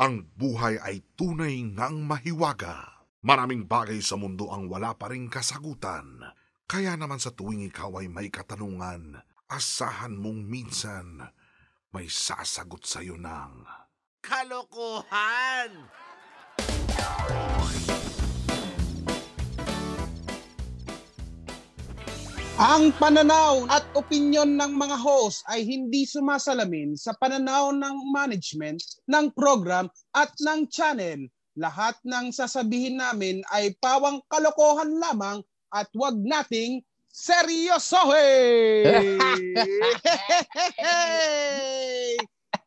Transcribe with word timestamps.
Ang 0.00 0.28
buhay 0.36 0.80
ay 0.80 1.04
tunay 1.18 1.60
ngang 1.76 2.08
mahiwaga. 2.08 3.04
Maraming 3.22 3.68
bagay 3.68 4.00
sa 4.00 4.16
mundo 4.16 4.48
ang 4.48 4.66
wala 4.66 4.96
pa 4.96 5.12
rin 5.12 5.28
kasagutan. 5.28 6.24
Kaya 6.64 6.96
naman 6.96 7.20
sa 7.20 7.30
tuwing 7.30 7.68
ikaw 7.68 8.00
ay 8.00 8.08
may 8.08 8.32
katanungan, 8.32 9.20
asahan 9.52 10.16
mong 10.16 10.48
minsan 10.48 11.28
may 11.92 12.08
sasagot 12.08 12.88
sa'yo 12.88 13.20
ng... 13.20 13.68
Kalokohan! 14.24 15.92
Ang 22.60 22.92
pananaw 23.00 23.64
at 23.72 23.80
opinyon 23.96 24.60
ng 24.60 24.76
mga 24.76 25.00
host 25.00 25.40
ay 25.48 25.64
hindi 25.64 26.04
sumasalamin 26.04 26.92
sa 27.00 27.16
pananaw 27.16 27.72
ng 27.72 28.12
management 28.12 28.76
ng 29.08 29.32
program 29.32 29.88
at 30.12 30.28
ng 30.36 30.68
channel. 30.68 31.24
Lahat 31.56 31.96
ng 32.04 32.28
sasabihin 32.28 33.00
namin 33.00 33.40
ay 33.56 33.72
pawang 33.80 34.20
kalokohan 34.28 35.00
lamang 35.00 35.40
at 35.72 35.88
wag 35.96 36.20
nating 36.20 36.84
seryosohin! 37.08 39.16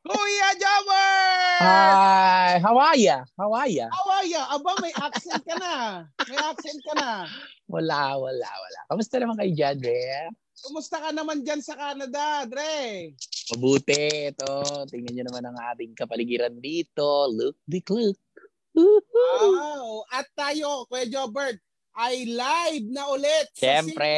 Kuya 0.05 0.49
Jobber! 0.61 1.65
Hi! 1.65 2.61
Hawaya! 2.61 3.25
Hawaya! 3.41 3.89
Hawaya! 3.89 4.41
Aba, 4.53 4.77
may 4.77 4.93
accent 5.01 5.41
ka 5.41 5.57
na. 5.57 6.05
May 6.29 6.37
accent 6.45 6.77
ka 6.85 6.93
na. 6.93 7.25
Wala, 7.65 8.13
wala, 8.13 8.45
wala. 8.45 8.79
Kamusta 8.85 9.17
naman 9.17 9.33
kayo 9.41 9.57
dyan, 9.57 9.81
Dre? 9.81 10.29
Kumusta 10.61 11.01
ka 11.01 11.09
naman 11.09 11.41
dyan 11.41 11.57
sa 11.57 11.73
Canada, 11.73 12.45
Dre? 12.45 13.17
Mabuti. 13.57 14.29
Ito, 14.29 14.85
tingnan 14.93 15.17
nyo 15.17 15.23
naman 15.25 15.49
ang 15.49 15.57
ating 15.73 15.97
kapaligiran 15.97 16.53
dito. 16.61 17.25
Look, 17.33 17.57
dick, 17.65 17.89
look. 17.89 18.21
Wow! 18.77 20.05
At 20.13 20.29
tayo, 20.37 20.85
Kuya 20.85 21.09
Jobert, 21.09 21.57
ay 21.97 22.29
live 22.29 22.93
na 22.93 23.09
ulit. 23.09 23.49
Siyempre. 23.57 24.13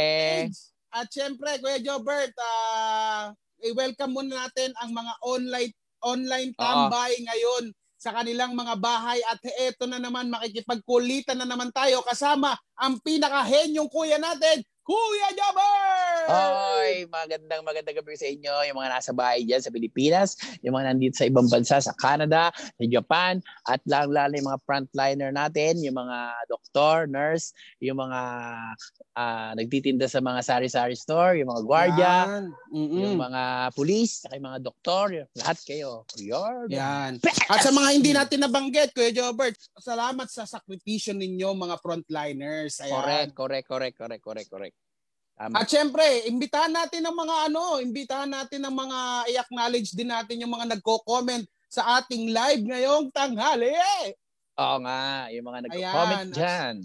At 0.91 1.07
syempre, 1.15 1.63
Kuya 1.63 1.79
Jobert, 1.79 2.35
ah, 2.43 3.31
i-welcome 3.65 4.13
muna 4.13 4.45
natin 4.47 4.73
ang 4.81 4.91
mga 4.93 5.13
online 5.25 5.71
online 6.05 6.51
Oo. 6.53 6.61
tambay 6.61 7.13
ngayon 7.25 7.73
sa 7.97 8.13
kanilang 8.13 8.53
mga 8.53 8.77
bahay 8.77 9.17
at 9.25 9.41
eto 9.57 9.89
na 9.89 9.97
naman 9.97 10.29
makikipagkulitan 10.29 11.33
na 11.33 11.49
naman 11.49 11.73
tayo 11.73 12.05
kasama 12.05 12.53
ang 12.77 13.01
pinakahenyong 13.01 13.89
kuya 13.89 14.21
natin, 14.21 14.61
Kuya 14.87 15.35
Jobert! 15.35 16.27
Hoy, 16.31 17.03
magandang 17.11 17.59
magandang 17.67 17.99
gabi 17.99 18.15
sa 18.15 18.23
inyo, 18.23 18.71
yung 18.71 18.79
mga 18.79 18.91
nasa 18.95 19.11
bahay 19.11 19.43
dyan 19.43 19.59
sa 19.59 19.67
Pilipinas, 19.67 20.39
yung 20.63 20.79
mga 20.79 20.95
nandito 20.95 21.19
sa 21.19 21.27
ibang 21.27 21.51
bansa, 21.51 21.83
sa 21.83 21.91
Canada, 21.99 22.55
sa 22.55 22.85
Japan, 22.87 23.43
at 23.67 23.83
lang 23.83 24.15
lalo 24.15 24.31
yung 24.39 24.47
mga 24.47 24.63
frontliner 24.63 25.35
natin, 25.35 25.83
yung 25.83 25.99
mga 25.99 26.31
doktor, 26.47 27.03
nurse, 27.03 27.51
yung 27.83 27.99
mga 27.99 28.21
ah, 29.19 29.51
nagtitinda 29.59 30.07
sa 30.07 30.23
mga 30.23 30.39
sari-sari 30.39 30.95
store, 30.95 31.35
yung 31.43 31.51
mga 31.51 31.63
gwardiya, 31.67 32.17
yung 32.71 33.19
mga 33.19 33.75
pulis, 33.75 34.23
saka 34.23 34.39
yung 34.39 34.47
mga 34.55 34.63
doktor, 34.63 35.27
lahat 35.35 35.57
kayo. 35.67 36.07
You're 36.15 36.71
the 36.71 36.79
Yan. 36.79 37.19
At 37.51 37.59
sa 37.59 37.75
mga 37.75 37.89
hindi 37.91 38.15
natin 38.15 38.39
nabanggit, 38.39 38.95
Kuya 38.95 39.11
Jobert, 39.11 39.59
salamat 39.75 40.31
sa 40.31 40.47
sakripisyo 40.47 41.11
ninyo 41.11 41.51
mga 41.59 41.75
frontliners. 41.83 42.79
Ayan. 42.87 42.95
Correct, 42.95 43.31
correct, 43.35 43.67
correct, 43.67 43.95
correct, 43.99 44.23
correct, 44.23 44.47
correct. 44.47 44.76
Tama. 45.37 45.53
At 45.61 45.69
syempre, 45.69 46.01
imbitahan 46.25 46.73
natin 46.73 47.05
ng 47.05 47.13
mga 47.13 47.35
ano, 47.53 47.77
imbitahan 47.77 48.31
natin 48.33 48.57
ng 48.65 48.73
mga 48.73 48.99
i-acknowledge 49.37 49.93
din 49.93 50.09
natin 50.09 50.41
yung 50.41 50.49
mga 50.49 50.73
nagko-comment 50.73 51.45
sa 51.69 52.01
ating 52.01 52.33
live 52.33 52.65
ngayong 52.65 53.13
tanghali. 53.13 53.69
Oo 54.57 54.77
nga, 54.81 55.29
yung 55.29 55.45
mga 55.45 55.57
Ayan. 55.61 55.69
nag-comment 55.69 56.29
dyan. 56.33 56.75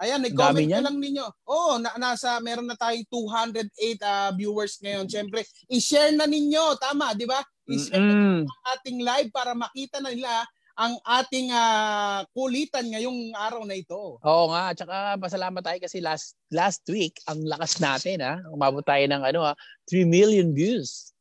Ayan, 0.00 0.20
nag-comment 0.26 0.66
na 0.66 0.86
lang 0.90 0.98
ninyo. 0.98 1.26
Oo, 1.46 1.78
na, 1.78 1.94
nasa 2.02 2.42
meron 2.42 2.66
na 2.66 2.74
tayong 2.74 3.06
208 3.06 4.02
ah, 4.02 4.34
viewers 4.34 4.82
ngayon. 4.82 5.06
Syempre, 5.06 5.46
i-share 5.70 6.10
na 6.10 6.26
ninyo, 6.26 6.74
tama, 6.82 7.14
'di 7.14 7.30
ba? 7.30 7.38
I-share 7.70 8.02
na 8.02 8.10
Mm-mm. 8.10 8.42
ang 8.42 8.62
ating 8.74 8.98
live 9.06 9.30
para 9.30 9.54
makita 9.54 10.02
na 10.02 10.10
nila 10.10 10.42
ang 10.80 10.96
ating 11.04 11.52
ah, 11.52 12.24
kulitan 12.32 12.88
ngayong 12.88 13.36
araw 13.36 13.68
na 13.68 13.76
ito. 13.76 14.16
Oo 14.16 14.44
nga, 14.48 14.72
tsaka 14.72 15.20
pasalamat 15.20 15.60
tayo 15.60 15.78
kasi 15.84 16.00
last 16.00 16.40
last 16.48 16.80
week, 16.88 17.20
ang 17.28 17.44
lakas 17.44 17.76
natin 17.84 18.24
ha. 18.24 18.40
Umabot 18.48 18.80
tayo 18.80 19.04
ng 19.04 19.20
ano 19.20 19.44
ha, 19.44 19.52
3 19.92 20.08
million 20.08 20.56
views. 20.56 21.12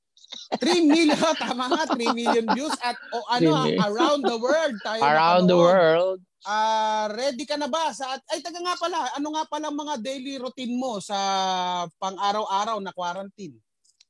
3 0.63 0.87
million, 0.87 1.19
tama 1.43 1.67
nga, 1.75 1.91
3 1.91 2.15
million 2.15 2.45
views 2.55 2.71
at 2.79 2.95
o, 3.11 3.27
ano, 3.27 3.51
ah, 3.51 3.67
around 3.91 4.23
the 4.23 4.37
world 4.39 4.79
tayo 4.79 5.03
Around 5.03 5.51
the 5.51 5.59
world. 5.59 6.23
Ah, 6.47 7.11
ready 7.11 7.43
ka 7.43 7.59
na 7.59 7.67
ba 7.67 7.91
sa 7.91 8.15
at 8.15 8.23
ay 8.31 8.39
taga 8.39 8.63
nga 8.63 8.79
pala, 8.79 9.11
ano 9.11 9.27
nga 9.35 9.43
pala 9.43 9.67
mga 9.75 9.99
daily 9.99 10.39
routine 10.39 10.71
mo 10.71 11.03
sa 11.03 11.19
pang-araw-araw 11.99 12.79
na 12.79 12.95
quarantine? 12.95 13.59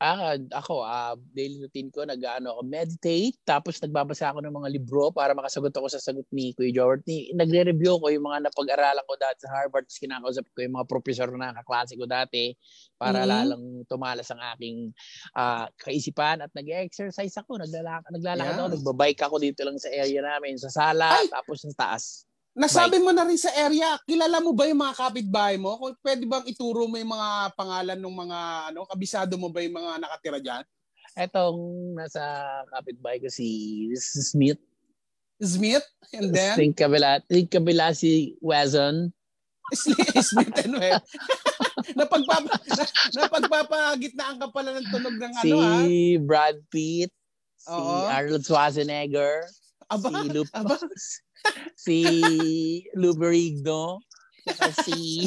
Ah, 0.02 0.40
ako, 0.56 0.80
ah, 0.88 1.12
daily 1.36 1.60
routine 1.60 1.92
ko, 1.92 2.08
nag-ano 2.08 2.56
ako, 2.56 2.62
meditate, 2.64 3.36
tapos 3.44 3.84
nagbabasa 3.84 4.32
ako 4.32 4.40
ng 4.48 4.56
mga 4.56 4.70
libro 4.72 5.12
para 5.12 5.36
makasagot 5.36 5.76
ako 5.76 5.92
sa 5.92 6.00
sagot 6.00 6.24
ni 6.32 6.56
Kuya 6.56 6.72
Joward. 6.72 7.04
Ni, 7.04 7.36
nagre-review 7.36 8.00
ko 8.00 8.08
yung 8.08 8.24
mga 8.24 8.48
napag-aralan 8.48 9.04
ko 9.04 9.20
dati 9.20 9.44
sa 9.44 9.52
Harvard, 9.52 9.84
tapos 9.92 10.00
kinakausap 10.00 10.48
ko 10.56 10.64
yung 10.64 10.80
mga 10.80 10.88
professor 10.88 11.28
na 11.36 11.52
kaklase 11.52 12.00
ko 12.00 12.08
dati 12.08 12.56
para 12.96 13.28
Mhm. 13.28 13.28
lalang 13.28 13.84
tumalas 13.92 14.32
ang 14.32 14.40
aking 14.56 14.96
ah, 15.36 15.68
kaisipan 15.76 16.48
at 16.48 16.52
nag-exercise 16.56 17.36
ako, 17.36 17.60
naglalakad, 17.60 18.08
naglalakad 18.16 18.56
Yeah. 18.56 18.56
ako, 18.56 18.68
nagbabike 18.80 19.20
ako 19.20 19.36
dito 19.44 19.68
lang 19.68 19.76
sa 19.84 19.92
area 19.92 20.24
namin, 20.24 20.56
sa 20.56 20.72
sala, 20.72 21.20
Ay! 21.20 21.28
tapos 21.28 21.60
sa 21.68 21.76
taas. 21.76 22.24
Nasabi 22.60 23.00
mo 23.00 23.16
na 23.16 23.24
rin 23.24 23.40
sa 23.40 23.56
area, 23.56 23.96
kilala 24.04 24.44
mo 24.44 24.52
ba 24.52 24.68
yung 24.68 24.84
mga 24.84 25.00
kapitbahay 25.00 25.56
mo? 25.56 25.80
Kung 25.80 25.96
pwede 26.04 26.28
bang 26.28 26.44
ituro 26.44 26.92
mo 26.92 27.00
yung 27.00 27.16
mga 27.16 27.56
pangalan 27.56 27.96
ng 27.96 28.16
mga 28.28 28.40
ano, 28.76 28.84
kabisado 28.84 29.40
mo 29.40 29.48
ba 29.48 29.64
yung 29.64 29.80
mga 29.80 29.92
nakatira 30.04 30.40
diyan? 30.44 30.64
Etong 31.16 31.60
nasa 31.96 32.22
kapitbahay 32.68 33.24
ko 33.24 33.32
si 33.32 33.48
Smith, 33.96 34.60
Smith 35.40 35.88
and 36.12 36.36
then 36.36 36.60
Think 36.60 36.76
kabila, 36.76 37.24
think 37.32 37.48
kabila 37.48 37.96
si 37.96 38.36
Wazon. 38.44 39.16
Smith 40.20 40.60
and 40.60 40.76
Webb. 40.76 41.00
napagpapa 42.00 42.60
na, 42.60 42.86
napagpapagitnaan 43.24 44.36
ka 44.36 44.48
pala 44.52 44.76
ng 44.76 44.88
tunog 44.92 45.16
ng 45.16 45.34
si 45.40 45.52
ano 45.54 45.58
ha? 45.64 45.80
Brad 46.28 46.60
Pitt, 46.68 47.12
si 47.56 47.72
Oo. 47.72 48.04
Arnold 48.10 48.44
Schwarzenegger, 48.44 49.48
Aba, 49.90 50.08
si 50.12 50.28
Lup, 50.30 50.50
aba. 50.54 50.76
si 51.86 51.98
saka 54.50 54.72
si 54.84 55.26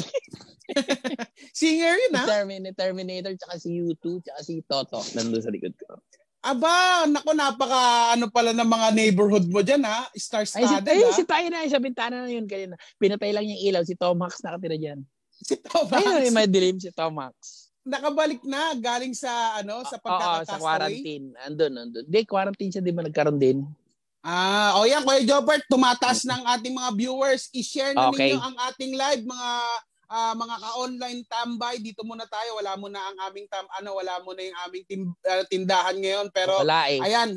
Singer 1.59 1.95
yun 1.99 2.13
ha? 2.17 2.25
Terminator, 2.25 2.75
Terminator, 2.79 3.31
saka 3.35 3.55
si 3.59 3.77
U2, 3.83 4.23
saka 4.23 4.41
si 4.41 4.63
Toto, 4.63 4.99
nandun 5.13 5.43
sa 5.43 5.51
likod 5.51 5.75
ko. 5.75 5.99
Aba, 6.43 7.07
nako 7.07 7.31
napaka 7.31 8.11
ano 8.15 8.27
pala 8.27 8.51
ng 8.51 8.67
mga 8.67 8.87
neighborhood 8.91 9.47
mo 9.47 9.63
diyan 9.63 9.83
ha? 9.87 10.07
Star 10.15 10.43
Ay, 10.43 10.67
si, 10.67 10.67
studded 10.67 10.91
ay, 10.91 10.99
ha? 11.07 11.15
si 11.15 11.23
tayo 11.23 11.47
na, 11.47 11.67
sa 11.67 11.79
bintana 11.79 12.23
na 12.23 12.31
yun 12.31 12.47
kanina. 12.47 12.75
Pinatay 12.99 13.31
lang 13.31 13.47
yung 13.47 13.61
ilaw, 13.63 13.83
si 13.87 13.95
Tom 13.95 14.19
Hanks 14.19 14.43
nakatira 14.43 14.75
dyan. 14.75 14.99
Si 15.43 15.55
Tom 15.59 15.87
Ayun, 15.91 16.23
yung 16.23 16.35
may 16.35 16.47
dilim 16.47 16.79
si 16.79 16.91
Tom 16.91 17.15
Hanks. 17.15 17.71
Nakabalik 17.83 18.43
na 18.47 18.75
galing 18.79 19.11
sa 19.15 19.59
ano 19.59 19.83
sa 19.83 19.99
Oo, 19.99 20.03
pagkakatastaway. 20.03 20.47
sa 20.47 20.63
quarantine. 20.63 21.25
Andun, 21.43 21.73
andun. 21.75 22.05
Di, 22.07 22.23
quarantine 22.23 22.71
siya, 22.71 22.83
di 22.83 22.95
ba 22.95 23.03
nagkaroon 23.03 23.39
din? 23.39 23.63
Ah, 24.23 24.79
o 24.79 24.87
yan, 24.87 25.03
Kuya 25.03 25.19
Jobert, 25.21 25.67
tumataas 25.67 26.23
ng 26.23 26.47
ating 26.47 26.71
mga 26.71 26.91
viewers. 26.95 27.51
I-share 27.51 27.91
na 27.91 28.07
Okay. 28.07 28.31
ninyo 28.31 28.39
ang 28.39 28.55
ating 28.71 28.95
live, 28.95 29.23
mga 29.27 29.49
ah, 30.07 30.31
mga 30.31 30.55
ka-online 30.63 31.21
tambay. 31.27 31.75
Dito 31.77 32.07
muna 32.07 32.23
tayo. 32.23 32.55
Wala 32.55 32.79
muna 32.79 33.03
ang 33.03 33.17
aming 33.27 33.51
tam 33.51 33.67
ano, 33.75 33.99
wala 33.99 34.23
muna 34.23 34.39
yung 34.39 34.57
aming 34.63 34.83
tim, 34.87 35.01
ah, 35.27 35.43
tindahan 35.43 35.99
ngayon. 35.99 36.31
Pero 36.31 36.63
Wala 36.63 36.87
eh. 36.87 37.03
ayan, 37.03 37.35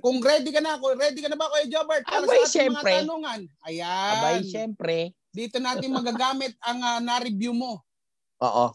kung 0.00 0.16
ready 0.18 0.48
ka 0.48 0.64
na, 0.64 0.80
kung 0.80 0.96
ready 0.96 1.20
ka 1.20 1.28
na 1.28 1.36
ba 1.36 1.52
Kuya 1.52 1.68
Jobert 1.68 2.08
para 2.08 2.24
Abay, 2.24 2.40
sa 2.40 2.40
ating 2.40 2.54
syempre. 2.56 2.88
mga 2.88 2.98
tanungan? 3.04 3.40
Ayan. 3.68 4.12
Abay, 4.16 4.36
syempre. 4.48 4.96
Dito 5.28 5.60
natin 5.60 5.92
magagamit 5.92 6.56
ang 6.64 6.80
ah, 6.80 7.00
na-review 7.04 7.52
mo. 7.52 7.84
Oo. 8.40 8.72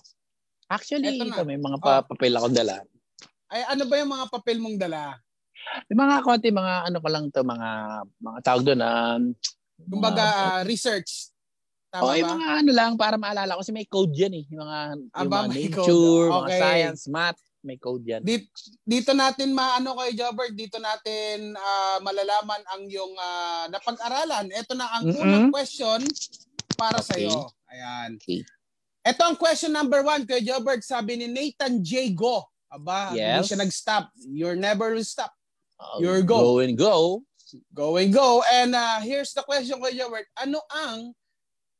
Actually, 0.69 1.17
na. 1.17 1.33
ito, 1.33 1.41
may 1.41 1.57
mga 1.57 1.81
pa- 1.81 2.05
papel 2.05 2.37
akong 2.37 2.53
dala. 2.53 2.85
Ay 3.49 3.65
ano 3.65 3.89
ba 3.89 3.97
yung 3.97 4.13
mga 4.13 4.29
papel 4.29 4.61
mong 4.61 4.77
dala? 4.77 5.17
May 5.87 5.97
mga 5.97 6.15
konti, 6.21 6.49
mga 6.49 6.73
ano 6.87 6.97
ko 6.97 7.07
lang 7.07 7.25
to 7.29 7.41
mga 7.41 7.69
mga 8.19 8.39
tawag 8.41 8.63
doon, 8.65 8.81
um, 8.81 9.21
Kumbaga 9.79 10.23
ah, 10.23 10.61
research. 10.63 11.31
Tama 11.89 12.03
Oo, 12.03 12.11
ba? 12.11 12.19
yung 12.19 12.31
mga 12.35 12.47
ano 12.61 12.71
lang, 12.75 12.91
para 12.93 13.15
maalala 13.15 13.55
ko. 13.57 13.63
Kasi 13.63 13.73
may 13.73 13.87
code 13.87 14.13
yan 14.13 14.33
eh. 14.35 14.45
Yung 14.51 14.61
mga, 14.61 14.79
yung 14.93 15.09
Aba, 15.25 15.37
mga 15.41 15.49
nature, 15.49 15.81
code. 15.81 16.29
mga 16.29 16.45
Okay. 16.45 16.59
science, 16.59 17.01
math, 17.07 17.41
may 17.63 17.77
code 17.81 18.05
yan. 18.05 18.21
Dito, 18.21 18.45
dito 18.83 19.11
natin 19.15 19.55
maano 19.55 19.97
kay 19.97 20.13
Jobert, 20.13 20.53
dito 20.53 20.77
natin 20.77 21.55
ah, 21.55 21.97
malalaman 21.99 22.61
ang 22.69 22.83
yung 22.85 23.13
ah, 23.17 23.65
napag-aralan. 23.71 24.51
Ito 24.51 24.73
na 24.75 24.85
ang 24.91 25.03
Mm-mm. 25.07 25.21
unang 25.23 25.47
question 25.49 26.03
para 26.75 26.99
sa 26.99 27.15
Okay. 27.15 27.25
iyo. 27.25 27.49
Ayan. 27.71 28.19
Okay. 28.19 28.43
Ito 29.01 29.21
ang 29.23 29.37
question 29.39 29.71
number 29.71 30.03
one 30.03 30.27
kay 30.27 30.43
Jobert. 30.43 30.83
Sabi 30.83 31.15
ni 31.15 31.25
Nathan 31.25 31.79
J. 31.79 32.11
Go. 32.13 32.43
Aba, 32.69 33.15
hindi 33.15 33.23
Yes. 33.25 33.49
siya 33.49 33.57
nag-stop. 33.57 34.11
You're 34.29 34.59
never 34.59 34.93
will 34.93 35.01
stop. 35.01 35.33
Uh, 35.79 35.97
Your 36.03 36.21
go. 36.21 36.37
Go 36.37 36.59
and 36.59 36.75
go. 36.77 37.23
Going 37.73 38.11
go. 38.11 38.43
And 38.45 38.75
uh, 38.75 38.99
here's 38.99 39.33
the 39.33 39.41
question 39.41 39.81
kay 39.81 39.97
Jobert. 39.97 40.27
Ano 40.37 40.61
ang 40.69 41.15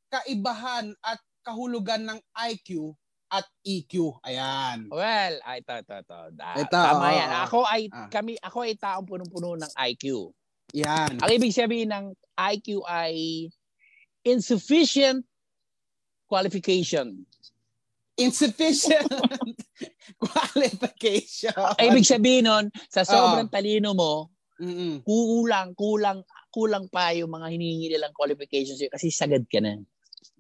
kaibahan 0.10 0.96
at 1.04 1.20
kahulugan 1.46 2.10
ng 2.10 2.20
IQ 2.50 2.96
at 3.30 3.46
EQ? 3.62 4.18
Ayan. 4.26 4.90
Well, 4.90 5.36
ay, 5.46 5.62
ito, 5.62 5.74
ito, 5.78 5.94
ito. 5.94 6.18
Ah, 6.42 6.58
Ito, 6.58 6.74
tama 6.74 7.06
oo, 7.06 7.14
yan. 7.14 7.30
Ako 7.46 7.58
ay, 7.70 7.82
Ah. 7.94 8.10
kami, 8.10 8.34
ako 8.42 8.58
ay 8.66 8.74
taong 8.74 9.06
punong-puno 9.06 9.60
ng 9.62 9.72
IQ. 9.94 10.34
Yan. 10.74 11.22
Ang 11.22 11.30
ibig 11.30 11.54
sabihin 11.54 11.94
ng 11.94 12.06
IQ 12.34 12.82
ay 12.90 13.46
insufficient 14.26 15.22
qualification. 16.26 17.26
Insufficient 18.18 19.06
qualification. 20.20 21.56
Ang 21.56 21.88
ibig 21.90 22.06
sabihin 22.06 22.46
nun, 22.46 22.66
sa 22.88 23.02
sobrang 23.02 23.48
talino 23.48 23.92
mo, 23.94 24.30
Mm-mm. 24.56 25.02
kulang, 25.02 25.72
kulang, 25.74 26.20
kulang 26.50 26.86
pa 26.88 27.12
yung 27.12 27.32
mga 27.32 27.48
hinihingi 27.48 27.88
nilang 27.90 28.12
qualifications 28.12 28.84
kasi 28.84 29.08
sagad 29.10 29.48
ka 29.48 29.60
na. 29.60 29.80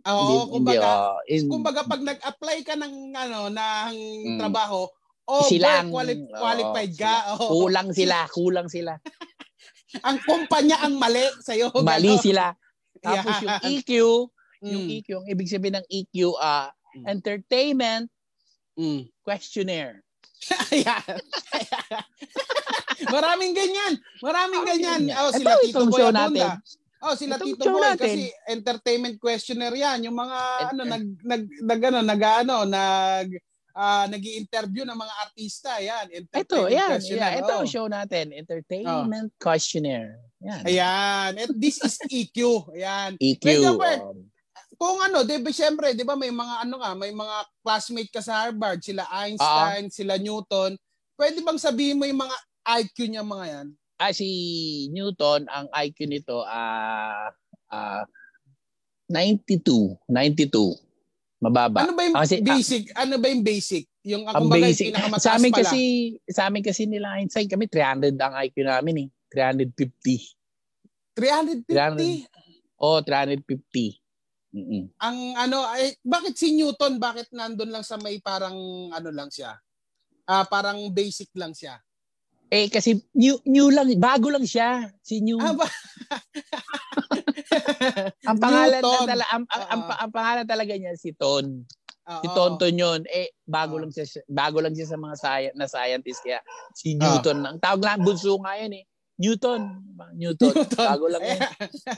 Oo, 0.02 0.20
hindi, 0.20 0.36
kumbaga, 0.54 0.90
oh, 1.10 1.20
in- 1.26 1.48
kumbaga 1.48 1.82
pag 1.84 2.02
nag-apply 2.02 2.58
ka 2.62 2.76
ng 2.76 2.94
ano 3.14 3.48
ng 3.48 3.94
Mm. 4.26 4.38
trabaho, 4.38 4.88
oh, 5.26 5.46
Sila 5.46 5.80
ang- 5.80 5.92
quali- 5.92 6.28
qualified 6.30 6.94
ka. 6.96 7.36
Oo. 7.36 7.64
kulang 7.64 7.92
sila, 7.92 8.28
kulang 8.30 8.68
sila. 8.68 8.96
Ang 10.06 10.22
kumpanya 10.22 10.86
ang 10.86 10.96
mali 10.96 11.26
sa 11.42 11.52
iyo. 11.52 11.74
Mali 11.76 12.14
sila. 12.16 12.54
Tapos 13.02 13.34
Yeah. 13.34 13.42
yung 13.42 13.58
EQ, 13.74 13.92
yung 14.70 14.84
Mm. 14.86 14.96
EQ, 14.96 15.08
ang 15.16 15.28
ibig 15.28 15.50
sabihin 15.50 15.76
ng 15.76 15.88
EQ, 15.88 16.14
ah 16.38 16.70
Mm. 16.94 17.06
entertainment 17.08 18.06
Mm. 18.80 19.12
questionnaire. 19.28 20.00
Ayan. 20.72 21.20
Maraming 23.16 23.52
ganyan. 23.52 23.94
Maraming 24.24 24.64
ganyan. 24.64 25.02
Oh, 25.20 25.32
Ito, 25.32 25.38
sila 25.40 25.52
Tito 25.60 25.68
itong 25.68 25.90
Boy 25.92 26.04
Abunda. 26.08 26.20
natin. 26.32 26.50
Oh, 27.00 27.16
sila 27.16 27.36
Itong 27.40 27.48
Tito 27.56 27.68
Boy 27.72 27.84
natin. 27.84 28.00
kasi 28.00 28.22
entertainment 28.48 29.16
questionnaire 29.20 29.76
'yan, 29.76 30.00
yung 30.08 30.18
mga 30.20 30.40
Et- 30.40 30.70
ano 30.72 30.82
nag 30.88 31.06
nag 31.24 31.44
nag 31.64 31.82
ano, 31.84 32.00
nag 32.04 32.22
ano, 32.24 32.56
nag 32.68 33.28
ah 33.80 34.04
nag-i-interview 34.12 34.84
ng 34.84 34.98
mga 35.00 35.14
artista 35.24 35.72
'yan. 35.80 36.06
Ito, 36.12 36.28
Entertainment 36.28 36.72
yan. 36.76 36.90
questionnaire. 36.96 37.34
Yeah, 37.36 37.42
ito 37.44 37.52
oh. 37.52 37.60
ang 37.60 37.70
show 37.70 37.86
natin. 37.88 38.26
Entertainment 38.36 39.30
questionnaire. 39.40 40.12
Yan. 40.40 40.62
Ayan. 40.68 41.32
And 41.36 41.52
this 41.60 41.80
is 41.84 41.96
EQ. 42.08 42.68
Ayan. 42.76 43.16
EQ. 43.20 43.44
Medyo, 43.44 43.72
Bert, 43.76 44.04
um, 44.04 44.24
Kung 44.80 44.96
ano, 44.98 45.22
'di 45.22 45.44
ba 45.44 45.52
syempre, 45.52 45.92
'di 45.92 46.02
ba 46.02 46.16
may 46.16 46.32
mga 46.32 46.64
ano 46.64 46.80
ka, 46.80 46.96
may 46.96 47.12
mga 47.12 47.36
classmate 47.60 48.08
ka 48.10 48.24
sa 48.24 48.48
Harvard, 48.48 48.80
sila 48.80 49.04
Einstein, 49.12 49.92
sila 49.92 50.16
Newton. 50.16 50.80
Pwede 51.14 51.44
bang 51.44 51.60
sabihin 51.60 52.00
mo 52.00 52.08
yung 52.08 52.24
mga 52.24 52.38
IQ 52.80 52.98
niya 53.06 53.22
mga 53.22 53.46
'yan? 53.46 53.68
ah, 54.00 54.16
si 54.16 54.28
Newton, 54.90 55.44
ang 55.46 55.68
IQ 55.76 56.08
nito, 56.08 56.40
ah 56.42 57.28
ah 57.68 58.08
92. 59.06 60.00
92. 60.08 60.80
Mababa. 61.40 61.84
Ano 61.84 61.92
ba 61.92 62.04
yung 62.04 62.16
Ah, 62.16 62.24
kasi- 62.24 62.40
basic? 62.40 62.92
ano 62.96 63.16
ba 63.16 63.28
yung 63.28 63.44
basic? 63.44 63.84
Yung 64.04 64.24
ang 64.24 64.36
kumbaga 64.38 64.64
yung 64.64 64.72
basic. 64.72 64.88
pinakamataas 64.92 65.24
Sa 65.24 65.36
amin 65.36 65.52
pala. 65.52 65.60
kasi, 65.62 65.80
sa 66.28 66.42
amin 66.48 66.64
kasi 66.64 66.82
nila 66.86 67.16
Einstein, 67.16 67.48
kami 67.48 67.68
300 67.68 68.16
ang 68.16 68.36
IQ 68.40 68.56
namin 68.62 68.96
eh. 69.04 69.08
350. 69.28 70.36
350. 71.16 72.28
Oh, 72.78 73.04
350. 73.04 74.00
Mm-mm. 74.50 74.90
Ang 74.98 75.18
ano, 75.38 75.62
ay, 75.70 75.94
bakit 76.02 76.34
si 76.34 76.58
Newton, 76.58 76.98
bakit 76.98 77.30
nandun 77.30 77.70
lang 77.70 77.86
sa 77.86 78.02
may 78.02 78.18
parang 78.18 78.58
ano 78.90 79.10
lang 79.14 79.30
siya? 79.30 79.54
Ah, 80.26 80.46
parang 80.46 80.90
basic 80.90 81.30
lang 81.38 81.54
siya. 81.54 81.78
Eh 82.50 82.66
kasi 82.66 82.98
new 83.14 83.38
new 83.46 83.70
lang, 83.70 83.94
bago 84.02 84.34
lang 84.34 84.42
siya. 84.42 84.90
Si 85.06 85.22
New. 85.22 85.38
Ah, 85.38 85.54
ba? 85.54 85.70
ang 88.30 88.38
pangalan 88.42 88.82
Newton. 88.82 89.06
na 89.06 89.10
tala, 89.14 89.26
ang, 89.30 89.46
ang, 89.46 89.64
ang, 89.70 89.82
ang 89.86 90.12
pangalan 90.12 90.46
talaga 90.50 90.74
niya 90.74 90.98
si 90.98 91.14
Ton. 91.14 91.62
Si 92.10 92.26
Oo. 92.26 92.34
Tonton 92.34 92.74
yun. 92.74 93.06
Eh 93.06 93.38
bago 93.46 93.78
Oo. 93.78 93.86
lang 93.86 93.94
siya 93.94 94.26
bago 94.26 94.66
lang 94.66 94.74
siya 94.74 94.90
sa 94.90 94.98
mga 94.98 95.16
sci- 95.22 95.54
na 95.54 95.70
scientist 95.70 96.26
kaya 96.26 96.42
si. 96.74 96.98
Newton. 96.98 97.46
Ang 97.46 97.62
tawag 97.62 97.86
lang 97.86 98.02
bunso 98.02 98.34
nga 98.42 98.58
yan 98.58 98.82
eh. 98.82 98.86
Newton. 99.20 99.62
Newton. 100.16 100.56
Newton. 100.56 100.80
Bago 100.80 101.06
lang 101.06 101.20
yan. 101.22 101.40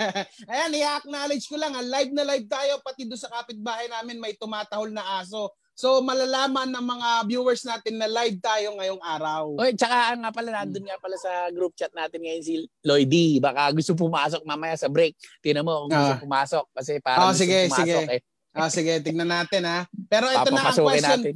Ayan, 0.52 0.72
i-acknowledge 0.74 1.46
ko 1.46 1.56
lang. 1.56 1.72
ah, 1.72 1.86
Live 1.86 2.12
na 2.12 2.26
live 2.26 2.50
tayo, 2.50 2.82
pati 2.82 3.06
doon 3.06 3.16
sa 3.16 3.30
kapitbahay 3.32 3.86
namin 3.88 4.18
may 4.18 4.34
tumatahol 4.34 4.90
na 4.90 5.22
aso. 5.22 5.54
So 5.72 6.02
malalaman 6.02 6.68
ng 6.68 6.82
mga 6.84 7.10
viewers 7.26 7.62
natin 7.62 7.98
na 7.98 8.06
live 8.06 8.38
tayo 8.38 8.74
ngayong 8.76 9.00
araw. 9.00 9.54
Oy, 9.56 9.72
tsaka 9.72 10.14
nga 10.14 10.30
pala 10.30 10.50
nandun 10.52 10.84
nga 10.84 10.98
pala 10.98 11.16
sa 11.16 11.50
group 11.50 11.74
chat 11.74 11.90
natin 11.92 12.22
ngayon 12.22 12.44
si 12.44 12.54
Lloydie. 12.82 13.38
Baka 13.38 13.70
gusto 13.72 13.94
pumasok 13.94 14.42
mamaya 14.42 14.74
sa 14.76 14.90
break. 14.90 15.14
Tingnan 15.40 15.62
mo 15.64 15.86
kung 15.86 15.94
gusto 15.94 16.14
Ah. 16.14 16.22
pumasok 16.22 16.66
kasi 16.74 16.92
para 17.00 17.18
Ah, 17.18 17.30
gusto 17.30 17.40
sige, 17.40 17.58
pumasok 17.66 17.86
sige. 17.88 17.98
eh. 18.12 18.22
Ah, 18.52 18.68
sige, 18.68 18.94
tignan 19.00 19.30
natin 19.32 19.62
ha. 19.64 19.80
Pero 20.06 20.28
ito 20.28 20.50
na 20.50 20.60
ang 20.60 20.76
question. 20.76 21.22
natin. 21.24 21.34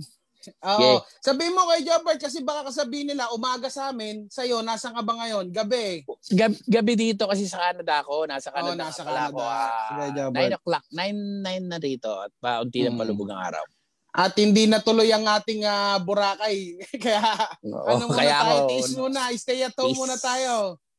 Oo. 0.48 0.80
Yeah. 0.80 1.00
Sabihin 1.20 1.52
mo 1.52 1.66
kay 1.66 1.82
Jobert 1.82 2.18
kasi 2.18 2.40
baka 2.40 2.68
kasabihin 2.68 3.10
nila 3.10 3.30
umaga 3.30 3.66
sa 3.68 3.90
amin, 3.90 4.26
sa'yo, 4.28 4.60
nasan 4.60 4.92
ka 4.92 5.02
ba 5.02 5.14
ngayon? 5.16 5.50
Gabi. 5.50 6.06
Gab- 6.30 6.64
gabi 6.64 6.94
dito 6.94 7.26
kasi 7.26 7.46
sa 7.46 7.62
Canada 7.64 8.00
ako. 8.00 8.26
Nasa 8.26 8.50
Canada 8.50 8.78
nasa 8.84 9.02
nga 9.02 9.08
pala 9.08 9.22
ako. 9.28 9.40
Canada. 9.40 9.56
ah, 9.58 9.88
Sige, 9.88 10.06
Jobert. 10.16 10.42
9 10.46 10.58
o'clock. 10.58 10.86
9, 10.90 11.14
9 11.42 11.66
na 11.68 11.78
dito. 11.78 12.10
At 12.14 12.32
paunti 12.36 12.80
ng 12.80 12.92
Mm. 12.92 13.00
palubog 13.00 13.30
ang 13.30 13.42
araw. 13.44 13.66
At 14.12 14.32
hindi 14.34 14.64
natuloy 14.64 15.10
ang 15.10 15.26
ating 15.26 15.62
ah, 15.64 16.00
Boracay. 16.00 16.58
Kaya 17.04 17.22
Oo, 17.62 17.84
ano 17.86 18.04
muna 18.08 18.16
kaya 18.16 18.38
tayo, 18.38 18.48
ako, 18.56 18.70
tiis 18.70 18.92
muna. 18.94 19.20
Stay 19.34 19.60
at 19.60 19.76
home 19.76 19.92
Tiis. 19.92 20.00
muna 20.00 20.16
tayo. 20.16 20.54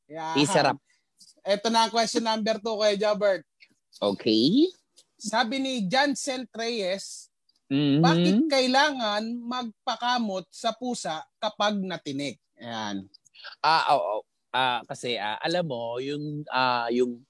Yeah. 0.04 0.34
Tiis 0.34 0.48
sarap. 0.48 0.76
Ito 1.40 1.66
na 1.68 1.86
ang 1.86 1.92
question 1.92 2.22
number 2.22 2.58
two 2.58 2.76
kay 2.76 2.94
Jobert. 2.96 3.46
Okay. 3.96 4.68
Sabi 5.16 5.56
ni 5.56 5.74
Jansen 5.82 6.44
Reyes, 6.50 7.32
Mhm. 7.66 7.98
bakit 7.98 8.46
kailangan 8.46 9.26
magpakamot 9.42 10.46
sa 10.54 10.70
pusa 10.70 11.26
kapag 11.42 11.82
natinik? 11.82 12.38
Ayan. 12.62 13.10
Ah, 13.62 13.94
oo. 13.98 14.22
Ah, 14.54 14.80
kasi 14.86 15.18
ah, 15.18 15.36
alam 15.42 15.66
mo, 15.66 15.98
yung 16.00 16.46
ah, 16.48 16.86
yung 16.94 17.26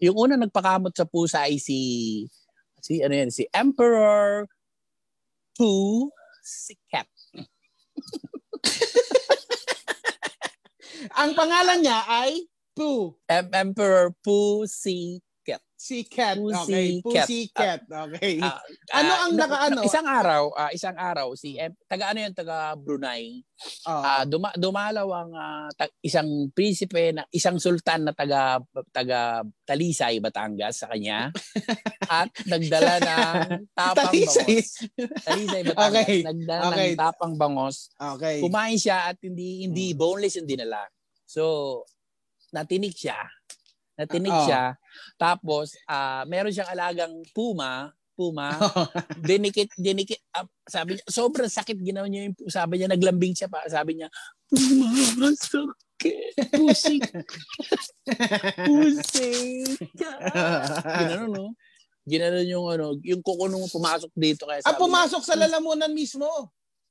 yung 0.00 0.16
una 0.16 0.38
nagpakamot 0.38 0.94
sa 0.96 1.04
pusa 1.04 1.44
ay 1.44 1.60
si 1.60 2.24
si 2.80 3.04
ano 3.04 3.12
yan, 3.12 3.28
si 3.28 3.44
Emperor 3.52 4.48
Pu 5.58 6.08
Sikat. 6.40 7.04
Ang 11.20 11.36
pangalan 11.36 11.84
niya 11.84 12.00
ay 12.08 12.48
Pooh. 12.72 13.12
Em- 13.28 13.52
Emperor 13.52 14.16
Pu 14.24 14.64
Sikat. 14.64 15.20
Si 15.80 16.04
Cat. 16.04 16.36
Okay. 16.36 17.00
Pussycat. 17.00 17.24
Pussycat. 17.24 17.80
Okay. 17.88 18.36
Ah, 18.36 18.60
Ano 19.00 19.10
ah, 19.10 19.20
ang 19.24 19.32
na- 19.32 19.48
nakaano? 19.48 19.80
na- 19.80 19.86
Isang 19.88 20.04
araw, 20.04 20.42
ah, 20.52 20.68
isang 20.70 20.92
araw 20.92 21.32
si 21.32 21.56
Em- 21.56 21.72
taga 21.88 22.12
ano 22.12 22.20
yun, 22.20 22.36
taga 22.36 22.76
Brunei. 22.76 23.40
Oo. 23.88 24.02
Ah, 24.04 24.28
duma, 24.28 24.52
dumalaw 24.52 25.08
ang 25.08 25.30
ah, 25.32 25.68
ta- 25.72 25.88
isang 26.04 26.28
prinsipe 26.52 27.16
na 27.16 27.24
isang 27.32 27.56
sultan 27.56 28.04
na 28.04 28.12
taga 28.12 28.60
taga 28.92 29.40
Talisay, 29.64 30.20
Batangas 30.20 30.84
sa 30.84 30.92
kanya 30.92 31.32
at 32.12 32.28
nagdala 32.44 33.00
ng 33.00 33.64
tapang 33.72 34.12
Talisay. 34.12 34.60
bangos. 34.60 34.68
Talisay, 35.24 35.62
Batangas. 35.64 35.96
Okay. 35.96 36.16
Nagdala 36.20 36.62
Okay. 36.68 36.88
ng 36.92 37.00
tapang 37.00 37.34
bangos. 37.34 37.76
okay. 37.96 38.36
Kumain 38.44 38.76
siya 38.76 39.08
at 39.08 39.16
hindi 39.24 39.64
hindi 39.64 39.96
boneless 39.96 40.36
yung 40.36 40.44
dinala. 40.44 40.84
So 41.24 41.88
natinik 42.52 42.92
siya. 42.92 43.16
Natinik 44.00 44.32
Oo. 44.32 44.44
siya. 44.48 44.80
Tapos 45.20 45.76
ah, 45.84 46.24
meron 46.24 46.48
siyang 46.48 46.72
alagang 46.72 47.12
puma, 47.36 47.92
puma 48.16 48.56
dinikit, 49.28 49.68
dinikit, 49.76 50.20
ah, 50.32 50.48
sabi 50.64 50.96
niya, 50.96 51.04
sobrang 51.04 51.48
sakit 51.48 51.76
ginawa 51.80 52.08
niya 52.08 52.28
yung, 52.28 52.36
sabi 52.48 52.80
niya, 52.80 52.88
naglambing 52.88 53.36
siya 53.36 53.48
pa, 53.48 53.60
sabi 53.68 53.96
niya, 54.00 54.08
masakit, 55.16 56.32
pusi, 56.52 57.00
pusi, 58.60 59.32
Ginano, 61.00 61.26
no? 61.28 61.44
Ginano 62.04 62.40
yung, 62.42 62.66
ano, 62.68 62.96
yung 63.04 63.20
kuko 63.20 63.48
nung 63.48 63.68
pumasok 63.68 64.10
dito, 64.12 64.44
kaya 64.48 64.64
ah, 64.64 64.72
sabi 64.72 64.80
pumasok 64.80 65.22
sa 65.24 65.36
lalamunan 65.36 65.92
mismo. 65.92 66.28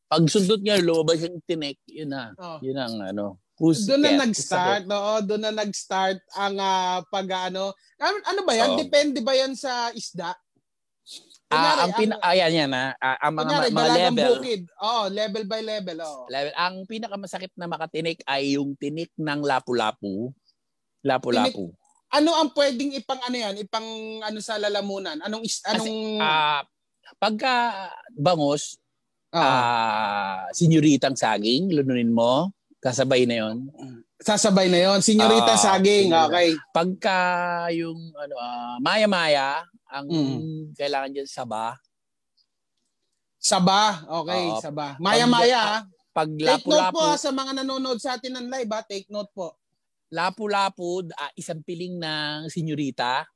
pag 0.10 0.26
sundot 0.26 0.62
niya, 0.62 0.82
lumabas 0.82 1.22
yung 1.22 1.38
tinik, 1.46 1.78
yun 1.86 2.10
na, 2.10 2.34
Oh. 2.38 2.58
yun 2.62 2.74
ang, 2.74 2.98
ano, 3.06 3.38
pusi. 3.60 3.92
Doon 3.92 4.02
na 4.08 4.24
nag-start, 4.24 4.84
oo, 4.88 5.14
doon 5.28 5.42
na 5.44 5.52
nag-start 5.52 6.24
ang 6.40 6.56
ah, 6.58 7.04
pag 7.12 7.52
ano. 7.52 7.76
Ano, 8.00 8.40
ba 8.48 8.56
yan? 8.56 8.74
Oo. 8.74 8.80
Depende 8.80 9.20
ba 9.20 9.36
yan 9.36 9.52
sa 9.60 9.92
isda? 9.92 10.32
Ah, 11.50 11.90
ang 11.90 11.94
pina, 11.98 12.14
ang, 12.22 12.30
ayan 12.30 12.54
yan, 12.54 12.72
ah, 12.78 12.94
ah, 13.02 13.18
ang 13.26 13.34
mga, 13.34 13.50
kunyari, 13.50 13.70
mga 13.74 13.90
level, 13.98 14.34
bukid. 14.38 14.62
Oo, 14.78 15.02
level 15.10 15.44
by 15.50 15.62
level, 15.66 15.98
oo. 16.06 16.22
level, 16.30 16.54
ang 16.54 16.76
pinakamasakit 16.86 17.52
na 17.58 17.66
makatinik 17.66 18.22
ay 18.30 18.54
yung 18.54 18.78
tinik 18.78 19.10
ng 19.18 19.42
lapu-lapu. 19.42 20.30
Lapu-lapu. 21.02 21.74
Ano 22.14 22.38
ang 22.38 22.54
pwedeng 22.54 22.94
ipang 22.94 23.22
ano 23.26 23.34
yan? 23.38 23.56
Ipang 23.66 23.90
ano 24.22 24.38
sa 24.46 24.62
lalamunan? 24.62 25.18
Anong 25.26 25.42
is, 25.42 25.58
anong 25.66 26.22
Ah, 26.22 26.62
pagka 27.18 27.90
bangos, 28.14 28.78
ah, 29.34 30.46
senyoritang 30.54 31.18
saging, 31.18 31.74
lununin 31.74 32.14
mo, 32.14 32.54
kasabay 32.80 33.24
na 33.24 33.36
yon. 33.38 33.58
Sasabay 34.18 34.68
na 34.68 34.80
yon. 34.82 35.00
Senyorita 35.00 35.54
Ah, 35.54 35.60
Saging. 35.60 36.08
senyorita. 36.08 36.28
Okay. 36.30 36.50
Pagka 36.70 37.18
yung 37.72 38.00
ano 38.14 38.36
ah, 38.38 38.76
maya-maya, 38.78 39.64
ang 39.86 40.06
Mm. 40.06 40.76
kailangan 40.76 41.10
dyan 41.10 41.26
saba. 41.26 41.80
Saba. 43.38 44.04
Okay, 44.06 44.44
Oo. 44.50 44.60
saba. 44.60 44.88
Maya-maya. 44.98 45.62
ah. 45.78 45.82
Pag 46.12 46.36
Take 46.36 46.66
note 46.66 46.92
po 46.92 47.00
lapu-lapu, 47.00 47.00
ah, 47.06 47.16
sa 47.16 47.32
mga 47.32 47.52
nanonood 47.58 47.98
sa 47.98 48.18
atin 48.18 48.36
ng 48.36 48.48
live. 48.50 48.70
ah. 48.70 48.84
Take 48.84 49.08
note 49.10 49.32
po. 49.32 49.56
lapu-lapu, 50.10 51.06
ah, 51.14 51.30
isang 51.34 51.62
piling 51.62 51.96
ng 51.96 52.50
senyorita. 52.50 53.30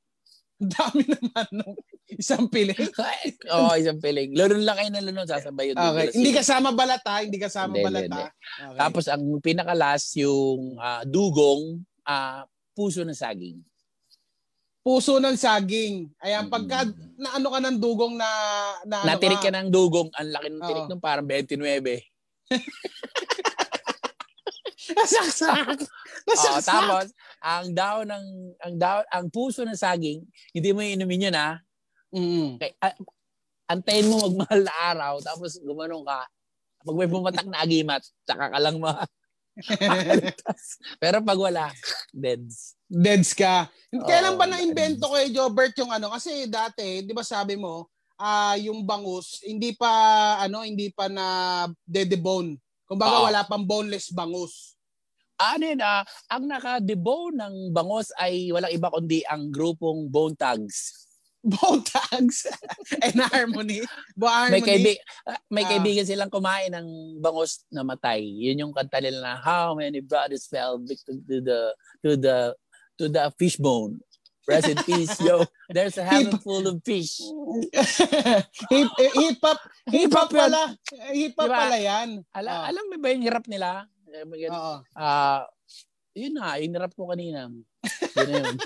Ang 0.58 0.68
dami 0.68 1.02
naman 1.14 1.46
nung 1.54 1.78
isang 2.16 2.46
piling. 2.46 2.76
Oo, 3.54 3.72
isang 3.74 3.98
piling. 3.98 4.32
Lunod 4.32 4.62
lang 4.62 4.76
kayo 4.76 4.90
ng 4.90 5.06
lunod, 5.08 5.26
sasabay 5.26 5.70
yun. 5.70 5.76
Okay. 5.76 6.14
Hindi 6.14 6.30
kasama 6.30 6.70
balata. 6.70 7.20
Hindi 7.20 7.38
kasama 7.38 7.72
Hindi, 7.72 7.84
balata. 7.84 8.06
hindi, 8.06 8.32
Okay. 8.54 8.78
Tapos 8.78 9.04
ang 9.06 9.22
pinaka-last, 9.38 10.14
yung 10.16 10.76
ah, 10.76 11.02
dugong 11.02 11.82
ah, 12.02 12.44
puso 12.72 13.02
ng 13.02 13.14
saging. 13.14 13.58
puso 14.80 15.16
ng 15.16 15.32
saging. 15.32 16.12
Ayan, 16.20 16.44
pagka 16.46 16.84
Mm. 16.84 17.16
na 17.16 17.28
ano 17.34 17.48
ka 17.48 17.58
ng 17.58 17.76
dugong 17.80 18.14
na, 18.14 18.28
na 18.84 18.96
ano 19.00 19.08
Natirik 19.08 19.40
ka 19.40 19.48
ng 19.48 19.72
dugong, 19.72 20.12
ang 20.12 20.28
laki 20.28 20.48
ng 20.52 20.60
tirik 20.60 20.84
Oo. 20.84 20.90
nung 20.92 21.00
parang 21.00 21.24
29. 21.24 22.04
Nasaksak. 24.92 25.80
Nasaksak. 26.28 26.68
tapos 26.68 27.06
ang 27.40 27.72
daw 27.72 28.04
ng 28.04 28.24
ang 28.60 28.74
daw 28.76 28.96
ang 29.08 29.32
puso 29.32 29.64
ng 29.64 29.72
saging, 29.72 30.20
hindi 30.52 30.70
mo 30.72 30.84
inumin 30.84 31.32
yun 31.32 31.36
ha. 31.36 31.56
Mm. 32.14 32.62
Kay, 32.62 32.72
ah, 32.78 32.94
antayin 33.66 34.06
mo 34.06 34.22
magmahal 34.30 34.60
na 34.62 34.74
araw 34.94 35.14
tapos 35.18 35.58
gumanong 35.58 36.06
ka. 36.06 36.22
Pag 36.84 36.96
may 37.00 37.10
pumatak 37.10 37.46
na 37.48 37.64
agimat, 37.64 38.04
tsaka 38.22 38.54
ka 38.54 38.58
lang 38.62 38.76
ma. 38.78 39.02
Pero 41.02 41.22
pag 41.24 41.38
wala, 41.38 41.72
deads. 42.12 42.78
Deads 42.86 43.32
ka. 43.34 43.66
Kailan 43.90 44.36
Oo, 44.36 44.40
ba 44.40 44.46
na-invento 44.46 45.08
kay 45.10 45.32
Jobert 45.32 45.74
yung 45.80 45.90
ano? 45.90 46.12
Kasi 46.12 46.46
dati, 46.46 47.02
di 47.02 47.12
ba 47.16 47.24
sabi 47.24 47.56
mo, 47.56 47.88
ah 48.20 48.54
yung 48.60 48.84
bangus, 48.86 49.42
hindi 49.42 49.74
pa, 49.74 49.90
ano, 50.38 50.62
hindi 50.62 50.92
pa 50.92 51.08
na 51.08 51.26
dedebone. 51.82 52.60
Kumbaga 52.84 53.24
Oo. 53.24 53.26
wala 53.32 53.40
pang 53.48 53.64
boneless 53.64 54.12
bangus. 54.12 54.76
Ano 55.40 55.66
yun, 55.66 55.82
ah, 55.82 56.06
ang 56.30 56.46
naka-debone 56.46 57.34
ng 57.34 57.54
bangos 57.74 58.14
ay 58.22 58.54
walang 58.54 58.70
iba 58.70 58.86
kundi 58.86 59.26
ang 59.26 59.50
grupong 59.50 60.06
Bone 60.06 60.38
Tags. 60.38 61.08
Bone 61.44 61.84
tags. 61.84 62.48
And 63.04 63.20
harmony. 63.22 63.84
Bo 64.14 64.24
May, 64.24 64.32
harmony. 64.58 64.64
kaibi- 64.64 65.02
ah, 65.24 65.40
may 65.46 65.62
kaibigan 65.62 66.02
silang 66.02 66.32
kumain 66.32 66.72
ng 66.72 66.88
bangos 67.20 67.68
na 67.68 67.84
matay. 67.84 68.24
Yun 68.24 68.64
yung 68.64 68.72
kanta 68.72 68.96
nila 68.98 69.20
na 69.20 69.32
How 69.36 69.76
many 69.76 70.00
brothers 70.00 70.48
fell 70.48 70.80
victim 70.80 71.20
to 71.22 71.36
the 71.38 71.60
to 72.00 72.10
the 72.16 72.36
to 72.96 73.04
the 73.06 73.28
fishbone. 73.36 74.00
Rest 74.44 74.68
in 74.68 74.76
peace, 74.78 75.16
yo. 75.20 75.40
There's 75.68 75.96
a 75.96 76.04
heaven 76.04 76.36
full 76.38 76.64
of 76.66 76.80
fish. 76.80 77.16
hip, 78.72 78.88
eh, 78.94 79.10
hip 79.14 79.40
hop. 79.40 79.56
Hip 79.88 80.12
hop 80.12 80.28
pala. 80.28 80.76
Hip 81.12 81.32
hop 81.34 81.48
Diba? 81.48 81.56
pala 81.58 81.76
yan. 81.76 82.08
Ala, 82.28 82.50
Ah. 82.52 82.64
Alam 82.68 82.84
mo 82.88 82.96
ba 82.98 83.08
yung 83.08 83.24
hirap 83.24 83.44
nila? 83.46 83.88
May 84.04 84.44
gan- 84.44 84.52
Oo. 84.52 84.76
Ah, 84.92 85.48
yun 86.12 86.36
na, 86.36 86.60
yung 86.60 86.72
hirap 86.72 86.92
ko 86.92 87.08
kanina. 87.08 87.48
Yun 88.16 88.28
na 88.30 88.38
yun. 88.40 88.56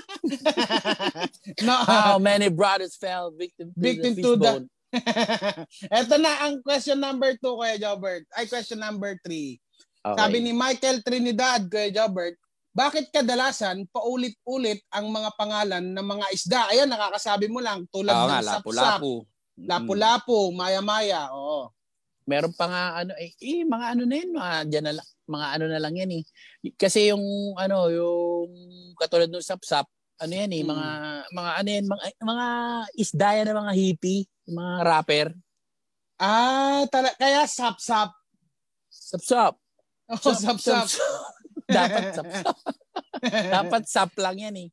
no. 1.67 1.75
How 1.85 2.17
many 2.19 2.49
brothers 2.49 2.95
fell 2.95 3.31
victim 3.31 3.73
to 3.73 3.79
Victim 3.79 4.13
the 4.15 4.21
to 4.23 4.31
the- 4.35 4.39
fishbone? 4.39 4.65
Ito 6.01 6.15
na 6.17 6.31
ang 6.49 6.65
question 6.65 6.97
number 6.97 7.37
two, 7.37 7.53
Kuya 7.53 7.77
Jobert. 7.77 8.25
Ay, 8.33 8.49
question 8.49 8.81
number 8.81 9.13
three. 9.21 9.61
Okay. 10.01 10.17
Sabi 10.17 10.37
ni 10.41 10.51
Michael 10.55 11.05
Trinidad, 11.05 11.69
Kuya 11.69 11.93
Jobert, 11.93 12.39
bakit 12.69 13.09
kadalasan 13.09 13.85
paulit-ulit 13.89 14.81
ang 14.93 15.09
mga 15.09 15.29
pangalan 15.35 15.83
ng 15.83 16.05
mga 16.05 16.25
isda? 16.31 16.61
Ayan, 16.69 16.89
nakakasabi 16.89 17.49
mo 17.49 17.59
lang. 17.59 17.85
Tulad 17.89 18.13
Oo 18.13 18.27
ng 18.29 18.33
sapsap, 18.39 18.61
lapu-lapu. 18.65 19.13
Mm. 19.59 19.67
lapu-lapu, 19.67 20.39
maya-maya. 20.55 21.27
Oo. 21.35 21.73
Meron 22.29 22.53
pa 22.53 22.65
nga 22.65 22.83
ano 22.99 23.17
eh, 23.17 23.33
eh 23.35 23.65
mga 23.65 23.85
ano 23.91 24.01
na 24.05 24.15
yun 24.15 24.31
mga, 24.31 24.53
dyan 24.67 24.85
na, 24.85 24.93
lang- 24.95 25.11
mga 25.25 25.47
ano 25.49 25.65
na 25.65 25.79
lang 25.79 25.93
yan 25.95 26.11
eh 26.13 26.23
kasi 26.75 27.09
yung 27.09 27.25
ano 27.55 27.89
yung 27.89 28.49
katulad 28.95 29.25
ng 29.27 29.41
sapsap 29.41 29.89
ano 30.19 30.33
yan 30.35 30.51
eh 30.51 30.61
Mm. 30.61 30.69
mga 30.69 30.87
mga 31.31 31.51
ano 31.57 31.69
yan 31.71 31.85
mga, 31.87 32.03
mga 32.21 32.47
isda 32.95 33.29
yan 33.33 33.47
ng 33.49 33.59
mga 33.59 33.73
hippie 33.73 34.23
mga 34.45 34.73
rapper 34.83 35.27
Ah, 36.19 36.83
tala- 36.85 37.15
kaya 37.15 37.47
sap-sap. 37.47 38.11
sapsap 38.91 39.55
Oh, 40.05 40.19
sap-sap. 40.35 40.89
dapat 41.69 42.03
sapsap 42.11 42.55
dapat 43.55 43.83
sap 43.85 44.11
lang 44.17 44.37
yan 44.37 44.55
eh 44.57 44.69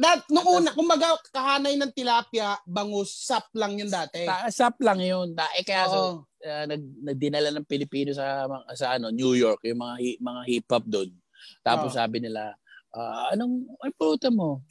That, 0.00 0.24
nung 0.32 0.48
una, 0.48 0.72
kumbaga, 0.72 1.12
kahanay 1.28 1.76
ng 1.76 1.92
tilapia, 1.92 2.56
bangus, 2.64 3.12
sap 3.20 3.52
lang 3.52 3.76
yun 3.76 3.86
dati. 3.86 4.24
Ta- 4.24 4.48
sap 4.48 4.80
lang 4.80 4.96
yun 4.96 5.36
Ta- 5.36 5.52
eh 5.52 5.60
kaya 5.60 5.84
Oo. 5.86 5.92
so, 5.92 6.00
uh, 6.40 6.64
nag, 6.64 6.80
nagdinala 7.04 7.52
ng 7.52 7.68
Pilipino 7.68 8.08
sa 8.10 8.48
sa 8.72 8.96
ano 8.96 9.12
New 9.12 9.36
York 9.36 9.60
yung 9.62 9.76
mga 9.76 9.94
hi- 10.00 10.16
mga 10.18 10.40
hip 10.48 10.66
hop 10.66 10.84
doon 10.88 11.12
tapos 11.60 11.92
Oo. 11.92 11.98
sabi 12.00 12.16
nila 12.16 12.56
ah, 12.90 13.28
anong 13.30 13.68
ay 13.80 13.92
puta 13.92 14.32
mo 14.32 14.64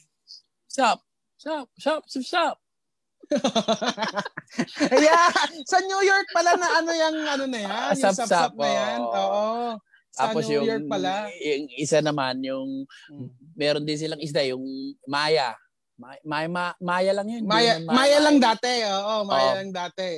sap 0.66 0.98
sap 1.38 1.70
sap 1.78 2.02
sap 2.06 2.26
sap 2.26 2.56
yeah, 4.98 5.30
sa 5.62 5.78
New 5.80 6.02
York 6.02 6.26
pala 6.34 6.58
na 6.58 6.68
ano 6.74 6.90
yung 6.90 7.16
ano 7.22 7.44
na 7.46 7.58
yan, 7.62 7.70
Ah, 7.70 7.94
yung 7.94 8.02
sap-sap, 8.02 8.26
sap-sap 8.26 8.52
na 8.58 8.66
yan. 8.68 8.98
oo. 8.98 9.44
Sa 10.10 10.26
Tapos 10.26 10.42
New 10.44 10.58
yung, 10.58 10.66
York 10.66 10.84
pala. 10.86 11.30
yung 11.32 11.70
isa 11.72 11.98
naman, 12.00 12.42
yung 12.42 12.82
Mm. 13.08 13.28
meron 13.54 13.86
din 13.86 13.94
silang 13.96 14.18
isda, 14.18 14.42
yung 14.42 14.62
Maya. 15.06 15.54
Ma- 15.94 16.16
Maya, 16.24 16.48
ma- 16.48 16.78
Maya 16.78 17.12
lang 17.12 17.28
yun. 17.28 17.44
Maya, 17.44 17.76
Yung 17.76 17.86
Maya 17.86 18.18
lang 18.18 18.38
dati. 18.38 18.72
Oo, 18.84 19.22
Maya 19.22 19.50
Oo. 19.52 19.56
lang 19.60 19.70
dati. 19.70 20.08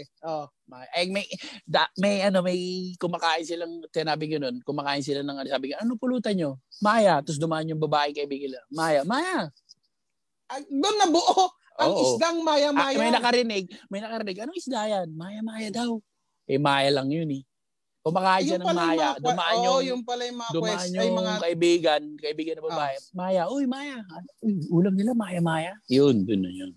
Maya. 0.65 0.89
Eh, 0.95 1.11
may, 1.11 1.27
da, 1.67 1.85
may, 1.97 2.23
ano, 2.23 2.41
may 2.41 2.57
kumakain 2.97 3.43
silang, 3.43 3.83
sinabi 3.87 4.31
ko 4.31 4.39
nun, 4.39 4.63
kumakain 4.63 5.03
sila 5.03 5.21
ng, 5.21 5.37
ano, 5.37 5.49
sabi 5.51 5.69
ko, 5.69 5.77
ano 5.77 5.99
pulutan 5.99 6.33
nyo? 6.33 6.57
Maya. 6.79 7.19
Tapos 7.19 7.37
dumaan 7.37 7.67
yung 7.67 7.83
babae 7.83 8.15
kaibigan 8.15 8.49
nila. 8.49 8.63
Maya, 8.71 9.03
Maya. 9.03 9.51
Ay, 10.47 10.65
doon 10.65 10.97
na 10.97 11.09
buo 11.09 11.51
ang 11.75 11.91
Oo. 11.91 12.01
isdang 12.07 12.39
Ah, 12.39 12.47
maya-maya. 12.47 12.97
may 12.97 13.11
nakarinig, 13.11 13.65
may 13.89 14.01
nakarinig, 14.01 14.39
anong 14.39 14.57
isda 14.57 14.81
yan? 14.87 15.09
Maya, 15.13 15.41
Maya 15.41 15.69
daw. 15.69 15.99
Eh, 16.47 16.57
Maya 16.57 16.89
lang 16.89 17.11
yun 17.11 17.29
eh. 17.29 17.43
Kumakain 18.03 18.43
siya 18.43 18.59
Yung 18.59 18.67
ng 18.67 18.75
Maya. 18.75 19.09
mga- 19.15 19.19
Dumaan 19.23 19.57
yung, 19.57 19.83
yung 19.87 20.03
pala 20.03 20.23
yung 20.27 20.39
mga 20.39 20.53
dumaan 20.53 20.75
quest, 20.75 20.91
yung 20.91 20.99
ay 20.99 21.11
mga 21.15 21.33
kaibigan, 21.39 22.03
kaibigan 22.19 22.55
na 22.59 22.65
babae. 22.67 22.95
Maya, 23.15 23.43
uy, 23.47 23.65
Maya. 23.65 23.99
Uy, 24.43 24.55
ulam 24.69 24.95
nila, 24.99 25.15
Maya, 25.15 25.39
Maya. 25.39 25.73
Yun, 25.87 26.27
dun 26.27 26.43
na 26.43 26.51
yun. 26.51 26.73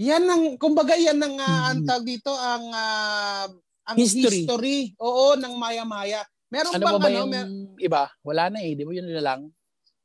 Yan 0.00 0.24
ang 0.24 0.56
kumbaga 0.56 0.96
yan 0.96 1.20
ang 1.20 1.36
uh, 1.36 1.62
ang 1.68 1.84
tawag 1.84 2.08
dito 2.08 2.32
ang 2.32 2.64
ah, 2.72 3.44
ang 3.84 3.96
History. 4.00 4.48
history. 4.48 4.78
Oo, 4.96 5.36
ng 5.36 5.60
maya-maya. 5.60 6.24
Meron 6.48 6.72
Ano 6.72 6.80
bang 6.80 6.94
ba 6.94 6.98
ba 6.98 7.08
ano, 7.10 7.18
yung 7.18 7.28
mer- 7.28 7.52
iba? 7.76 8.08
Wala 8.22 8.48
na 8.48 8.64
eh. 8.64 8.72
Di 8.72 8.82
ba 8.82 8.94
yun 8.94 9.06
na 9.06 9.20
lang? 9.20 9.40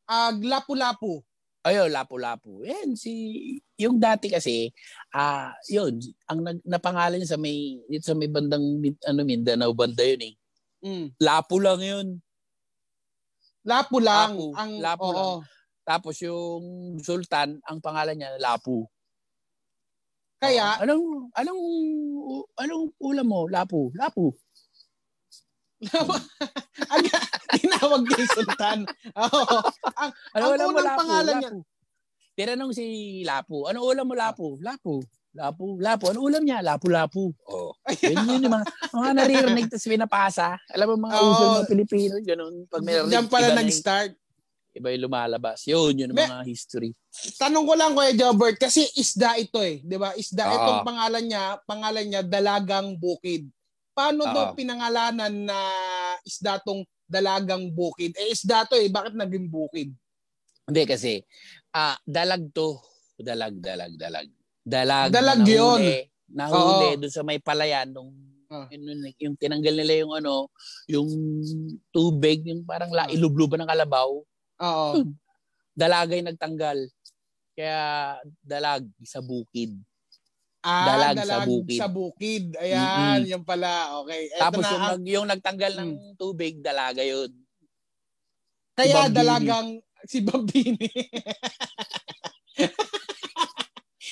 ah, 0.05 0.35
lapu-lapu. 0.35 1.23
Ayo, 1.63 1.89
lapu-lapu. 1.89 2.61
Yan, 2.61 2.93
si... 2.93 3.09
Yung 3.75 3.97
dati 3.97 4.29
kasi, 4.29 4.69
ah, 5.09 5.49
yun, 5.65 5.97
ang 6.25 6.45
nag, 6.45 6.61
napangalan 6.61 7.17
niya 7.17 7.33
sa 7.33 7.41
may, 7.41 7.81
dito 7.85 8.05
sa 8.05 8.13
may 8.13 8.29
bandang, 8.29 8.61
ano, 9.01 9.19
Mindanao 9.23 9.73
banda 9.73 10.05
yun 10.05 10.29
eh. 10.29 10.33
Mm. 10.85 11.17
Lapu 11.17 11.57
lang 11.57 11.81
yun. 11.81 12.07
Lapu 13.65 13.97
lang 13.97 14.37
Lapu. 14.37 14.45
ang 14.53 14.71
Lapu 14.77 15.03
oo. 15.03 15.13
lang. 15.13 15.41
Tapos 15.81 16.15
yung 16.21 16.63
Sultan, 17.01 17.57
ang 17.65 17.81
pangalan 17.81 18.13
niya, 18.13 18.37
Lapu. 18.37 18.85
Kaya 20.37 20.77
Oo. 20.77 20.81
anong, 20.85 21.05
anong, 21.33 21.61
anong 22.61 22.85
ulam 23.01 23.25
mo? 23.25 23.41
Lapu. 23.49 23.89
Lapu. 23.97 24.29
tinawag 27.55 28.03
ni 28.05 28.23
Sultan. 28.29 28.85
Oo. 29.17 29.57
Ang, 29.97 30.11
Ano 30.37 30.43
Ang 30.43 30.53
ulam 30.53 30.67
mo, 30.69 30.77
unang 30.77 30.85
Lapu? 30.85 30.99
pangalan 31.01 31.35
niya- 31.41 31.49
Lapu. 31.49 31.61
Tinanong 32.35 32.71
si 32.75 32.85
Lapu, 33.23 33.63
ano 33.65 33.79
ulam 33.81 34.05
mo, 34.05 34.13
Lapu? 34.13 34.59
Lapu. 34.61 34.99
Lapu, 35.35 35.75
Lapu. 35.77 36.03
Ano 36.09 36.23
ulam 36.23 36.41
niya? 36.41 36.63
Lapu, 36.63 36.87
Lapu. 36.87 37.35
Oh. 37.45 37.75
Yun 38.01 38.23
yun 38.23 38.45
yung 38.47 38.55
mga, 38.55 38.65
mga 38.95 39.09
naririnig 39.11 39.67
tapos 39.67 39.83
pinapasa. 39.85 40.55
Alam 40.71 40.95
mo 40.95 41.11
mga 41.11 41.15
Oo. 41.19 41.27
uso 41.27 41.43
ng 41.43 41.55
mga 41.59 41.69
Pilipino, 41.69 42.13
ganun. 42.23 42.55
Pag 42.71 42.81
may 42.81 42.95
Diyan 43.03 43.27
pala 43.27 43.51
nag-start. 43.51 44.15
yung- 44.15 44.23
iba 44.75 44.91
yung 44.91 45.03
lumalabas. 45.07 45.59
Yun, 45.67 45.93
yun 45.95 46.11
Me- 46.11 46.23
mga 46.23 46.43
history. 46.43 46.91
Tanong 47.35 47.63
ko 47.63 47.73
lang 47.75 47.95
Kuya 47.95 48.11
Jobert 48.11 48.59
kasi 48.59 48.83
isda 48.95 49.35
ito 49.35 49.63
eh, 49.63 49.79
'di 49.79 49.95
ba? 49.95 50.11
Isda 50.15 50.43
Oo. 50.45 50.55
itong 50.55 50.81
pangalan 50.83 51.23
niya, 51.23 51.43
pangalan 51.63 52.05
niya 52.05 52.21
Dalagang 52.23 52.95
Bukid. 52.95 53.47
Paano 53.91 54.27
daw 54.27 54.51
Oo. 54.51 54.55
pinangalanan 54.55 55.31
na 55.31 55.59
isda 56.23 56.59
tong 56.59 56.83
Dalagang 57.07 57.71
Bukid? 57.71 58.19
Eh 58.19 58.31
isda 58.31 58.67
to 58.67 58.75
eh, 58.75 58.91
bakit 58.91 59.15
naging 59.15 59.47
bukid? 59.47 59.95
Hindi 60.67 60.83
kasi, 60.83 61.23
ah 61.71 61.95
dalag 62.03 62.51
to. 62.51 62.75
Dalag, 63.15 63.55
dalag, 63.59 63.95
dalag. 63.95 64.27
Dalag. 64.65 65.13
Dalag 65.13 65.39
na 65.39 65.47
yun. 65.47 65.77
nahuli, 65.77 65.97
Nahuli 66.27 66.87
Oo. 66.89 66.99
doon 66.99 67.13
sa 67.13 67.21
may 67.21 67.37
palayan 67.37 67.87
nung 67.87 68.09
Ah. 68.45 68.69
Yung, 68.69 68.85
yung 69.17 69.35
tinanggal 69.35 69.73
nila 69.73 70.05
yung 70.05 70.13
ano, 70.13 70.53
yung 70.85 71.09
tubig, 71.89 72.45
yung 72.45 72.61
parang 72.61 72.93
la, 72.93 73.05
Ah. 73.05 73.09
ilubluban 73.09 73.57
ng 73.57 73.67
kalabaw, 73.67 74.21
Oo. 74.61 74.87
dalagay 75.73 76.21
nagtanggal. 76.21 76.77
Kaya 77.51 77.79
dalag 78.39 78.85
sa 79.01 79.19
bukid. 79.19 79.73
Ah, 80.61 80.85
Dalag 80.87 81.15
dalag, 81.15 81.25
sa 81.25 81.37
bukid. 81.43 81.77
Sa 81.77 81.89
bukid. 81.89 82.43
Ayan, 82.55 83.25
yung 83.27 83.41
pala. 83.41 83.97
Okay. 84.01 84.29
Eto 84.29 84.39
Tapos 84.39 84.61
na, 84.61 84.69
yung, 84.69 84.77
ang- 84.77 84.89
nag, 84.91 85.03
yung 85.07 85.27
nagtanggal 85.27 85.73
ng 85.75 85.91
tubig, 86.13 86.53
dalaga 86.59 87.01
yun. 87.01 87.33
kaya 88.73 89.07
Bambini. 89.07 89.15
dalagang 89.15 89.67
si 90.03 90.17
Bambini. 90.21 90.89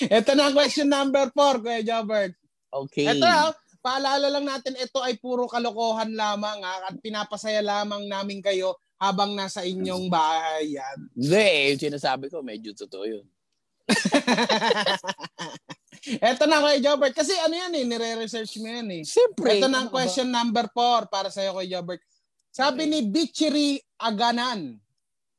Ito 0.10 0.32
na 0.34 0.50
ang 0.50 0.56
question 0.56 0.90
number 0.90 1.30
four, 1.32 1.62
Kuya 1.62 1.84
Jobert. 1.84 2.34
Okay. 2.74 3.06
Ito, 3.06 3.26
ah, 3.26 3.54
paalala 3.80 4.28
lang 4.32 4.46
natin, 4.48 4.74
ito 4.80 5.00
ay 5.04 5.20
puro 5.20 5.46
kalokohan 5.46 6.16
lamang 6.16 6.60
ha, 6.64 6.90
at 6.90 6.96
pinapasaya 7.00 7.62
lamang 7.62 8.08
namin 8.08 8.42
kayo 8.42 8.76
habang 8.98 9.36
nasa 9.36 9.68
inyong 9.68 10.08
bahay 10.08 10.80
yan. 10.80 10.98
Hindi, 11.14 11.44
eh, 11.44 11.64
yung 11.76 11.82
sinasabi 11.92 12.32
ko, 12.32 12.40
medyo 12.40 12.72
totoo 12.72 13.04
yun. 13.04 13.26
Ito 16.04 16.44
na, 16.48 16.60
Kuya 16.60 16.80
Jobert. 16.84 17.16
Kasi 17.16 17.32
ano 17.40 17.56
yan 17.56 17.72
eh, 17.80 17.84
nire-research 17.88 18.60
mo 18.60 18.68
yan 18.68 18.88
eh. 18.92 19.04
Siyempre. 19.08 19.60
Ito 19.60 19.68
na 19.72 19.88
ang 19.88 19.92
question 19.92 20.28
number 20.28 20.68
four 20.72 21.08
para 21.08 21.32
sa'yo, 21.32 21.56
Kuya 21.56 21.80
Jobert. 21.80 22.04
Sabi 22.54 22.86
ni 22.86 23.08
Bichiri 23.08 23.80
Aganan, 23.98 24.78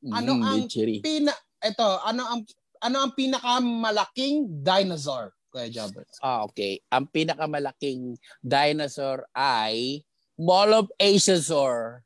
ano 0.05 0.31
Mm, 0.37 0.41
ang 0.45 0.61
Bichiri. 0.69 1.01
pina 1.01 1.33
ito, 1.65 1.89
ano 2.05 2.21
ang 2.29 2.41
ano 2.81 2.97
ang 3.05 3.13
pinakamalaking 3.15 4.49
dinosaur, 4.63 5.31
Kuya 5.51 5.71
Jobert? 5.71 6.09
Ah, 6.19 6.43
okay. 6.43 6.81
Ang 6.91 7.07
pinakamalaking 7.11 8.19
dinosaur 8.43 9.27
ay 9.35 10.03
Molophasaur. 10.35 12.03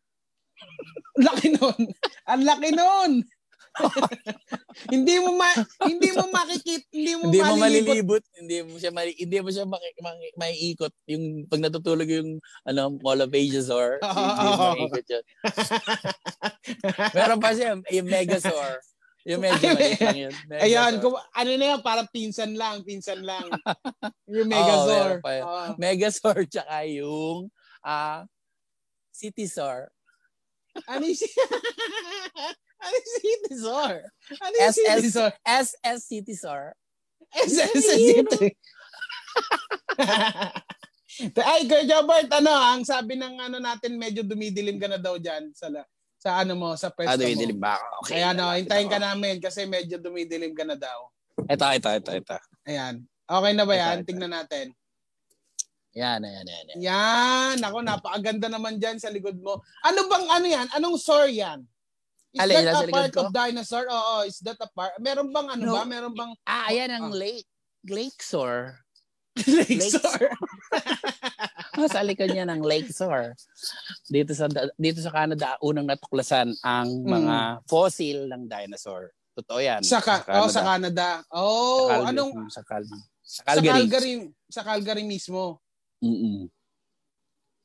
Laki 1.18 1.48
nun. 1.58 1.82
Ang 2.30 2.42
laki 2.46 2.70
nun. 2.78 3.12
hindi 4.94 5.16
mo 5.22 5.38
ma 5.40 5.50
hindi 5.88 6.10
mo 6.12 6.26
makikit, 6.34 6.84
hindi 6.92 7.14
mo, 7.16 7.30
Hindi 7.30 7.40
mo 7.40 7.54
malilibot. 7.56 7.62
malilibot, 7.62 8.24
hindi 8.36 8.58
mo 8.66 8.76
siya 8.76 8.92
mali, 8.92 9.12
hindi 9.16 9.38
mo 9.40 9.50
siya 9.54 9.66
maki, 9.68 9.90
maki, 10.04 10.28
maiikot 10.36 10.94
yung 11.08 11.24
pag 11.48 11.62
natutulog 11.64 12.10
yung 12.10 12.30
ano 12.68 12.98
Molophasaur. 13.00 14.04
Oo, 14.04 14.10
hindi 14.36 14.46
mo 14.46 14.56
oo. 14.58 14.74
maiikot 14.76 15.06
yun. 15.08 15.26
Meron 17.16 17.40
pa 17.40 17.52
siya 17.56 17.78
yung 17.94 18.08
Megasaur. 18.10 18.80
Yung 19.30 19.42
medyo 19.46 19.66
maliit 19.78 20.02
lang 20.02 20.18
yun. 20.18 20.34
Ayan, 20.66 20.94
kung, 20.98 21.14
ano 21.14 21.52
na 21.54 21.66
yan, 21.76 21.82
parang 21.86 22.10
pinsan 22.10 22.58
lang, 22.58 22.82
pinsan 22.82 23.22
lang. 23.22 23.46
Yung 24.34 24.50
Megazord. 24.50 25.22
pa 25.22 25.32
yun. 25.38 25.46
Oo. 25.46 25.66
Megasaur 25.78 26.40
tsaka 26.50 26.86
yung 26.90 27.54
ah 27.86 28.26
Citysaur. 29.14 29.90
ano 30.88 31.04
yung 31.04 31.18
ano 32.84 32.94
yung 32.96 33.10
Citisaur? 33.20 33.96
Ano 34.40 34.54
yung 34.54 34.70
SS 34.72 34.98
Citisaur? 34.98 35.32
SS. 35.46 36.00
SSST. 37.30 38.34
Ay, 41.36 41.68
Kuya 41.68 41.84
Jobert, 41.84 42.32
ano, 42.32 42.52
ang 42.56 42.88
sabi 42.88 43.20
ng 43.20 43.36
ano 43.44 43.60
natin, 43.60 44.00
medyo 44.00 44.24
dumidilim 44.24 44.80
ka 44.80 44.88
na 44.88 44.96
daw 44.96 45.20
dyan 45.20 45.52
sa, 45.52 45.68
la- 45.68 45.86
sa 46.20 46.44
ano 46.44 46.54
mo, 46.54 46.76
sa 46.76 46.92
pwesto 46.92 47.10
Ah, 47.10 47.16
mo. 47.16 47.24
dumidilim 47.24 47.56
ba 47.58 47.74
ako? 47.74 47.88
Okay. 48.04 48.20
Ayan, 48.20 48.36
no, 48.36 48.52
hintayin 48.52 48.92
ka 48.92 49.00
namin 49.00 49.40
kasi 49.40 49.64
medyo 49.64 49.96
dumidilim 49.96 50.52
ka 50.52 50.68
na 50.68 50.76
daw. 50.76 51.08
Ito, 51.42 51.64
ito, 51.72 51.90
ito, 51.90 52.12
ito. 52.14 52.36
Ayan. 52.68 53.00
Okay 53.24 53.52
na 53.56 53.64
ba 53.64 53.72
Ito, 53.72 53.80
yan? 53.80 53.96
ito. 53.96 54.06
Tingnan 54.06 54.34
natin. 54.34 54.66
Yan, 55.92 56.20
yan, 56.22 56.46
yan. 56.46 56.66
yan. 56.68 56.78
Yan. 56.86 57.56
Ako, 57.64 57.80
napakaganda 57.82 58.46
naman 58.46 58.78
dyan 58.78 59.00
sa 59.00 59.08
likod 59.08 59.40
mo. 59.40 59.64
Ano 59.82 60.06
bang 60.06 60.28
ano 60.30 60.46
yan? 60.46 60.68
Anong 60.72 61.00
sor 61.00 61.26
yan? 61.26 61.64
Is 62.30 62.38
Alin, 62.38 62.62
that 62.62 62.86
a 62.86 62.92
part 62.92 63.10
ko? 63.10 63.26
of 63.26 63.34
dinosaur? 63.34 63.90
Oo, 63.90 64.22
is 64.22 64.38
that 64.44 64.60
a 64.60 64.70
part? 64.70 64.94
Meron 65.00 65.32
bang 65.32 65.50
ano 65.50 65.64
No. 65.64 65.74
ba? 65.74 65.84
Meron 65.84 66.14
bang 66.14 66.30
Ah, 66.46 66.70
ayan 66.70 66.92
ang 66.92 67.10
Ah. 67.10 67.18
lake. 67.18 67.48
Lakesaur. 67.82 68.76
Lakesor? 69.40 70.20
sa 70.70 70.99
likod 72.04 72.30
niya 72.34 72.44
ng 72.50 72.60
Lakesaur. 72.66 73.38
Dito 74.10 74.36
sa 74.36 74.52
dito 74.76 75.00
sa 75.00 75.12
Canada, 75.14 75.56
unang 75.64 75.88
natuklasan 75.88 76.52
ang 76.66 76.90
mga 77.08 77.64
fossil 77.70 78.28
ng 78.28 78.50
dinosaur. 78.50 79.14
Totoo 79.40 79.60
yan. 79.64 79.80
sa, 79.86 80.04
ka- 80.04 80.28
oh, 80.36 80.52
sa 80.52 80.76
Canada. 80.76 81.24
Oh, 81.32 81.88
Sa 81.88 81.96
Calgary. 81.96 82.10
anong 82.12 82.32
Sa 82.52 82.62
Calgary. 82.68 83.00
Sa 83.24 83.40
sa 83.40 83.42
Calgary. 83.46 83.70
Calgary, 83.72 84.14
sa 84.52 84.62
Calgary 84.66 85.04
mismo. 85.08 85.64
Mm-mm. 86.04 86.52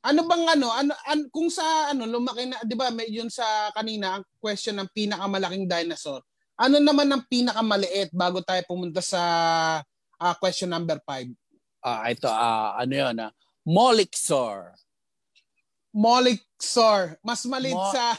Ano 0.05 0.21
bang 0.29 0.45
ano, 0.53 0.69
ano 0.69 0.93
an, 1.09 1.25
kung 1.33 1.49
sa 1.49 1.89
ano 1.89 2.05
lumaki 2.05 2.45
na 2.45 2.61
'di 2.61 2.77
ba 2.77 2.93
may 2.93 3.09
yun 3.09 3.25
sa 3.25 3.73
kanina 3.73 4.21
ang 4.21 4.23
question 4.37 4.77
ng 4.77 4.85
pinakamalaking 4.93 5.65
dinosaur. 5.65 6.21
Ano 6.55 6.77
naman 6.77 7.09
ang 7.09 7.25
pinakamaliit 7.25 8.13
bago 8.13 8.39
tayo 8.45 8.61
pumunta 8.69 9.01
sa 9.01 9.21
ah, 10.21 10.35
question 10.37 10.69
number 10.69 11.01
5? 11.03 11.33
Ah, 11.81 12.05
ito 12.13 12.29
ah 12.29 12.77
ano 12.77 12.93
'yon 12.93 13.17
ah. 13.17 13.33
Molixor. 13.65 14.71
Molixor. 15.91 17.17
Mas 17.23 17.41
maliit 17.45 17.73
Mo- 17.73 17.91
sa 17.91 18.15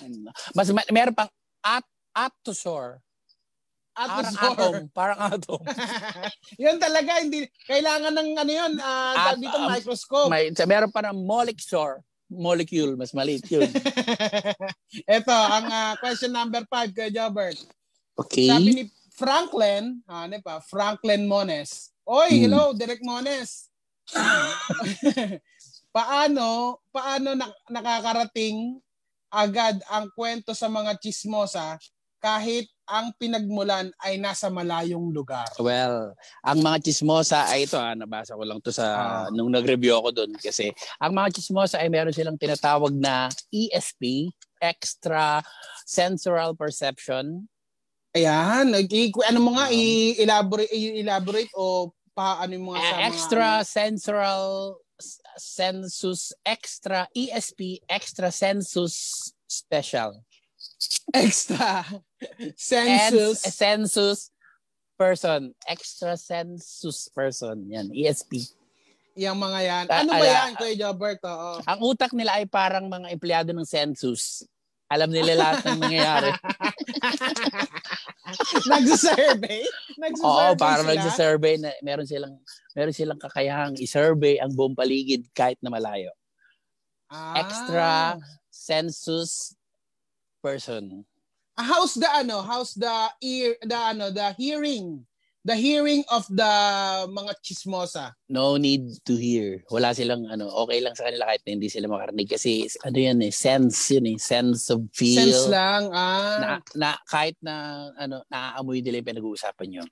Mas 0.53 0.69
ma- 0.71 0.91
meron 0.91 1.15
pang 1.15 1.31
at 1.63 1.85
Atosaur. 2.11 2.99
Parang 3.97 4.29
Atosaur. 4.29 4.53
atom, 4.53 4.75
parang 4.93 5.21
atom. 5.23 5.61
yun 6.61 6.77
talaga 6.77 7.17
hindi 7.21 7.49
kailangan 7.65 8.13
ng 8.13 8.29
ano 8.37 8.53
yun 8.53 8.73
ah, 8.77 9.33
At- 9.33 9.41
dito 9.41 9.57
um, 9.57 9.69
microscope. 9.69 10.29
May 10.29 10.53
sa- 10.53 10.69
meron 10.69 10.91
pa 10.91 11.01
ng 11.05 11.17
Molixor. 11.17 12.01
Molecule, 12.27 12.99
mas 12.99 13.15
maliit 13.15 13.47
'yun. 13.47 13.71
Ito 15.17 15.31
ang 15.31 15.67
ah, 15.71 15.95
question 15.97 16.35
number 16.35 16.67
5 16.67 16.91
kay 16.91 17.09
Jobert. 17.09 17.55
Okay. 18.19 18.51
Sabi 18.51 18.71
ni 18.75 18.85
Franklin, 19.15 20.03
ano 20.05 20.35
pa, 20.43 20.59
Franklin 20.59 21.23
Mones. 21.25 21.95
Oy, 22.03 22.35
Hmm. 22.35 22.43
hello, 22.43 22.63
Direk 22.75 22.99
Mones. 23.01 23.71
paano, 25.97 26.79
paano 26.93 27.35
nak- 27.35 27.65
nakakarating 27.69 28.79
agad 29.33 29.83
ang 29.91 30.09
kwento 30.15 30.55
sa 30.55 30.71
mga 30.71 30.97
chismosa 31.03 31.77
kahit 32.23 32.67
ang 32.87 33.11
pinagmulan 33.19 33.91
ay 33.99 34.17
nasa 34.17 34.47
malayong 34.47 35.11
lugar? 35.11 35.47
Well, 35.59 36.15
ang 36.43 36.59
mga 36.63 36.87
chismosa 36.87 37.47
ay 37.51 37.67
ito 37.67 37.75
ah, 37.77 37.99
nabasa 37.99 38.39
ko 38.39 38.43
lang 38.47 38.63
to 38.63 38.71
sa 38.71 38.87
Ah. 38.87 39.27
nung 39.35 39.51
nag-review 39.51 39.99
ako 39.99 40.09
doon 40.15 40.33
kasi 40.39 40.71
ang 41.03 41.13
mga 41.13 41.35
chismosa 41.35 41.83
ay 41.83 41.91
meron 41.91 42.15
silang 42.15 42.39
tinatawag 42.39 42.95
na 42.95 43.27
ESP, 43.51 44.31
extra 44.63 45.43
sensory 45.85 46.55
perception. 46.55 47.47
Ayan, 48.17 48.73
ano 48.73 49.39
mo 49.45 49.51
nga 49.61 49.69
Um, 49.69 49.77
i-elaborate 49.77 50.73
i-elaborate 50.73 51.53
o 51.53 51.93
paano 52.17 52.51
yung 52.57 52.73
mga 52.73 52.81
sa 52.81 52.89
Uh, 52.89 52.97
mga 52.97 53.05
extra 53.13 53.49
sensory 53.69 54.33
sensus 55.37 56.33
extra 56.41 57.05
ESP 57.13 57.85
extra 57.85 58.33
sensus 58.33 59.29
special. 59.45 60.25
Extra 61.13 61.85
and 62.41 62.57
sensus 62.57 63.45
sensus 63.45 64.19
person. 64.97 65.53
Extra 65.69 66.17
sensus 66.17 67.13
person. 67.13 67.69
Yan 67.69 67.93
ESP 67.93 68.57
yung 69.17 69.41
mga 69.41 69.61
yan. 69.65 69.85
Ah, 69.89 70.05
Ano 70.05 70.13
ba 70.13 70.27
yan, 70.29 70.53
Kuya 70.61 70.77
Jobert? 70.77 71.21
Oo. 71.25 71.65
ang 71.65 71.81
utak 71.81 72.13
nila 72.13 72.37
ay 72.37 72.45
parang 72.45 72.85
mga 72.85 73.09
empleyado 73.09 73.51
ng 73.57 73.65
census 73.65 74.45
alam 74.87 75.11
nila 75.11 75.35
lahat 75.35 75.67
ng 75.67 75.83
nangyayari 75.83 76.31
Nagsusurvey? 78.67 79.63
Oo, 79.63 80.03
Nagsusurvey 80.03 80.59
para 80.59 80.83
sila? 80.83 80.91
nagsa-survey 80.95 81.55
na 81.59 81.71
meron 81.81 82.07
silang 82.07 82.35
meron 82.75 82.95
silang 82.95 83.21
kakayahang 83.21 83.79
i-survey 83.79 84.37
ang 84.43 84.51
buong 84.53 84.75
paligid 84.75 85.23
kahit 85.33 85.57
na 85.63 85.71
malayo. 85.71 86.11
Ah. 87.07 87.39
Extra 87.39 88.19
census 88.51 89.55
person. 90.43 91.07
Ah, 91.55 91.65
How's 91.65 91.95
the 91.95 92.09
ano? 92.11 92.43
How's 92.43 92.75
the 92.75 92.93
ear 93.23 93.55
the 93.63 93.79
ano, 93.79 94.11
the 94.11 94.35
hearing? 94.35 95.06
The 95.47 95.55
hearing 95.55 96.03
of 96.11 96.27
the 96.27 96.53
mga 97.07 97.39
chismosa. 97.39 98.19
No 98.27 98.59
need 98.59 98.99
to 99.07 99.15
hear. 99.15 99.63
Wala 99.71 99.95
silang 99.95 100.27
ano, 100.27 100.51
okay 100.67 100.83
lang 100.83 100.99
sa 100.99 101.07
kanila 101.07 101.31
kahit 101.31 101.47
na 101.47 101.55
hindi 101.55 101.71
sila 101.71 101.87
makarinig 101.87 102.27
kasi 102.27 102.67
ano 102.83 102.99
yan 102.99 103.23
eh, 103.23 103.31
sense 103.31 103.95
yun 103.95 104.11
eh, 104.11 104.19
sense 104.19 104.67
of 104.75 104.83
feel. 104.91 105.23
Sense 105.23 105.47
lang. 105.47 105.95
Ah. 105.95 106.35
Na, 106.43 106.49
na 106.75 106.89
kahit 107.07 107.39
na 107.39 107.87
ano, 107.95 108.27
naaamoy 108.27 108.83
nila 108.83 108.99
yung 108.99 109.07
pinag-uusapan 109.07 109.69
nyo. 109.71 109.85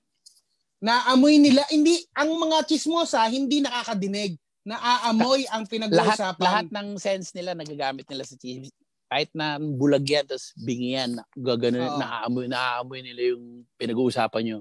Naamoy 0.83 1.39
nila. 1.39 1.63
Hindi, 1.71 2.03
ang 2.13 2.35
mga 2.35 2.67
chismosa, 2.67 3.23
hindi 3.31 3.63
nakakadinig. 3.63 4.35
Naaamoy 4.67 5.47
ang 5.47 5.63
Lahat, 5.63 5.71
pinag-uusapan. 5.71 6.41
lahat 6.43 6.67
ng 6.73 6.87
sense 6.99 7.31
nila 7.31 7.55
nagagamit 7.55 8.03
nila 8.11 8.27
sa 8.27 8.35
chismis. 8.35 8.75
Kahit 9.05 9.29
na 9.37 9.61
bulag 9.61 10.03
yan, 10.03 10.25
tapos 10.25 10.49
bingi 10.57 10.97
yan, 10.97 11.21
gagano, 11.37 11.77
Oo. 11.77 11.97
naaamoy, 12.01 12.45
naaamoy 12.49 12.99
nila 13.05 13.37
yung 13.37 13.63
pinag-uusapan 13.77 14.41
nyo. 14.43 14.57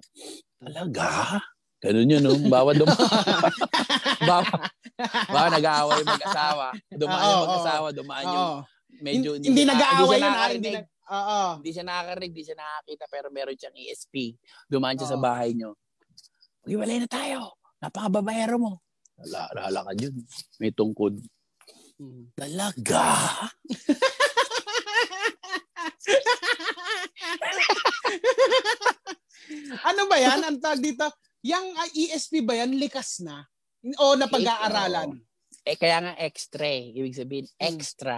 Talaga? 0.64 1.37
Ganun 1.85 2.09
yun, 2.09 2.22
no? 2.24 2.33
Bawat 2.48 2.81
dum 2.81 2.88
bawat, 4.29 4.48
Baka 5.29 5.48
nag-aaway 5.61 6.00
mag-asawa. 6.00 6.72
Dumaan 6.88 7.24
yung 7.29 7.44
mag-asawa, 7.44 7.87
dumaan 7.92 8.24
yung 8.24 8.40
Oo. 8.40 8.59
medyo 9.05 9.31
Hindi, 9.37 9.53
hindi 9.53 9.62
nag-aaway 9.68 10.18
yun, 10.22 10.33
ah. 10.33 10.48
Hindi 10.48 10.70
nag... 10.72 10.87
Oo. 11.05 11.40
Hindi 11.61 11.70
siya 11.77 11.85
nakakarinig, 11.85 12.33
hindi 12.33 12.44
siya 12.48 12.57
nakakita, 12.57 13.05
pero 13.12 13.29
meron 13.29 13.53
siyang 13.53 13.77
ESP. 13.77 14.33
Dumaan 14.64 14.96
siya 14.96 15.12
sa 15.12 15.20
bahay 15.20 15.53
nyo. 15.53 15.77
Iwalay 16.64 17.05
na 17.05 17.09
tayo. 17.11 17.61
Napakababayero 17.85 18.57
mo. 18.57 18.81
Lala, 19.20 19.68
lalakad 19.68 20.09
yun. 20.09 20.16
May 20.57 20.72
tungkod. 20.72 21.20
Mm. 22.00 22.33
Talaga? 22.33 23.05
ano 29.83 30.03
ba 30.07 30.17
yan? 30.17 30.41
Ang 30.43 30.59
tag 30.59 30.79
dito, 30.79 31.05
yung 31.41 31.75
ah, 31.75 31.89
ESP 31.89 32.41
ba 32.41 32.55
yan? 32.55 32.73
Likas 32.73 33.21
na? 33.21 33.45
O 33.99 34.15
napag-aaralan? 34.15 35.21
Eh, 35.63 35.77
kaya 35.77 36.01
nga 36.01 36.15
extra 36.17 36.65
eh. 36.65 36.93
Ibig 36.93 37.15
sabihin, 37.15 37.47
Mm. 37.51 37.57
extra 37.59 38.17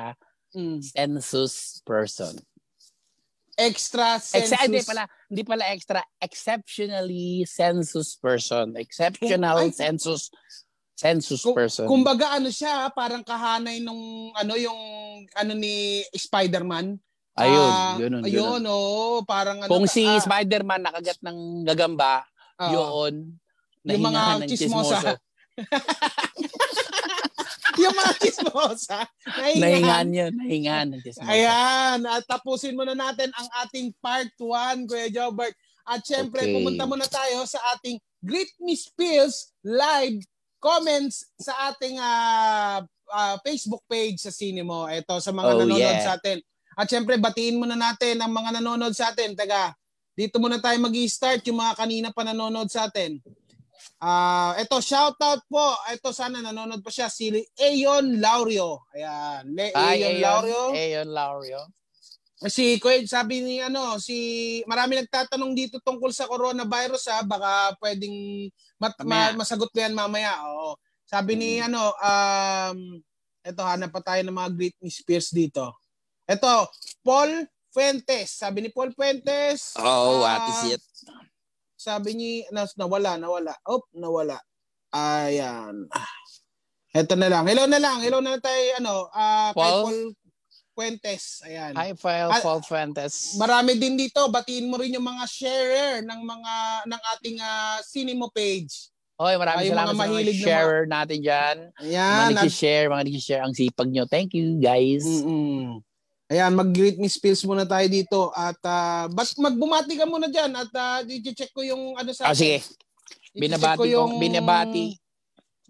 Mm. 0.53 0.79
census 0.81 1.55
person. 1.83 2.35
Extra 3.57 4.21
census. 4.21 4.53
Exa- 4.53 4.65
hindi 4.65 4.83
pala, 4.85 5.03
hindi 5.27 5.43
pala 5.43 5.65
extra, 5.71 6.01
exceptionally 6.21 7.45
census 7.47 8.15
person. 8.15 8.77
Exceptional 8.77 9.65
ay- 9.65 9.73
census 9.73 10.29
census 10.93 11.41
Kung- 11.41 11.57
person. 11.57 11.85
Kumbaga 11.87 12.33
ano 12.33 12.49
siya, 12.49 12.89
parang 12.91 13.21
kahanay 13.21 13.81
nung 13.81 14.33
ano 14.33 14.57
yung 14.57 14.81
ano 15.33 15.53
ni 15.53 16.01
Spider-Man. 16.11 16.97
Ayun, 17.37 17.71
yun, 17.99 18.01
yun. 18.01 18.13
Ayun, 18.25 18.63
oo, 18.65 19.21
parang 19.23 19.61
ano. 19.61 19.69
Kung 19.69 19.85
si 19.85 20.03
ah, 20.03 20.19
Spider-Man 20.19 20.83
nakagat 20.83 21.19
ng 21.21 21.63
gagamba, 21.63 22.25
oo. 22.59 23.07
yun, 23.09 23.15
Yung 23.85 24.03
mga 24.03 24.21
ng 24.41 24.49
chismosa. 24.49 24.99
chismoso. 24.99 25.13
yung 27.77 27.95
mga 27.95 28.13
chismosa. 28.19 28.99
Nahingahan 29.37 29.61
Nahingahan. 29.61 30.09
yun, 30.11 30.33
nahingahan 30.35 30.87
ng 30.91 31.01
chismoso. 31.03 31.29
Ayan, 31.29 31.99
at 32.03 32.23
tapusin 32.25 32.73
muna 32.73 32.93
natin 32.93 33.31
ang 33.31 33.49
ating 33.63 33.93
part 33.99 34.29
1, 34.35 34.85
Kuya 34.85 35.09
Jobert. 35.09 35.55
At 35.87 36.03
syempre, 36.03 36.43
Okay. 36.43 36.53
pumunta 36.53 36.83
muna 36.83 37.07
tayo 37.07 37.45
sa 37.45 37.57
ating 37.73 37.97
Greet 38.19 38.51
Me 38.59 38.75
Spills 38.75 39.55
live 39.63 40.19
comments 40.59 41.31
sa 41.39 41.71
ating 41.71 41.95
ah, 41.97 42.83
ah, 43.07 43.37
Facebook 43.41 43.81
page 43.87 44.19
sa 44.19 44.33
Cinemo. 44.33 44.89
Ito, 44.89 45.21
sa 45.21 45.31
mga 45.31 45.47
Oh, 45.47 45.53
nanonood 45.57 45.79
yeah. 45.79 46.03
sa 46.03 46.13
atin. 46.19 46.41
At 46.77 46.93
syempre, 46.93 47.17
batiin 47.17 47.57
muna 47.57 47.73
natin 47.73 48.21
ang 48.21 48.29
mga 48.29 48.61
nanonood 48.61 48.93
sa 48.93 49.09
atin. 49.09 49.33
Taga, 49.33 49.73
dito 50.13 50.37
muna 50.37 50.61
tayo 50.61 50.77
mag 50.77 50.93
start 50.93 51.41
yung 51.49 51.57
mga 51.57 51.73
kanina 51.73 52.09
pa 52.13 52.21
nanonood 52.21 52.69
sa 52.69 52.85
atin. 52.85 53.17
Ah, 53.97 54.53
ito 54.61 54.77
shoutout 54.77 55.41
po. 55.49 55.73
Ito 55.89 56.13
sana 56.13 56.45
nanonood 56.45 56.85
pa 56.85 56.93
siya 56.93 57.09
si 57.09 57.33
Ayon 57.57 58.21
Laurio. 58.21 58.85
Ayan, 58.93 59.49
Le 59.57 59.73
Ay, 59.73 60.05
Ayon 60.05 60.13
Ayon, 60.13 60.21
Laurio. 60.21 60.63
Ayon 60.77 61.09
Laurio. 61.17 61.61
Si 62.53 62.77
Kuya, 62.77 63.01
sabi 63.09 63.41
ni 63.41 63.65
ano, 63.65 63.97
si 63.97 64.61
marami 64.69 65.01
nagtatanong 65.01 65.57
dito 65.57 65.81
tungkol 65.81 66.13
sa 66.13 66.29
coronavirus 66.29 67.09
ha, 67.09 67.25
baka 67.25 67.73
pwedeng 67.81 68.53
mat, 68.77 68.93
ma- 69.09 69.33
masagot 69.33 69.73
ko 69.73 69.81
yan 69.81 69.97
mamaya. 69.97 70.45
Oo. 70.45 70.77
Sabi 71.09 71.33
ni 71.41 71.57
Mm. 71.57 71.73
ano, 71.73 71.83
um 71.97 72.79
eto 73.41 73.63
hanap 73.65 73.89
pa 73.95 74.03
tayo 74.05 74.21
ng 74.27 74.37
mga 74.37 74.51
Britney 74.53 74.93
Spears 74.93 75.33
dito. 75.33 75.73
Eto, 76.27 76.67
Paul 77.07 77.47
Fuentes. 77.71 78.35
Sabi 78.35 78.67
ni 78.67 78.71
Paul 78.75 78.91
Fuentes. 78.91 79.79
Oh, 79.79 80.27
ah, 80.27 80.43
what 80.43 80.43
is 80.51 80.75
it? 80.75 80.83
Sabi 81.79 82.19
ni 82.19 82.31
na, 82.51 82.67
nawala, 82.75 83.15
nawala. 83.15 83.55
Oh, 83.63 83.87
nawala. 83.95 84.43
Ayan. 84.91 85.87
Eto 86.91 87.15
na 87.15 87.31
lang. 87.31 87.47
Hello 87.47 87.71
na 87.71 87.79
lang. 87.79 88.03
Hello 88.03 88.19
na 88.19 88.35
lang 88.35 88.43
tayo 88.43 88.59
ano, 88.81 88.95
ah 89.15 89.55
kay 89.55 89.61
Paul? 89.61 89.83
Paul 89.87 90.01
Fuentes. 90.77 91.47
Ayan. 91.47 91.73
High 91.79 91.95
file 91.95 92.33
Ah, 92.35 92.43
Paul 92.43 92.65
Fuentes. 92.67 93.39
Marami 93.39 93.79
din 93.79 93.95
dito. 93.95 94.27
Batiin 94.27 94.67
mo 94.67 94.81
rin 94.83 94.97
yung 94.99 95.07
mga 95.07 95.25
sharer 95.31 95.95
ng 96.03 96.21
mga 96.27 96.55
ng 96.91 97.03
ating 97.17 97.39
uh, 97.39 97.79
Cinemo 97.87 98.29
page. 98.35 98.91
Oy, 99.17 99.33
maraming 99.41 99.65
Ay, 99.65 99.73
salamat 99.73 99.93
mga 99.93 99.97
sa 99.97 100.03
mga 100.05 100.13
mahilig 100.13 100.37
na 100.37 100.45
sharer 100.45 100.83
natin 100.85 101.19
dyan. 101.25 101.57
Mga 101.81 101.85
Ayan. 101.89 102.21
At, 102.21 102.37
nag-share, 102.45 102.87
mga 102.93 103.05
nag-share. 103.09 103.43
Ang 103.47 103.55
sipag 103.57 103.89
nyo. 103.89 104.05
Thank 104.05 104.35
you, 104.35 104.59
guys. 104.59 105.07
mm 105.07 105.81
Ayan, 106.27 106.59
mag-greet 106.59 106.99
me 106.99 107.07
spills 107.07 107.47
muna 107.47 107.63
tayo 107.63 107.87
dito 107.87 108.35
at 108.35 108.59
uh, 108.67 109.07
bas 109.15 109.31
magbumati 109.39 109.95
ka 109.95 110.11
muna 110.11 110.27
diyan 110.27 110.59
at 110.59 110.73
uh, 110.75 110.99
i-check 111.07 111.55
ko 111.55 111.63
yung 111.63 111.95
ano 111.95 112.11
sa 112.11 112.31
Ah, 112.31 112.35
sige. 112.35 112.67
Binabati 113.31 113.95
ko, 113.95 114.19
binabati. 114.19 114.99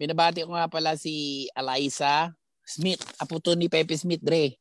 Binabati 0.01 0.41
ko 0.49 0.57
nga 0.57 0.65
pala 0.65 0.97
si 0.97 1.45
Eliza 1.53 2.33
Smith. 2.65 3.05
Apo 3.21 3.37
to 3.37 3.53
ni 3.53 3.69
Pepe 3.69 3.93
Smith, 3.93 4.23
Dre. 4.25 4.57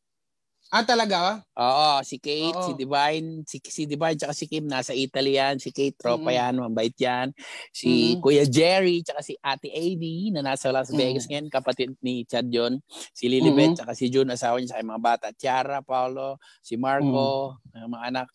Ah, 0.66 0.83
talaga? 0.83 1.46
Oo, 1.55 2.02
si 2.02 2.18
Kate, 2.18 2.50
Oo. 2.50 2.66
si 2.66 2.72
Divine, 2.74 3.46
si, 3.46 3.57
si 3.62 3.83
Divine 3.87 4.18
tsaka 4.18 4.35
si 4.35 4.50
Kim 4.50 4.66
nasa 4.66 4.90
Italy 4.90 5.38
yan. 5.38 5.62
Si 5.62 5.70
Kate, 5.70 5.94
tropa 5.94 6.29
Mm. 6.29 6.37
yan, 6.37 6.55
mabait 6.59 6.96
yan. 6.98 7.31
Si 7.70 8.12
Mm. 8.12 8.20
Kuya 8.20 8.44
Jerry, 8.44 8.98
tsaka 9.00 9.22
si 9.22 9.38
Ate 9.38 9.70
AV 9.70 10.02
na 10.35 10.42
nasa 10.42 10.74
Las 10.74 10.90
Mm. 10.90 10.98
Vegas 10.98 11.24
ngayon, 11.24 11.46
kapatid 11.48 11.94
ni 12.02 12.26
Chad 12.26 12.50
John. 12.50 12.83
Si 13.14 13.31
Lilibet, 13.31 13.72
Mm. 13.72 13.76
tsaka 13.79 13.94
si 13.94 14.11
June, 14.11 14.26
asawa 14.29 14.59
niya, 14.59 14.74
sa 14.74 14.83
mga 14.83 15.00
bata. 15.00 15.26
Tiara, 15.31 15.87
Paolo, 15.87 16.42
si 16.59 16.74
Marco, 16.74 17.62
ang 17.70 17.87
mga 17.88 18.05
anak. 18.11 18.29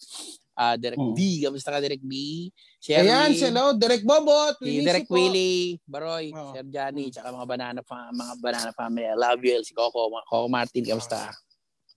Ah, 0.54 0.76
Derek 0.80 1.00
Mm. 1.00 1.14
B, 1.14 1.20
kamusta 1.44 1.70
ka 1.70 1.84
Derek 1.84 2.04
B? 2.04 2.48
Sherry, 2.80 3.12
Ayan, 3.12 3.36
hello, 3.36 3.76
Direk 3.76 4.08
Bobot, 4.08 4.56
si 4.62 4.80
po. 5.04 5.16
Willie, 5.16 5.80
Baroy, 5.84 6.32
Oo. 6.32 6.56
Sir 6.56 6.64
Johnny, 6.66 7.12
tsaka 7.12 7.28
mga 7.30 7.48
banana 7.50 7.80
fa- 7.84 8.10
mga 8.10 8.34
banana 8.40 8.72
family. 8.72 9.04
I 9.04 9.20
love 9.20 9.44
you, 9.44 9.60
si 9.64 9.76
Coco, 9.76 10.08
mga 10.08 10.26
Coco 10.26 10.48
Martin, 10.48 10.84
kamusta? 10.88 11.28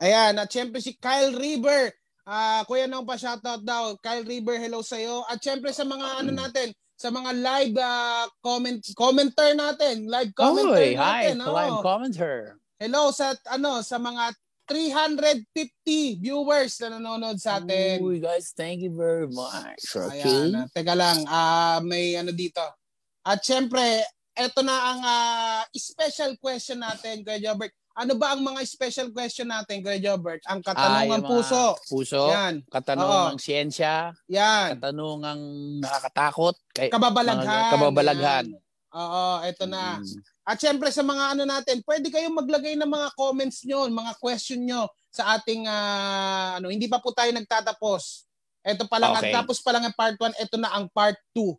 Ayan, 0.03 0.35
at 0.41 0.51
syempre 0.51 0.83
si 0.83 0.99
Kyle 0.99 1.35
River. 1.35 1.95
Ah, 2.25 2.65
kuya 2.65 2.89
nang 2.89 3.05
pa 3.05 3.21
shoutout 3.21 3.61
daw. 3.61 3.95
Kyle 4.01 4.25
River, 4.25 4.57
hello 4.57 4.81
sa 4.81 4.97
iyo. 4.97 5.23
At 5.29 5.45
syempre 5.45 5.71
sa 5.77 5.85
mga 5.85 6.25
ano 6.25 6.33
natin, 6.33 6.73
sa 6.97 7.13
mga 7.13 7.31
live 7.37 7.77
ah, 7.79 8.25
comment 8.41 8.81
commenter 8.97 9.53
natin, 9.53 10.09
live 10.09 10.33
commenter 10.33 10.95
Oy, 10.95 10.97
hi, 10.97 11.31
natin. 11.31 11.45
live 11.45 11.79
oh. 11.79 11.85
commenter. 11.85 12.57
Hello 12.81 13.13
sa 13.13 13.37
ano 13.53 13.85
sa 13.85 14.01
mga 14.01 14.33
350 14.65 16.25
viewers 16.25 16.81
na 16.81 16.97
nanonood 16.97 17.37
sa 17.37 17.61
atin. 17.61 18.01
Uy, 18.01 18.17
guys, 18.17 18.57
thank 18.57 18.81
you 18.81 18.89
very 18.89 19.29
much. 19.29 19.85
Okay. 19.85 20.25
Ayan, 20.25 20.65
ah, 20.65 20.67
teka 20.73 20.97
lang, 20.97 21.21
ah 21.29 21.85
may 21.85 22.17
ano 22.17 22.33
dito. 22.33 22.65
At 23.21 23.45
syempre, 23.45 24.01
eto 24.33 24.65
na 24.65 24.77
ang 24.81 25.01
ah, 25.05 25.63
special 25.77 26.41
question 26.41 26.81
natin, 26.81 27.21
Kuya 27.21 27.37
Jobert. 27.37 27.77
Ano 27.95 28.19
ba 28.19 28.35
ang 28.35 28.43
mga 28.43 28.59
special 28.67 29.15
question 29.15 29.47
natin, 29.47 29.79
Kuya 29.79 30.03
Jobert? 30.03 30.43
Ang 30.51 30.67
Ah, 30.67 30.75
katanungan 30.75 31.07
yung 31.07 31.23
mga 31.23 31.31
puso. 31.31 31.65
Puso, 31.87 32.23
Yan, 32.27 32.55
katanungang 32.67 33.39
siyensya, 33.39 34.11
yan. 34.27 34.75
katanungang 34.75 35.43
nakakatakot, 35.79 36.59
kay, 36.75 36.91
Kababalaghan. 36.91 37.47
mga 37.47 37.71
kababalaghan. 37.71 38.47
Yan. 38.51 38.63
Oo, 38.95 39.25
eto 39.47 39.67
na. 39.71 40.03
Mm. 40.03 40.19
At 40.43 40.59
syempre 40.59 40.91
sa 40.91 41.07
mga 41.07 41.39
ano 41.39 41.43
natin, 41.47 41.87
pwede 41.87 42.11
kayong 42.11 42.35
maglagay 42.35 42.75
ng 42.75 42.91
mga 42.91 43.09
comments 43.15 43.63
nyo, 43.63 43.87
mga 43.87 44.13
question 44.19 44.59
nyo 44.67 44.91
sa 45.15 45.39
ating 45.39 45.63
ah, 45.71 46.59
ano, 46.59 46.75
hindi 46.75 46.91
pa 46.91 46.99
po 46.99 47.15
tayo 47.15 47.31
nagtatapos. 47.31 48.27
Ito 48.67 48.91
pa 48.91 48.99
lang, 48.99 49.15
Okay. 49.23 49.31
tapos 49.31 49.63
pa 49.63 49.71
lang 49.71 49.87
ang 49.87 49.95
part 49.95 50.19
1, 50.19 50.35
ito 50.35 50.59
na 50.59 50.75
ang 50.75 50.91
part 50.91 51.15
2. 51.31 51.55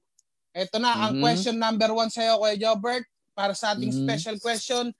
Ito 0.51 0.83
na 0.83 0.99
ang 0.99 1.15
Mhm. 1.15 1.21
question 1.23 1.55
number 1.55 1.95
1 1.95 2.11
sa 2.11 2.27
iyo, 2.27 2.35
Kuya 2.43 2.59
Jobert, 2.59 3.07
para 3.31 3.55
sa 3.55 3.71
ating 3.71 3.91
Mhm. 3.91 4.03
special 4.03 4.35
question. 4.39 4.91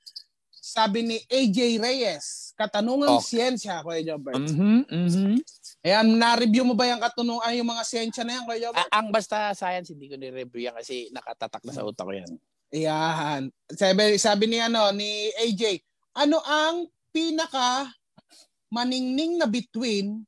Sabi 0.66 1.06
ni 1.06 1.22
AJ 1.30 1.78
Reyes, 1.78 2.58
katanungang 2.58 3.22
Okay. 3.22 3.38
siyensya, 3.38 3.86
Kuya 3.86 4.02
Jobert. 4.02 4.42
Mhm, 4.42 4.90
mhm. 4.90 5.38
Ayan, 5.86 6.18
na-review 6.18 6.66
mo 6.66 6.74
ba 6.74 6.90
yung 6.90 6.98
katanungan, 6.98 7.54
yung 7.54 7.70
mga 7.70 7.86
siyensya 7.86 8.26
na 8.26 8.42
yan, 8.42 8.44
Kuya 8.50 8.60
Jobert? 8.66 8.90
Ah, 8.90 8.98
ang 8.98 9.14
basta 9.14 9.54
science, 9.54 9.94
hindi 9.94 10.10
ko 10.10 10.18
ni-review 10.18 10.66
yan 10.66 10.74
kasi 10.74 11.14
nakatatak 11.14 11.62
na 11.62 11.70
sa 11.70 11.86
utak 11.86 12.10
ko 12.10 12.18
yan. 12.18 12.26
Ayan. 12.74 13.54
Sabi, 13.70 14.18
sabi 14.18 14.50
ni 14.50 14.58
ano 14.58 14.90
ni 14.90 15.30
AJ, 15.38 15.86
ano 16.18 16.42
ang 16.42 16.90
pinaka 17.14 17.86
maningning 18.74 19.38
na 19.38 19.46
between 19.46 20.26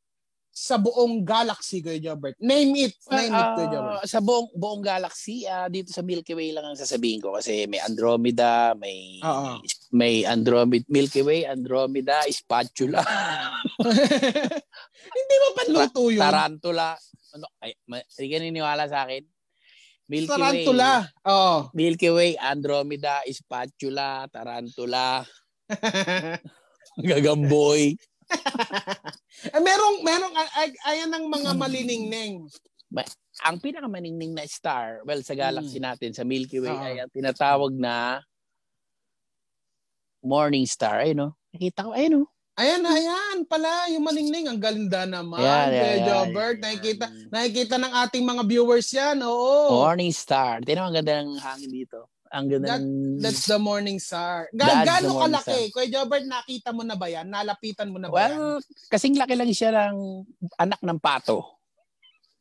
sa 0.53 0.77
buong 0.77 1.25
galaxy, 1.25 1.81
Kuya 1.81 1.97
Jobert? 1.97 2.37
Name 2.37 2.77
it. 2.85 2.93
Name 3.09 3.33
it, 3.33 3.49
Kuya 3.57 3.69
Jobert. 3.73 3.97
Ah, 4.01 4.05
sa 4.05 4.21
buong 4.21 4.53
buong 4.53 4.85
galaxy, 4.85 5.49
ah, 5.49 5.65
dito 5.65 5.89
sa 5.89 6.05
Milky 6.05 6.37
Way 6.37 6.53
lang 6.53 6.69
ang 6.69 6.77
sasabihin 6.77 7.25
ko 7.25 7.33
kasi 7.33 7.65
may 7.65 7.81
Andromeda, 7.81 8.77
may 8.77 9.17
Oo. 9.25 9.65
May 9.89 10.23
Andromeda, 10.23 10.83
Milky 10.87 11.21
Way, 11.21 11.45
Andromeda, 11.45 12.21
Spatula, 12.27 13.01
Hindi 15.07 15.35
mo 15.37 15.47
panluto 15.55 16.01
yun. 16.09 16.19
Tarantula. 16.21 16.97
Ano, 17.35 17.45
ay, 17.61 17.71
hindi 17.85 18.25
ka 18.27 18.37
niniwala 18.39 18.83
sa 18.87 19.05
akin? 19.05 19.23
Milky 20.07 20.31
Tarantula. 20.31 21.03
Way, 21.03 21.71
Milky 21.73 22.09
Way, 22.09 22.31
Andromeda, 22.35 23.21
Spatula, 23.27 24.27
Tarantula, 24.27 25.23
Gagamboy. 27.07 27.93
Eh, 29.37 29.61
merong, 29.61 30.01
merong, 30.01 30.33
ay, 30.33 30.47
ay- 30.57 30.81
ayan 30.89 31.13
ang 31.13 31.29
mga 31.29 31.53
Hmm. 31.53 31.61
maliningning. 31.61 32.41
Ang 33.45 33.57
pinakamaningning 33.61 34.33
na 34.33 34.43
star, 34.49 35.05
well, 35.05 35.21
sa 35.21 35.37
galaxy 35.37 35.77
natin, 35.77 36.09
sa 36.09 36.25
Milky 36.25 36.57
Way, 36.57 36.73
Oo. 36.73 36.81
ay 36.81 36.95
ang 36.99 37.11
tinatawag 37.13 37.69
na 37.77 38.17
Morning 40.21 40.65
Star. 40.65 41.03
Ayun, 41.03 41.17
no? 41.17 41.29
Nakita 41.53 41.87
ko, 41.87 41.91
ayun, 41.93 42.11
no? 42.13 42.23
Ayan, 42.57 42.81
ayan 42.81 43.45
pala, 43.45 43.85
yung 43.93 44.01
maningning. 44.01 44.49
Ang 44.49 44.57
galinda 44.57 45.05
naman. 45.05 45.37
Ayan, 45.37 45.69
Kuya 45.69 45.85
ayan, 45.85 46.07
Jobert, 46.09 46.57
ayan. 46.57 46.61
nakikita, 46.65 47.05
nakikita 47.29 47.75
ng 47.77 47.93
ating 48.01 48.25
mga 48.25 48.43
viewers 48.49 48.89
yan. 48.89 49.21
Oo. 49.21 49.85
Morning 49.85 50.09
Star. 50.09 50.57
Tingnan 50.65 50.81
mo, 50.81 50.87
ang 50.89 50.97
ganda 50.97 51.21
ng 51.21 51.37
hangin 51.37 51.69
dito. 51.69 52.09
Ang 52.27 52.45
ganda 52.49 52.67
That- 52.75 52.81
ng... 52.81 53.21
That's 53.21 53.45
the 53.45 53.55
morning 53.55 54.01
star. 54.03 54.51
Ga- 54.51 54.83
That's 54.83 54.83
gaano 54.83 55.15
kalaki? 55.15 55.71
Kuya 55.71 55.87
Jobert, 55.87 56.25
nakita 56.27 56.75
mo 56.75 56.83
na 56.83 56.99
ba 56.99 57.07
yan? 57.07 57.29
Nalapitan 57.29 57.87
mo 57.87 58.01
na 58.01 58.11
ba 58.11 58.27
yan? 58.27 58.35
Well, 58.35 58.59
kasing 58.91 59.15
laki 59.15 59.37
lang 59.37 59.53
siya 59.53 59.93
ng 59.93 60.27
anak 60.59 60.81
ng 60.83 60.99
pato. 60.99 61.61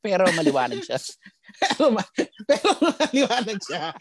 Pero 0.03 0.27
maliwanag 0.33 0.83
siya. 0.83 0.99
pero, 1.63 1.95
ma- 1.95 2.15
pero 2.51 2.67
maliwanag 2.83 3.59
siya. 3.63 3.95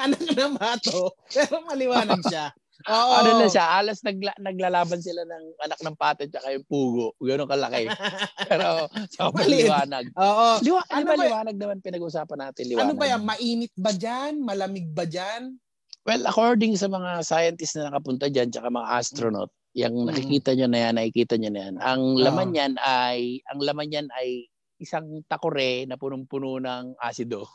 Anak 0.00 0.24
na 0.32 0.46
mato, 0.52 1.12
pero 1.28 1.60
maliwanag 1.64 2.22
siya. 2.24 2.54
Oo. 2.86 3.12
Ano 3.18 3.30
na 3.42 3.46
siya, 3.46 3.82
alas 3.82 3.98
nagla- 4.02 4.38
naglalaban 4.38 5.02
sila 5.02 5.26
ng 5.26 5.44
anak 5.58 5.80
ng 5.82 5.96
pato 5.98 6.22
at 6.22 6.46
yung 6.46 6.66
pugo. 6.66 7.12
Gano'ng 7.18 7.50
kalaki. 7.50 7.86
Pero 8.50 8.86
sobrang 9.10 9.50
liwanag. 9.50 10.06
Oo. 10.14 10.46
Liwa, 10.62 10.80
ano, 10.86 10.94
Ano 10.94 11.04
ba 11.10 11.14
liwanag 11.18 11.56
naman 11.58 11.78
pinag-usapan 11.82 12.38
natin? 12.38 12.62
Liwanag. 12.70 12.84
Ano 12.86 12.92
ba 12.94 13.04
yan? 13.06 13.22
Mainit 13.22 13.74
ba 13.74 13.90
dyan? 13.90 14.32
Malamig 14.38 14.86
ba 14.94 15.02
dyan? 15.02 15.58
Well, 16.06 16.22
according 16.22 16.78
sa 16.78 16.86
mga 16.86 17.26
scientists 17.26 17.74
na 17.74 17.90
nakapunta 17.90 18.30
dyan, 18.30 18.54
tsaka 18.54 18.70
mga 18.70 18.88
astronaut, 18.94 19.50
yung 19.74 20.06
Mm. 20.06 20.08
nakikita 20.08 20.54
nyo 20.54 20.66
na 20.70 20.78
yan, 20.78 20.94
nakikita 20.94 21.34
nyo 21.34 21.50
na 21.50 21.60
yan. 21.66 21.74
Ang 21.82 22.02
laman 22.16 22.50
yan 22.54 22.72
ay, 22.78 23.42
ang 23.50 23.58
laman 23.58 23.90
yan 23.90 24.06
ay 24.14 24.46
isang 24.78 25.26
takore 25.26 25.82
na 25.84 25.98
punong-puno 25.98 26.62
ng 26.62 26.94
asido. 27.02 27.50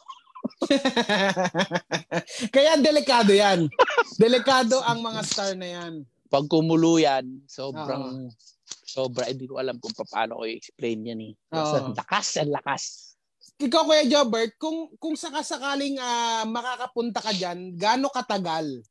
Kaya 2.55 2.77
delikado 2.77 3.31
yan. 3.31 3.67
Delikado 4.17 4.81
ang 4.81 5.01
mga 5.01 5.21
star 5.23 5.53
na 5.55 5.67
yan. 5.67 5.93
Pag 6.31 6.47
kumulo 6.47 6.95
yan, 6.95 7.43
sobrang, 7.43 8.31
sobra, 8.87 9.27
hindi 9.27 9.45
ko 9.45 9.59
alam 9.59 9.75
kung 9.77 9.91
paano 10.07 10.39
ko 10.39 10.43
i-explain 10.47 11.03
yan 11.03 11.21
eh. 11.21 11.33
Basta 11.45 11.77
Oo. 11.83 11.91
lakas, 11.91 12.27
ang 12.39 12.51
lakas. 12.55 12.83
Ikaw, 13.61 13.81
Kuya 13.83 14.05
Jobert, 14.07 14.57
kung, 14.57 14.89
kung 14.97 15.13
sakasakaling 15.13 15.99
ah, 15.99 16.47
makakapunta 16.47 17.21
ka 17.21 17.29
dyan, 17.29 17.75
gaano 17.75 18.09
katagal? 18.09 18.81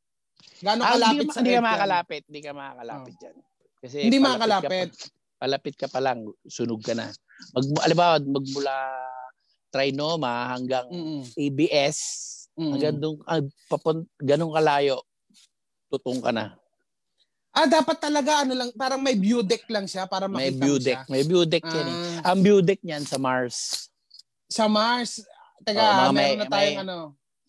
Gaano 0.63 0.81
Ah, 0.85 0.95
kalapit 0.95 1.11
hindi, 1.11 1.25
ka- 1.27 1.33
sa 1.33 1.39
hindi 1.41 1.51
ka 1.51 1.61
makakalapit, 1.61 2.23
hindi 2.29 2.41
ka 2.41 2.51
makakalapit 2.53 3.15
dyan. 3.19 3.35
Kasi 3.81 3.97
Hindi 4.05 4.17
makakalapit. 4.21 4.89
Ka 4.93 5.01
pa, 5.01 5.09
palapit 5.41 5.75
ka 5.75 5.87
pa 5.89 5.99
lang, 5.99 6.19
sunog 6.45 6.79
ka 6.79 6.93
na. 6.93 7.09
Mag, 7.51 7.65
alimbawa, 7.81 8.21
magmula 8.21 8.75
trinoma 9.71 10.51
hanggang. 10.51 10.85
ABS, 11.33 11.97
Mm-mm. 12.53 12.71
hanggang 12.71 12.97
doon, 12.97 13.15
ah, 13.23 13.39
papun, 13.65 14.03
ganun 14.17 14.51
kalayo, 14.51 14.99
tutong 15.87 16.19
ka 16.19 16.29
na. 16.29 16.53
Ah, 17.49 17.65
dapat 17.65 17.97
talaga 17.97 18.43
ano 18.43 18.53
lang, 18.53 18.69
parang 18.71 18.99
may 18.99 19.11
view 19.13 19.39
deck 19.41 19.67
lang 19.67 19.83
siya 19.83 20.05
para 20.05 20.23
May 20.25 20.51
makita 20.51 20.59
view 20.61 20.71
mo 20.71 20.77
siya. 20.77 20.87
deck. 20.87 20.99
May 21.07 21.21
view 21.21 21.43
deck 21.43 21.63
yan 21.65 21.83
eh. 21.85 21.95
Ah, 22.21 22.31
Ang 22.31 22.39
view 22.41 22.59
deck 22.59 22.79
niyan 22.79 23.03
sa 23.03 23.17
Mars. 23.17 23.87
sa 24.47 24.67
Mars. 24.67 25.23
Teka, 25.61 25.77
Oh, 25.77 25.91
mga 26.01 26.11
meron 26.11 26.15
may- 26.17 26.35
na 26.37 26.45
tayong 26.45 26.71
may- 26.73 26.81
ano. 26.81 26.97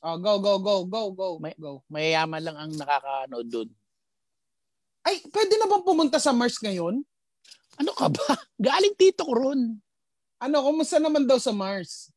Oh, 0.00 0.18
go, 0.18 0.32
go, 0.36 0.58
go, 0.58 0.74
go, 0.84 1.02
go, 1.08 1.28
May- 1.38 1.54
go. 1.56 1.82
Mayayaman 1.88 2.42
lang 2.42 2.56
ang 2.56 2.72
nakakanood 2.72 3.46
doon. 3.48 3.68
Ay, 5.00 5.18
pwede 5.24 5.54
na 5.56 5.66
bang 5.66 5.82
pumunta 5.82 6.18
sa 6.18 6.30
Mars 6.30 6.58
ngayon? 6.58 7.02
Ano 7.74 7.90
ka 7.90 8.06
ba? 8.06 8.26
Galing 8.60 8.92
tito 8.92 9.22
ko 9.22 9.32
ron. 9.32 9.78
Ano, 10.36 10.56
kumusta 10.60 10.98
naman 10.98 11.24
daw 11.24 11.38
sa 11.38 11.50
Mars? 11.50 12.11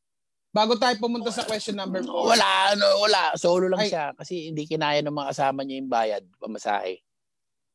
Bago 0.55 0.79
tayo 0.79 0.95
pumunta 0.95 1.35
sa 1.35 1.43
question 1.43 1.75
number 1.75 1.99
4. 1.99 2.07
Wala, 2.07 2.47
ano, 2.71 2.87
wala. 3.03 3.35
Solo 3.35 3.67
lang 3.67 3.83
Ay. 3.83 3.91
siya 3.91 4.15
kasi 4.15 4.47
hindi 4.47 4.63
kinaya 4.63 5.03
ng 5.03 5.11
mga 5.11 5.35
kasama 5.35 5.67
niya 5.67 5.83
yung 5.83 5.91
bayad, 5.91 6.23
pamasahe. 6.39 7.03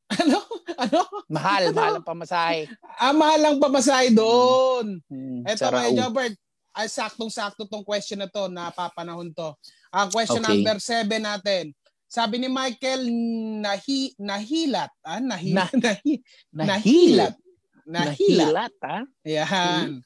Ano? 0.16 0.40
Ano? 0.74 1.00
Mahal, 1.28 1.70
Ano? 1.70 1.76
mahal 1.76 1.94
ang 2.00 2.08
pamasahe. 2.08 2.60
Ah, 2.98 3.12
mahal 3.14 3.40
ang 3.46 3.58
pamasahe 3.60 4.10
doon. 4.10 4.98
Hmm, 5.06 5.44
Eto, 5.46 5.68
sarao. 5.68 5.86
Kuya 5.86 6.08
Jobert, 6.08 6.34
ay 6.74 6.86
saktong-sakto 6.88 7.68
tong 7.68 7.84
question 7.84 8.18
na 8.18 8.26
to, 8.26 8.48
napapanahon 8.50 9.30
to. 9.30 9.54
Ang 9.92 10.08
question 10.10 10.40
Okay. 10.42 10.50
number 10.50 10.76
7 10.82 11.20
natin. 11.20 11.64
Sabi 12.10 12.42
ni 12.42 12.50
Michael, 12.50 13.06
nahi, 13.62 14.10
nahilat. 14.18 14.90
Ah, 15.06 15.22
nahilat. 15.22 15.70
nahi, 15.84 16.18
nahilat. 16.50 17.34
Nahilat. 17.86 18.50
Nahilat, 18.50 18.74
ha? 18.82 18.98
Ayan. 19.22 20.02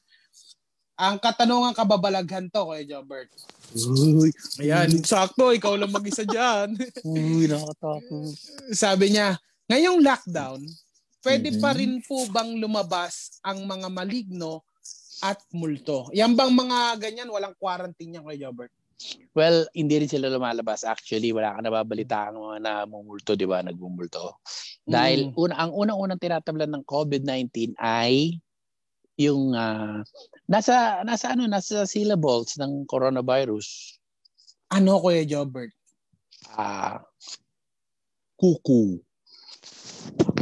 Ang 0.95 1.19
katanungan 1.19 1.75
kababalaghan 1.75 2.47
to, 2.47 2.63
Kuya 2.63 2.87
Jobert. 2.87 3.27
Uy, 3.75 4.31
Ayan, 4.63 5.03
sakto, 5.03 5.51
ikaw 5.51 5.75
lang 5.75 5.91
mag-isa 5.91 6.23
dyan. 6.23 6.71
uy, 7.03 7.51
nakakatakot. 7.51 8.31
Sabi 8.71 9.11
niya, 9.11 9.35
ngayong 9.67 9.99
lockdown, 9.99 10.63
pwede 11.19 11.51
Mhm. 11.51 11.59
pa 11.59 11.75
rin 11.75 11.99
po 11.99 12.23
bang 12.31 12.55
lumabas 12.55 13.35
ang 13.43 13.67
mga 13.67 13.91
maligno 13.91 14.63
at 15.19 15.35
multo? 15.51 16.07
Yan 16.15 16.31
bang 16.31 16.55
mga 16.55 16.95
ganyan, 16.95 17.27
walang 17.27 17.59
quarantine 17.59 18.15
yan, 18.15 18.23
Kuya 18.23 18.47
Jobert? 18.47 18.71
Well, 19.35 19.67
hindi 19.75 19.99
rin 19.99 20.07
sila 20.07 20.31
lumalabas. 20.31 20.87
Actually, 20.87 21.35
wala 21.35 21.51
ka 21.51 21.59
nababalita 21.59 22.31
ang 22.31 22.39
mga 22.39 22.57
namumulto, 22.63 23.35
di 23.35 23.43
ba? 23.43 23.59
Nagmumulto. 23.59 24.39
Dahil 24.87 25.27
Mm. 25.27 25.35
una, 25.35 25.55
ang 25.59 25.75
unang-unang 25.75 26.15
tinatablan 26.15 26.71
ng 26.71 26.83
COVID-19 26.87 27.75
ay 27.75 28.39
yung 29.15 29.55
ah, 29.55 30.03
nasa 30.47 31.01
nasa 31.07 31.31
ano 31.31 31.47
nasa 31.47 31.87
syllables 31.87 32.55
ng 32.59 32.83
coronavirus 32.87 33.95
Ano, 34.73 34.97
Kuya 34.99 35.23
Jobert? 35.23 35.71
ah 36.57 36.99
kuku 38.35 38.99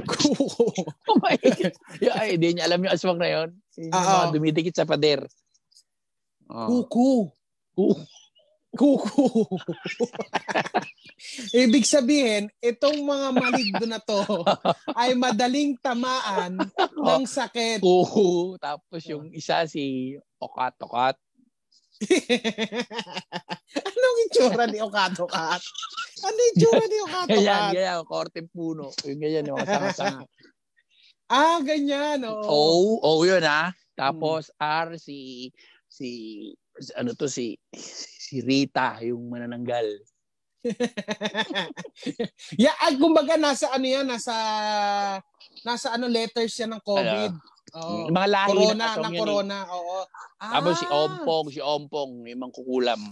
oh 1.09 1.17
my 1.23 1.36
God. 1.39 1.73
Yeah, 1.99 2.15
ay, 2.19 2.36
hindi 2.36 2.55
niya 2.55 2.67
alam 2.67 2.83
yung 2.83 2.93
aswang 2.93 3.19
na 3.19 3.29
yun. 3.31 3.49
Yung 3.79 3.91
Oo. 3.91 3.99
mga 3.99 4.31
dumidikit 4.36 4.75
sa 4.75 4.88
pader. 4.88 5.23
Oh. 6.51 6.67
Kuku. 6.86 7.31
Kuku. 7.75 8.22
Kuku. 8.73 9.45
Ibig 11.63 11.86
sabihin, 11.86 12.49
itong 12.57 13.05
mga 13.05 13.27
maligno 13.31 13.86
na 13.86 14.01
to 14.01 14.21
ay 14.99 15.13
madaling 15.13 15.77
tamaan 15.77 16.57
ng 16.97 17.23
sakit. 17.23 17.79
Kuku. 17.79 18.57
Tapos 18.57 19.01
yung 19.05 19.29
isa 19.29 19.63
si 19.69 20.17
Okat-Okat. 20.41 21.15
Anong 23.88 24.17
itsura 24.27 24.65
ni 24.67 24.81
Okato 24.83 25.23
Kat? 25.29 25.62
Ano 26.25 26.39
itsura 26.51 26.83
ni 26.83 26.97
Okato 26.99 27.29
Ganyan, 27.31 27.47
Kat? 27.47 27.71
ganyan. 27.71 27.99
Korteng 28.03 28.49
puno. 28.51 28.91
Yung 29.07 29.19
ganyan, 29.21 29.47
yung 29.47 29.63
sanga-sanga. 29.63 30.25
Ah, 31.31 31.62
ganyan. 31.63 32.25
Oo. 32.27 32.99
O, 32.99 33.21
O 33.21 33.23
yun 33.23 33.45
ha. 33.45 33.71
Tapos 33.93 34.49
R 34.57 34.97
si 34.97 35.53
si 35.86 36.09
si- 36.81 36.95
ano 36.97 37.13
to 37.13 37.29
si 37.29 37.55
si 37.71 38.09
Rita 38.31 39.03
yung 39.03 39.27
manananggal. 39.27 39.99
yeah, 42.55 42.71
ay, 42.79 42.95
kumbaga 42.95 43.36
nasa 43.36 43.67
ano 43.75 43.83
yan, 43.83 44.07
nasa 44.07 44.31
nasa 45.67 45.91
ano 45.91 46.07
letters 46.07 46.55
yan 46.55 46.71
ng 46.71 46.83
COVID. 46.83 47.31
Oo. 47.73 48.05
Yung 48.07 48.15
mga 48.15 48.29
lahi 48.31 48.47
ng 48.47 48.55
Corona, 48.55 48.86
ng 48.95 49.03
yun. 49.03 49.12
eh. 49.12 49.19
corona. 49.19 49.57
Oo. 49.73 49.97
Tapos 50.39 50.73
si 50.79 50.86
Ah. 50.88 50.95
Ompong, 51.03 51.45
si 51.51 51.59
Ompong, 51.59 52.12
yung 52.29 52.41
mangkukulam. 52.47 53.01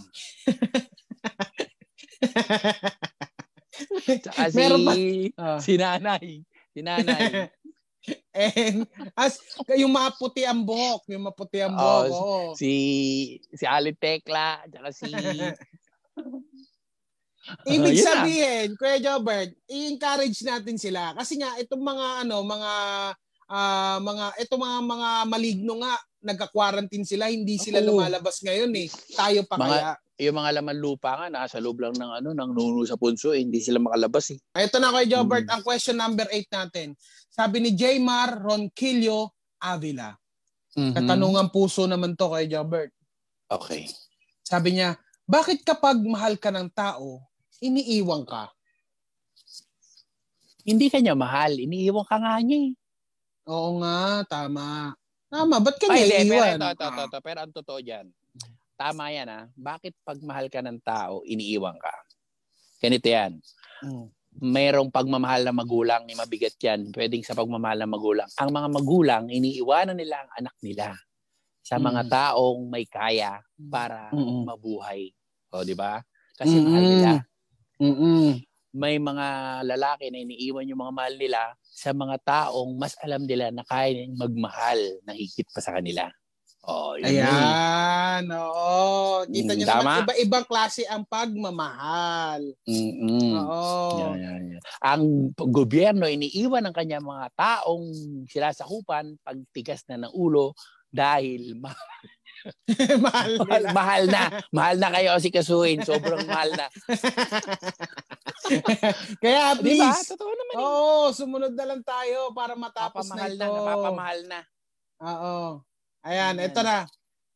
Tsaka 4.22 4.46
si, 4.48 4.56
Meron 4.56 4.80
ba? 4.86 4.94
Ah. 5.42 5.58
si 5.58 5.74
Nanay. 5.76 6.26
Si 6.72 6.80
Nanay. 6.80 7.50
And 8.34 8.88
as 9.14 9.38
yung 9.78 9.94
maputi 9.94 10.42
ang 10.42 10.66
buhok, 10.66 11.06
yung 11.10 11.30
maputi 11.30 11.62
ang 11.62 11.76
buhok. 11.76 12.10
Oo. 12.10 12.40
si 12.58 12.72
si 13.54 13.64
Ali 13.66 13.94
Tekla, 13.94 14.66
tsaka 14.66 14.88
si 14.90 15.06
Ibig 17.66 17.98
na. 17.98 18.06
sabihin, 18.06 18.78
Kuya 18.78 19.02
Jobert, 19.02 19.50
i-encourage 19.66 20.46
natin 20.46 20.78
sila 20.78 21.10
kasi 21.18 21.42
nga 21.42 21.58
itong 21.58 21.82
mga 21.82 22.06
ano, 22.22 22.46
mga 22.46 22.72
ah, 23.50 23.98
mga 23.98 24.24
itong 24.46 24.62
mga 24.62 24.78
mga 24.86 25.08
maligno 25.26 25.74
nga 25.82 25.98
nagka-quarantine 26.22 27.02
sila, 27.02 27.26
hindi 27.26 27.58
sila 27.58 27.78
Oo. 27.78 27.98
lumalabas 27.98 28.38
ngayon 28.40 28.72
eh. 28.74 28.88
Tayo 29.12 29.42
pa 29.44 29.58
Mga- 29.58 29.66
kaya. 29.68 29.92
yung 30.22 30.38
mga 30.38 30.50
laman 30.56 30.78
lupa 30.78 31.10
nga 31.16 31.26
nasa 31.28 31.58
loob 31.58 31.78
lang 31.78 31.94
ng 31.94 32.10
ano 32.16 32.30
ng 32.30 32.50
nuno 32.52 32.86
sa 32.86 32.94
punso 32.94 33.34
eh, 33.34 33.42
hindi 33.42 33.58
sila 33.58 33.76
makalabas 33.76 34.30
eh. 34.30 34.38
Ito 34.54 34.78
na 34.78 34.90
Kuya 34.90 35.06
Jobert, 35.12 35.44
Hmm. 35.44 35.52
ang 35.52 35.62
question 35.62 35.98
number 35.98 36.30
8 36.30 36.46
natin. 36.48 36.94
Sabi 37.26 37.58
ni 37.58 37.74
Jaymar 37.74 38.38
Ronquillo 38.38 39.34
Avila. 39.58 40.14
Mhm. 40.72 40.94
Katanungan 40.94 41.50
puso 41.50 41.84
naman 41.84 42.14
to 42.14 42.26
Kuya 42.26 42.46
Jobert. 42.48 42.94
Okay. 43.46 43.90
Sabi 44.40 44.78
niya, 44.78 44.94
bakit 45.22 45.60
kapag 45.60 45.98
mahal 46.00 46.38
ka 46.38 46.48
ng 46.48 46.70
tao, 46.70 47.18
iniiwan 47.58 48.22
ka? 48.22 48.46
Hindi 50.62 50.86
kanya 50.86 51.12
mahal, 51.12 51.58
iniiwan 51.58 52.06
ka 52.06 52.16
nga 52.16 52.38
niya 52.38 52.70
eh. 52.70 52.72
Oo 53.50 53.82
nga, 53.82 54.22
tama. 54.24 54.94
Tama, 55.32 55.56
ba't 55.58 55.76
ka 55.80 55.88
niya 55.88 56.04
hindi, 56.04 56.28
pero 56.28 56.44
iiwan? 56.44 56.52
ito, 56.52 56.68
ito, 56.68 56.84
ito, 56.84 57.02
ito, 57.08 57.18
pero 57.24 57.38
ang 57.40 57.52
totoo 57.52 57.80
dyan. 57.80 58.06
Tama 58.76 59.04
yan 59.08 59.28
ah. 59.28 59.44
Bakit 59.54 59.94
pag 60.02 60.18
mahal 60.20 60.52
ka 60.52 60.60
ng 60.60 60.76
tao, 60.78 61.24
iniiwan 61.24 61.80
ka? 61.80 61.94
Ganito 62.78 63.08
yan. 63.08 63.40
Mm. 63.82 64.06
mayroong 64.32 64.88
pagmamahal 64.88 65.44
ng 65.44 65.52
magulang 65.52 66.02
ni 66.04 66.16
mabigat 66.16 66.56
yan. 66.56 66.88
Pwedeng 66.88 67.20
sa 67.20 67.36
pagmamahal 67.36 67.84
ng 67.84 67.92
magulang. 67.92 68.24
Ang 68.40 68.48
mga 68.48 68.68
magulang, 68.70 69.24
iniiwanan 69.28 69.92
nila 69.92 70.24
ang 70.24 70.30
anak 70.40 70.56
nila 70.64 70.96
sa 71.60 71.76
mga 71.76 72.00
Mm. 72.00 72.10
taong 72.10 72.60
may 72.64 72.88
kaya 72.88 73.44
para 73.68 74.08
Mm-mm. 74.08 74.48
mabuhay. 74.48 75.12
O, 75.52 75.60
di 75.62 75.76
ba? 75.76 76.00
Kasi 76.32 76.48
Mm-mm. 76.54 76.64
mahal 76.64 76.84
nila. 76.86 77.12
Mm-mm. 77.76 78.28
May 78.72 78.96
mga 78.96 79.26
lalaki 79.68 80.08
na 80.08 80.24
iniiwan 80.24 80.64
yung 80.64 80.80
mga 80.80 80.94
mahal 80.96 81.14
nila 81.14 81.40
sa 81.62 81.92
mga 81.92 82.16
taong 82.24 82.72
mas 82.74 82.96
alam 82.98 83.20
nila 83.22 83.52
na 83.52 83.60
kaya 83.62 84.08
magmahal 84.10 84.80
ng 85.04 85.12
higit 85.12 85.44
pa 85.48 85.60
sa 85.60 85.76
kanila. 85.76 86.08
Oh, 86.62 86.94
yun 86.94 87.10
yun. 87.10 87.26
Ayan, 87.26 88.22
oo. 88.30 88.72
Kita 89.26 89.52
Mm, 89.52 89.58
nyo 89.58 89.66
tama? 89.66 89.82
naman, 89.82 89.98
iba-ibang 90.06 90.46
klase 90.46 90.86
ang 90.86 91.02
pagmamahal. 91.02 92.38
Mm-mm. 92.64 93.34
Oo. 93.34 93.98
Yan, 93.98 94.14
yan, 94.16 94.42
yan. 94.56 94.62
Ang 94.80 95.02
gobyerno 95.36 96.06
iniiwan 96.06 96.62
ng 96.62 96.72
kanya 96.72 97.02
mga 97.02 97.34
taong 97.34 97.84
sinasakupan 98.24 99.18
pag 99.20 99.36
tigas 99.50 99.82
na 99.84 100.06
ng 100.06 100.14
ulo 100.14 100.54
dahil 100.86 101.58
ma- 101.58 101.74
mahal 103.02 103.30
mahal, 103.38 103.62
nila. 103.62 103.70
mahal 103.74 104.02
na. 104.06 104.22
Mahal 104.50 104.76
na 104.78 104.88
kayo 104.90 105.10
si 105.18 105.30
kasuhin. 105.30 105.82
Sobrang 105.82 106.22
mahal 106.24 106.50
na. 106.52 106.66
Kaya 109.22 109.54
please, 109.56 110.02
Totoo 110.08 110.30
naman. 110.30 110.54
eh. 110.54 110.58
oo, 110.58 111.10
sumunod 111.10 111.52
na 111.52 111.66
lang 111.66 111.82
tayo 111.82 112.30
para 112.32 112.54
matapos 112.54 113.08
na 113.08 113.26
na, 113.26 113.28
ito. 113.28 113.44
napapamahal 113.44 114.20
na. 114.26 114.40
Oo. 114.98 115.38
Ayan, 116.02 116.34
Ayan. 116.34 116.46
ito 116.48 116.60
na. 116.60 116.84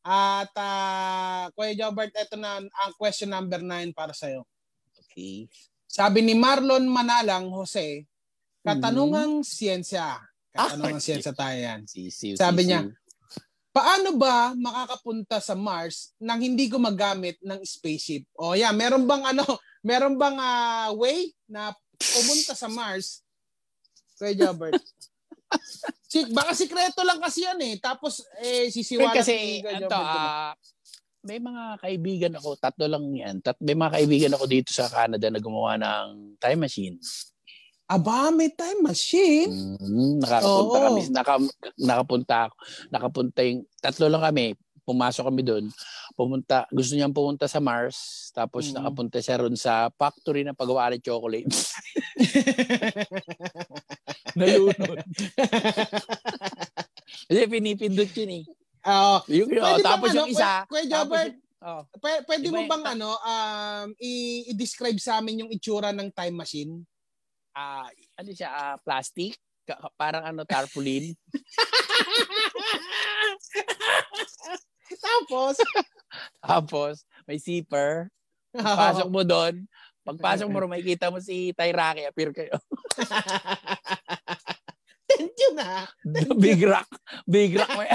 At 0.03 0.53
uh, 0.55 1.51
Kuya 1.53 1.75
Jobert, 1.77 2.13
ito 2.13 2.35
na 2.35 2.59
ang 2.59 2.93
question 2.95 3.27
number 3.29 3.59
9 3.59 3.91
para 3.91 4.11
sa'yo. 4.11 4.47
Okay. 5.03 5.51
Sabi 5.85 6.21
ni 6.21 6.33
Marlon 6.33 6.87
Manalang 6.87 7.51
Jose, 7.51 8.07
katanungang 8.61 9.43
Mm-hmm. 9.43 9.49
siyensya. 9.49 10.19
Katanungang 10.51 10.99
Ah, 10.99 11.03
siyensya 11.03 11.33
tayo 11.33 11.59
yan. 11.59 11.81
Sabi 12.35 12.61
niya, 12.65 12.87
Paano 13.77 14.17
ba 14.17 14.57
makakapunta 14.57 15.37
sa 15.37 15.53
Mars 15.53 16.17
nang 16.17 16.41
hindi 16.41 16.65
gumagamit 16.65 17.37
ng 17.45 17.61
spaceship? 17.61 18.25
O 18.33 18.57
yeah, 18.57 18.73
meron 18.73 19.05
bang 19.05 19.37
ano, 19.37 19.45
meron 19.85 20.17
bang 20.17 20.33
ah, 20.41 20.89
way 20.97 21.29
na 21.45 21.77
pumunta 22.01 22.57
sa 22.57 22.73
Mars? 22.73 23.21
Kuya 24.17 24.33
Jobert. 24.33 24.81
si, 26.09 26.25
baka 26.33 26.57
sikreto 26.57 27.05
lang 27.05 27.21
kasi 27.21 27.45
yan 27.45 27.61
eh. 27.61 27.77
Tapos 27.77 28.25
eh 28.41 28.73
sisiwalat 28.73 29.21
kasi, 29.21 29.61
ano, 29.61 29.85
Jobert. 29.85 29.93
diba? 29.93 30.25
ah, 30.25 30.53
may 31.27 31.37
mga 31.37 31.65
kaibigan 31.77 32.35
ako, 32.41 32.57
tatlo 32.57 32.87
lang 32.89 33.05
yan. 33.13 33.45
Tat, 33.45 33.61
may 33.61 33.77
mga 33.77 33.93
kaibigan 34.01 34.33
ako 34.41 34.45
dito 34.49 34.73
sa 34.73 34.89
Canada 34.89 35.29
na 35.29 35.37
gumawa 35.37 35.77
ng 35.77 36.41
time 36.41 36.65
machine. 36.65 36.97
Aba, 37.87 38.35
may 38.35 38.51
time 38.51 38.83
machine. 38.83 39.79
Mm, 39.79 40.19
nakakapunta 40.19 40.75
Oo. 40.75 40.85
kami, 40.91 41.01
naka, 41.15 41.35
nakapunta 41.79 42.37
ako. 42.51 42.55
Nakapunta 42.91 43.41
yung, 43.47 43.63
tatlo 43.79 44.11
lang 44.11 44.23
kami, 44.27 44.45
pumasok 44.83 45.31
kami 45.31 45.43
doon. 45.47 45.65
Pumunta, 46.19 46.67
gusto 46.75 46.99
niyang 46.99 47.15
pumunta 47.15 47.47
sa 47.47 47.63
Mars, 47.63 48.31
tapos 48.35 48.71
Mm. 48.71 48.75
nakapunta 48.83 49.19
siya 49.23 49.39
ron 49.39 49.55
sa 49.55 49.87
factory 49.95 50.43
ng 50.43 50.59
paggawa 50.59 50.99
ng 50.99 51.03
chocolate. 51.03 51.47
Nalunod. 54.39 54.99
Kasi 57.31 57.43
pinipindot 57.47 58.11
yun 58.19 58.33
eh. 58.43 58.45
Oo. 58.87 59.17
Yung, 59.31 59.49
oh, 59.63 59.79
tapos 59.79 60.11
ano, 60.11 60.27
yung 60.27 60.31
isa, 60.35 60.67
Kuya, 60.67 60.91
Jobert, 60.91 61.39
oh, 61.63 61.87
pwede, 62.03 62.19
pwede 62.27 62.47
mo 62.51 62.67
bang 62.67 62.85
ano, 62.99 63.15
um, 63.15 63.87
i-describe 64.03 64.99
sa 64.99 65.23
amin 65.23 65.47
yung 65.47 65.51
itsura 65.55 65.95
ng 65.95 66.11
time 66.11 66.35
machine? 66.35 66.83
Ah, 67.57 67.89
ano 68.21 68.31
siya, 68.37 68.53
ah, 68.53 68.77
plastic, 68.77 69.41
Ka- 69.67 69.91
parang 69.97 70.23
ano, 70.23 70.45
tarpaulin. 70.45 71.17
Tapos, 74.97 75.59
tapos, 76.39 76.95
may 77.27 77.43
zipper. 77.43 78.07
Pasok 78.55 79.11
mo 79.11 79.27
doon. 79.27 79.67
Pagpasok 80.07 80.47
mo 80.47 80.63
makikita 80.71 81.11
mo 81.11 81.19
si 81.19 81.51
Tyraki, 81.51 82.07
appear 82.07 82.31
kayo. 82.31 82.55
Thank 85.11 85.35
you 85.39 85.51
na. 85.55 85.87
Big 86.39 86.63
rock. 86.63 86.87
Big 87.27 87.55
rock 87.59 87.71
may 87.79 87.91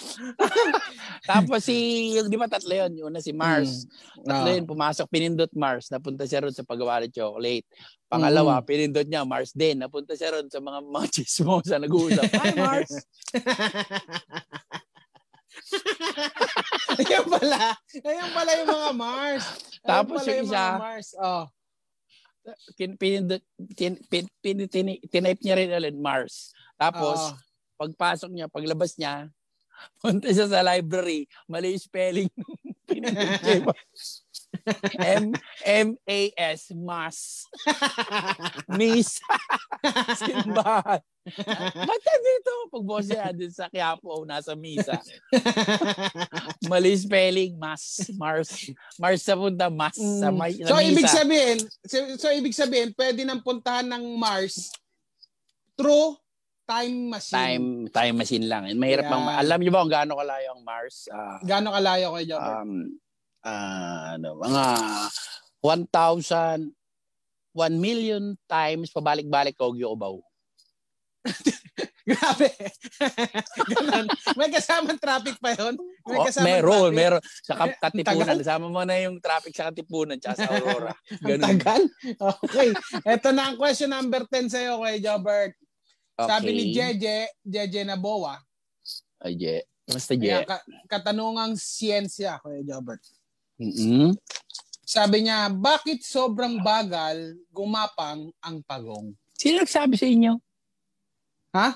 Tapos 1.30 1.60
si, 1.62 1.76
yung 2.16 2.28
di 2.28 2.36
ba 2.36 2.46
tatlo 2.46 2.72
yun, 2.72 2.92
yung 2.96 3.08
una 3.10 3.20
si 3.20 3.32
Mars. 3.32 3.84
Tatlo 4.20 4.48
Ah. 4.48 4.54
yun, 4.56 4.66
pumasok, 4.66 5.06
pinindot 5.06 5.52
Mars, 5.54 5.88
napunta 5.88 6.24
siya 6.24 6.44
ron 6.44 6.54
sa 6.54 6.64
paggawa 6.64 7.04
ng 7.04 7.12
chocolate. 7.12 7.66
Pangalawa, 8.06 8.58
Mm. 8.60 8.66
pinindot 8.66 9.06
niya 9.06 9.22
Mars 9.22 9.52
din, 9.52 9.78
napunta 9.78 10.16
siya 10.16 10.34
ron 10.34 10.48
sa 10.48 10.58
mga 10.58 10.80
mga 10.94 11.06
chismosa, 11.12 11.76
nag-uusap. 11.78 12.24
Hi 12.42 12.52
Mars! 12.54 12.92
Ayan 16.98 17.24
pala. 17.26 17.60
Ayan 18.02 18.30
pala 18.32 18.50
yung 18.58 18.70
mga 18.70 18.90
Mars. 18.94 19.44
Ayan 19.46 19.84
Tapos 19.86 20.20
yung 20.26 20.40
isa, 20.46 20.64
Mars. 20.78 21.08
Oh. 21.18 21.44
kin, 22.74 22.96
pinindot, 22.96 23.44
tin, 23.76 24.00
pin, 24.08 24.24
pin, 24.40 24.64
tin, 24.66 24.86
tinype 25.06 25.40
niya 25.44 25.54
rin 25.60 25.70
ulit 25.70 25.94
Mars. 25.94 26.56
Tapos, 26.74 27.20
Oo. 27.20 27.36
pagpasok 27.76 28.30
niya, 28.32 28.48
paglabas 28.48 28.96
niya, 28.96 29.28
punta 30.02 30.28
siya 30.28 30.46
sa 30.46 30.60
library, 30.62 31.24
mali 31.46 31.74
yung 31.74 31.82
spelling. 31.82 32.30
Yung 32.90 33.66
M 34.98 35.24
M 35.62 35.88
A 36.04 36.20
S 36.34 36.74
Mas 36.74 37.46
Miss 38.66 39.22
Simbahan. 40.20 40.98
Ba't 41.76 42.00
ka 42.02 42.14
dito? 42.18 42.52
Pag 42.72 42.82
boss 42.82 43.06
niya 43.06 43.30
dun 43.30 43.52
sa 43.52 43.70
Quiapo, 43.70 44.24
nasa 44.26 44.58
Misa. 44.58 44.98
Mali 46.66 46.96
spelling, 46.96 47.54
Mas, 47.54 48.10
Mars. 48.16 48.72
Mars 48.98 49.22
sa 49.22 49.38
punta, 49.38 49.70
Mas 49.70 49.94
sa, 49.94 50.32
Mm. 50.32 50.36
may, 50.36 50.52
sa 50.58 50.66
so 50.66 50.74
Misa. 50.74 50.88
ibig 50.90 51.08
sabihin, 51.08 51.58
so, 51.86 51.96
so 52.18 52.26
ibig 52.32 52.56
sabihin, 52.56 52.90
pwede 52.96 53.22
nang 53.22 53.44
puntahan 53.44 53.86
ng 53.86 54.18
Mars 54.18 54.72
through 55.78 56.16
time 56.70 57.10
machine. 57.10 57.34
time 57.34 57.66
time 57.90 58.14
machine 58.16 58.46
lang. 58.46 58.62
Mahirap 58.72 59.04
Yan. 59.04 59.12
bang 59.12 59.24
alam 59.36 59.58
niyo 59.58 59.70
ba 59.70 59.82
kung 59.82 59.90
gaano 59.90 60.14
kalayo 60.14 60.48
ang 60.54 60.62
Mars? 60.62 61.10
Ah, 61.10 61.42
Gaano 61.42 61.68
kalayo 61.70 62.14
kay 62.14 62.24
Jobber? 62.24 62.54
um 62.56 62.72
ah, 63.42 64.14
ano, 64.14 64.38
mga 64.38 64.64
1,000 65.58 66.70
1 67.50 67.74
million 67.76 68.38
times 68.46 68.88
pabalik-balik 68.88 69.58
Kogyo 69.58 69.90
Obaw. 69.90 70.22
Grabe. 72.00 72.48
Ganun. 73.70 74.06
May 74.34 74.48
kasamang 74.48 74.96
traffic 74.96 75.36
pa 75.36 75.52
yun? 75.52 75.74
May 76.02 76.16
Oh, 76.16 76.24
kasamang 76.24 76.46
meron, 76.48 76.90
traffic? 76.90 76.96
meron. 76.96 77.20
Sa 77.44 77.52
Katipunan. 77.76 78.36
Sama 78.40 78.66
mo 78.66 78.82
na 78.82 78.96
yung 78.98 79.18
traffic 79.18 79.52
sa 79.52 79.68
Katipunan 79.68 80.16
tsaka 80.16 80.40
sa 80.40 80.48
Aurora. 80.48 80.94
Ganun. 81.26 81.44
tagal? 81.54 81.82
Okay. 82.40 82.68
Ito 83.04 83.28
na 83.30 83.52
ang 83.52 83.58
question 83.58 83.90
number 83.90 84.24
10 84.26 84.46
sa'yo, 84.48 84.80
kay 84.80 84.98
Jobert. 84.98 85.54
Sabi 86.26 86.50
ni 86.50 86.64
Jeje, 86.70 87.16
Jeje 87.40 87.80
Naboa, 87.82 88.40
Ay, 89.16 89.36
Je. 89.36 89.56
Basta 89.84 90.12
Ayan, 90.12 90.22
Je. 90.42 90.48
ka- 90.48 90.66
katanungang 90.88 91.54
siyensya, 91.54 92.38
Kuya 92.38 92.62
Jobert. 92.62 93.02
Mm-mm. 93.56 94.16
Sabi 94.80 95.22
niya, 95.22 95.50
bakit 95.50 96.00
sobrang 96.00 96.58
bagal 96.58 97.16
gumapang 97.48 98.32
ang 98.38 98.58
pagong? 98.62 99.12
Sino 99.34 99.60
nagsabi 99.60 99.94
sa 99.94 100.04
inyo? 100.04 100.34
Ha? 101.52 101.68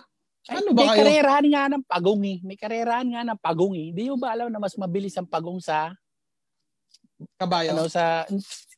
Ay, 0.45 0.57
Ano 0.57 0.73
ba 0.73 0.79
may 0.79 0.89
kayo? 0.91 0.99
karerahan 1.01 1.47
nga 1.47 1.63
ng 1.69 1.85
pagong 1.85 2.23
eh. 2.25 2.39
May 2.41 2.57
karerahan 2.57 3.09
nga 3.09 3.23
ng 3.25 3.39
pagong 3.39 3.75
eh. 3.75 3.87
Hindi 3.91 4.09
ba 4.15 4.33
alam 4.33 4.49
na 4.49 4.59
mas 4.59 4.75
mabilis 4.75 5.15
ang 5.15 5.25
pagong 5.25 5.59
sa 5.59 5.93
Kabayo? 7.37 7.73
ano 7.73 7.87
sa 7.87 8.27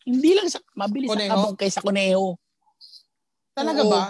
hindi 0.02 0.30
lang 0.32 0.46
sa 0.46 0.60
mabilis 0.72 1.08
Kuneho? 1.08 1.26
ang 1.26 1.38
abong 1.42 1.58
kaysa 1.58 1.80
kuneho. 1.80 2.36
Talaga 3.52 3.82
Oo. 3.82 3.90
ba? 3.90 4.02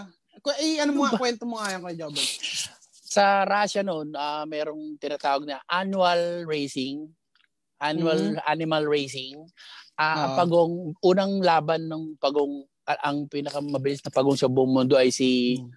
Eh, 0.55 0.78
ano 0.78 0.94
mo 0.94 1.03
Ano 1.05 1.18
kwento 1.18 1.42
mo 1.42 1.59
nga 1.59 1.74
yan, 1.74 1.82
Kuya 1.82 1.97
Jobert. 2.07 2.30
Sa 3.07 3.42
Russia 3.42 3.80
noon, 3.80 4.12
ah, 4.14 4.44
merong 4.44 4.94
tinatawag 5.01 5.49
na 5.49 5.59
annual 5.66 6.44
racing, 6.44 7.09
annual 7.78 8.36
animal 8.44 8.84
racing. 8.84 9.40
Ah, 9.97 10.28
ang 10.28 10.32
Oo. 10.32 10.38
pagong 10.38 10.74
unang 11.03 11.40
laban 11.40 11.88
ng 11.88 12.20
pagong 12.20 12.62
ah, 12.84 13.01
ang 13.09 13.24
pinakamabilis 13.26 14.05
na 14.05 14.12
pagong 14.12 14.36
sa 14.36 14.47
buong 14.47 14.70
mundo 14.70 14.94
ay 14.94 15.09
si 15.11 15.57
Hmm. 15.57 15.72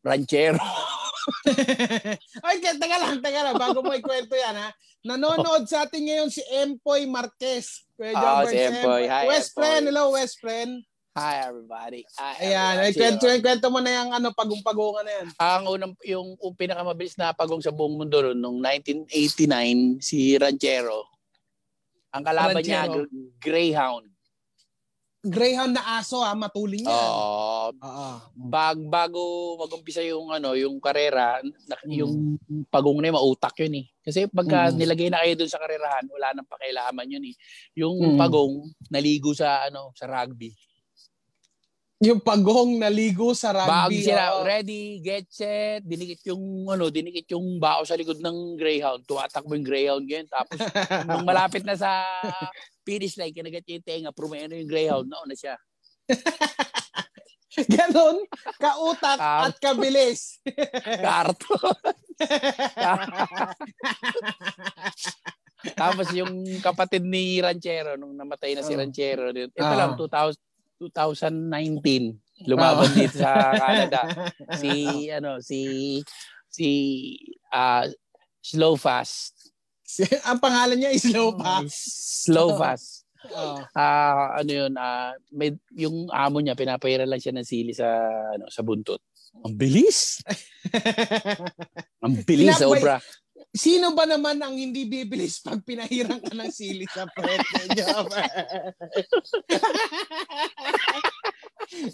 Ranchero. 0.00 0.56
Ay, 2.48 2.56
teka 2.64 2.96
lang, 2.96 3.20
teka 3.20 3.40
lang, 3.44 3.54
bago 3.54 3.84
mo 3.84 3.92
ikwento 3.92 4.32
yan, 4.32 4.56
ha? 4.56 4.72
Nanonood 5.04 5.68
sa 5.68 5.84
atin 5.84 6.08
ngayon 6.08 6.30
si 6.32 6.40
Empoy 6.48 7.04
Marquez. 7.04 7.84
Kuya 7.94 8.16
Ah, 8.16 8.40
Jobert, 8.40 8.48
si 8.48 8.56
Empoy. 8.56 9.02
Hi, 9.04 9.28
West 9.28 9.52
Empoy. 9.52 9.60
friend, 9.60 9.82
hello, 9.92 10.04
West 10.16 10.36
friend. 10.40 10.72
Hi 11.10 11.42
everybody. 11.42 12.06
Hi, 12.14 12.38
Ayan, 12.40 12.74
everybody. 12.86 12.94
kwento, 12.94 13.24
kwento 13.42 13.66
mo 13.66 13.82
na 13.82 13.90
yung 13.90 14.14
ano, 14.14 14.30
pagong-pagungan 14.30 15.02
na 15.02 15.12
yan. 15.12 15.26
Ang 15.36 15.64
unang 15.66 15.92
yung, 16.06 16.28
yung 16.38 16.54
pinakamabilis 16.54 17.18
na 17.18 17.34
pagong 17.34 17.58
sa 17.58 17.74
buong 17.74 17.98
mundo 17.98 18.22
noon 18.22 18.38
nung 18.38 18.58
1989 18.62 19.98
si 19.98 20.38
Ranchero. 20.38 21.10
Ang 22.14 22.22
kalaban 22.22 22.62
niya, 22.62 22.86
Ranchero. 22.86 23.10
Gr- 23.10 23.10
Greyhound. 23.42 24.06
Greyhound 25.20 25.74
na 25.74 25.98
aso 25.98 26.22
ha, 26.22 26.30
matulin 26.32 26.86
yan. 26.86 26.94
Oo. 26.94 27.74
Oo. 27.74 28.08
bag 28.40 28.78
bago 28.80 29.20
mag-umpisa 29.58 30.00
yung 30.00 30.30
ano, 30.30 30.54
yung 30.54 30.78
karera, 30.78 31.42
Mm. 31.42 31.90
yung 31.90 32.12
pagong 32.70 33.02
na 33.02 33.10
yun, 33.10 33.18
mautak 33.18 33.58
yun 33.58 33.82
eh. 33.82 33.86
Kasi 33.98 34.30
pagka 34.30 34.70
Mm. 34.70 34.78
nilagay 34.78 35.08
na 35.10 35.20
kayo 35.20 35.34
dun 35.36 35.50
sa 35.50 35.58
karerahan, 35.58 36.06
wala 36.06 36.32
nang 36.32 36.46
pakialaman 36.46 37.10
yun 37.10 37.24
eh. 37.26 37.36
Yung 37.76 38.14
Mm. 38.14 38.16
pagong 38.16 38.62
naligo 38.88 39.34
sa 39.34 39.66
ano, 39.66 39.90
sa 39.92 40.06
rugby. 40.06 40.54
Yung 42.00 42.16
pagong 42.16 42.80
naligo 42.80 43.36
sa 43.36 43.52
rugby. 43.52 44.00
sila, 44.00 44.40
oo. 44.40 44.40
ready, 44.40 45.04
get 45.04 45.28
set, 45.28 45.84
dinikit 45.84 46.24
yung 46.32 46.64
ano, 46.64 46.88
dinikit 46.88 47.28
yung 47.28 47.60
bao 47.60 47.84
sa 47.84 47.92
likod 47.92 48.24
ng 48.24 48.56
Greyhound. 48.56 49.04
Tumatakbo 49.04 49.52
yung 49.52 49.68
Greyhound 49.68 50.08
yun. 50.08 50.24
Tapos 50.24 50.56
nung 51.04 51.28
malapit 51.28 51.60
na 51.60 51.76
sa 51.76 52.08
finish 52.88 53.20
line, 53.20 53.36
kinagat 53.36 53.68
niya 53.68 53.76
yung 53.76 53.84
tenga, 53.84 54.10
prumeno 54.16 54.56
yung 54.56 54.64
Greyhound, 54.64 55.12
nauna 55.12 55.36
siya. 55.36 55.60
Ganon, 57.68 58.24
kautak 58.56 59.20
at 59.20 59.60
kabilis. 59.60 60.40
Karton. 61.04 61.76
Tapos 65.76 66.08
yung 66.16 66.32
kapatid 66.64 67.04
ni 67.04 67.44
Ranchero, 67.44 68.00
nung 68.00 68.16
namatay 68.16 68.56
na 68.56 68.64
si 68.64 68.72
Oh. 68.72 68.80
Ranchero, 68.80 69.36
ito 69.36 69.52
Ah. 69.60 69.76
lang, 69.76 70.00
2000, 70.00 70.40
2019, 70.80 72.16
lumaban 72.48 72.88
Ah. 72.88 72.94
dito 72.96 73.20
sa 73.20 73.30
Canada. 73.62 74.00
Si, 74.56 74.70
ano, 75.12 75.44
si, 75.44 75.60
si, 76.48 76.68
ah, 77.52 77.84
Slow 78.40 78.74
Fast. 78.74 79.52
Ang 80.24 80.40
pangalan 80.40 80.80
niya 80.80 80.90
is 80.90 81.04
Lopa. 81.04 81.60
Slow 81.68 82.56
Fast. 82.56 83.04
Oo. 83.28 83.60
Ah, 83.76 84.40
ano 84.40 84.48
yun, 84.48 84.72
ah, 84.74 85.12
may, 85.28 85.52
yung 85.76 86.08
amo 86.08 86.40
niya, 86.40 86.56
pinapahira 86.56 87.04
lang 87.04 87.20
siya 87.20 87.36
ng 87.36 87.44
sili 87.44 87.76
sa, 87.76 87.84
ano, 88.32 88.48
sa 88.48 88.64
buntot. 88.64 89.04
Ang 89.44 89.54
bilis! 89.54 90.24
Ang 92.00 92.24
bilis, 92.24 92.56
Pinapay- 92.56 92.64
sobra. 92.64 92.96
Sino 93.50 93.90
ba 93.98 94.06
naman 94.06 94.38
ang 94.38 94.54
hindi 94.54 94.86
bibilis 94.86 95.42
pag 95.42 95.58
pinahirang 95.66 96.22
ka 96.22 96.30
ng 96.38 96.52
sili 96.54 96.86
sa 96.86 97.02
puwet 97.10 97.42
niyo? 97.74 98.06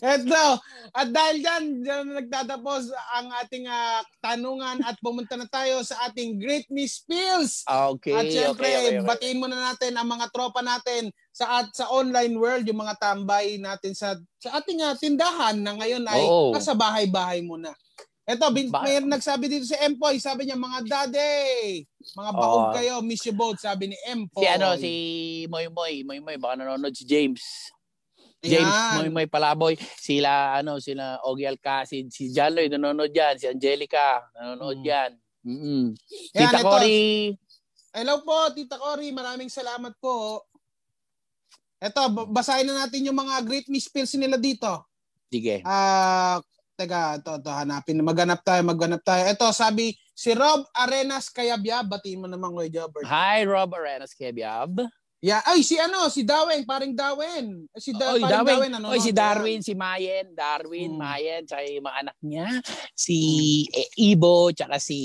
Eto, 0.00 0.60
at 0.92 1.08
dahil 1.12 1.36
dyan, 1.44 1.64
dyan 1.84 2.04
nagtatapos 2.16 2.92
ang 3.12 3.28
ating 3.44 3.68
ah, 3.68 4.00
tanungan 4.24 4.80
at 4.84 4.96
pumunta 5.00 5.36
na 5.36 5.48
tayo 5.48 5.84
sa 5.84 6.08
ating 6.08 6.40
Great 6.40 6.68
Miss 6.72 7.04
Pills. 7.04 7.64
Okay, 7.64 8.12
at 8.12 8.24
syempre, 8.28 8.68
okay, 8.68 8.76
okay, 8.76 8.96
okay. 9.00 9.08
batiin 9.08 9.40
muna 9.40 9.56
natin 9.56 9.96
ang 9.96 10.08
mga 10.08 10.32
tropa 10.32 10.64
natin 10.64 11.12
sa 11.32 11.60
at 11.60 11.68
sa 11.76 11.92
online 11.92 12.36
world, 12.36 12.64
yung 12.64 12.80
mga 12.80 12.96
tambay 13.00 13.60
natin 13.60 13.92
sa 13.92 14.16
sa 14.40 14.60
ating 14.60 14.80
ah, 14.80 14.96
tindahan 14.96 15.56
na 15.60 15.76
ngayon 15.76 16.04
ay 16.08 16.24
Oo. 16.24 16.52
nasa 16.56 16.72
bahay-bahay 16.72 17.44
muna. 17.44 17.72
Eto, 18.26 18.50
bin, 18.50 18.74
may 18.82 18.98
nagsabi 18.98 19.46
dito 19.46 19.70
si 19.70 19.78
Empoy, 19.78 20.18
sabi 20.18 20.50
niya, 20.50 20.58
mga 20.58 20.82
daddy, 20.82 21.86
mga 22.10 22.30
bahog 22.34 22.64
Oo. 22.68 22.74
kayo, 22.74 22.98
miss 22.98 23.22
you 23.22 23.30
both, 23.30 23.54
sabi 23.62 23.94
ni 23.94 23.96
Empoy. 24.02 24.42
Si 24.42 24.46
ano, 24.50 24.74
si 24.74 24.92
Moy 25.46 25.70
Moy, 25.70 26.02
Moy 26.02 26.18
Moy, 26.18 26.34
baka 26.34 26.58
nanonood 26.58 26.90
si 26.90 27.06
James. 27.06 27.70
James 28.42 28.66
Ayan. 28.66 28.94
Moy 28.98 29.08
Moy 29.14 29.26
Palaboy, 29.30 29.78
sila 30.02 30.58
ano, 30.58 30.82
sila 30.82 31.22
Ogie 31.22 31.46
Alcacid, 31.46 32.10
si 32.10 32.34
John 32.34 32.50
Lloyd 32.50 32.74
nanonood 32.74 33.14
yan, 33.14 33.38
si 33.38 33.46
Angelica 33.46 34.26
nanonood 34.34 34.82
Mm. 34.82 34.90
yan. 34.90 35.10
Mm-mm. 35.46 35.84
Ayan, 36.34 36.50
Tita 36.50 36.58
ito. 36.58 36.66
Cory, 36.66 36.98
Hello 37.94 38.26
po, 38.26 38.50
Tita 38.50 38.76
Cory, 38.76 39.14
maraming 39.14 39.48
salamat 39.48 39.94
po. 40.02 40.42
Eto, 41.78 42.10
basahin 42.26 42.66
na 42.66 42.82
natin 42.82 43.06
yung 43.06 43.14
mga 43.14 43.38
great 43.46 43.70
miss 43.70 43.86
pills 43.86 44.18
nila 44.18 44.34
dito. 44.34 44.82
sige. 45.30 45.62
Ah, 45.62 46.42
teka, 46.76 47.16
ito, 47.18 47.32
ito, 47.40 47.50
hanapin. 47.50 48.04
Maghanap 48.04 48.44
tayo, 48.44 48.60
maghanap 48.62 49.00
tayo. 49.00 49.24
Ito, 49.24 49.48
sabi, 49.50 49.96
si 50.12 50.36
Rob 50.36 50.68
Arenas 50.76 51.32
Kayabya, 51.32 51.80
batiin 51.82 52.20
mo 52.20 52.28
naman, 52.28 52.52
Kuya 52.52 52.68
Jobber. 52.70 53.02
Hi, 53.08 53.48
Rob 53.48 53.72
Arenas 53.72 54.12
Kebiab. 54.12 54.84
Yeah, 55.24 55.40
ay, 55.48 55.64
si 55.64 55.80
ano, 55.80 56.12
si 56.12 56.22
Dawen, 56.22 56.68
paring 56.68 56.92
Dawen. 56.92 57.64
Si 57.74 57.90
da- 57.90 58.12
Oy, 58.12 58.20
paring 58.20 58.36
Darwin. 58.46 58.68
nanonood. 58.68 58.92
Oy, 58.92 59.00
si 59.00 59.10
Ayan. 59.10 59.16
Darwin, 59.16 59.60
si 59.64 59.72
Mayen, 59.72 60.26
Darwin, 60.36 60.92
Mm. 60.92 61.00
Mayen, 61.00 61.40
tsaka 61.48 61.62
yung 61.64 61.82
mga 61.82 61.98
anak 62.04 62.16
niya, 62.20 62.46
si 62.92 63.18
eh, 63.72 63.88
Ibo, 64.12 64.52
tsaka 64.52 64.76
si, 64.76 65.00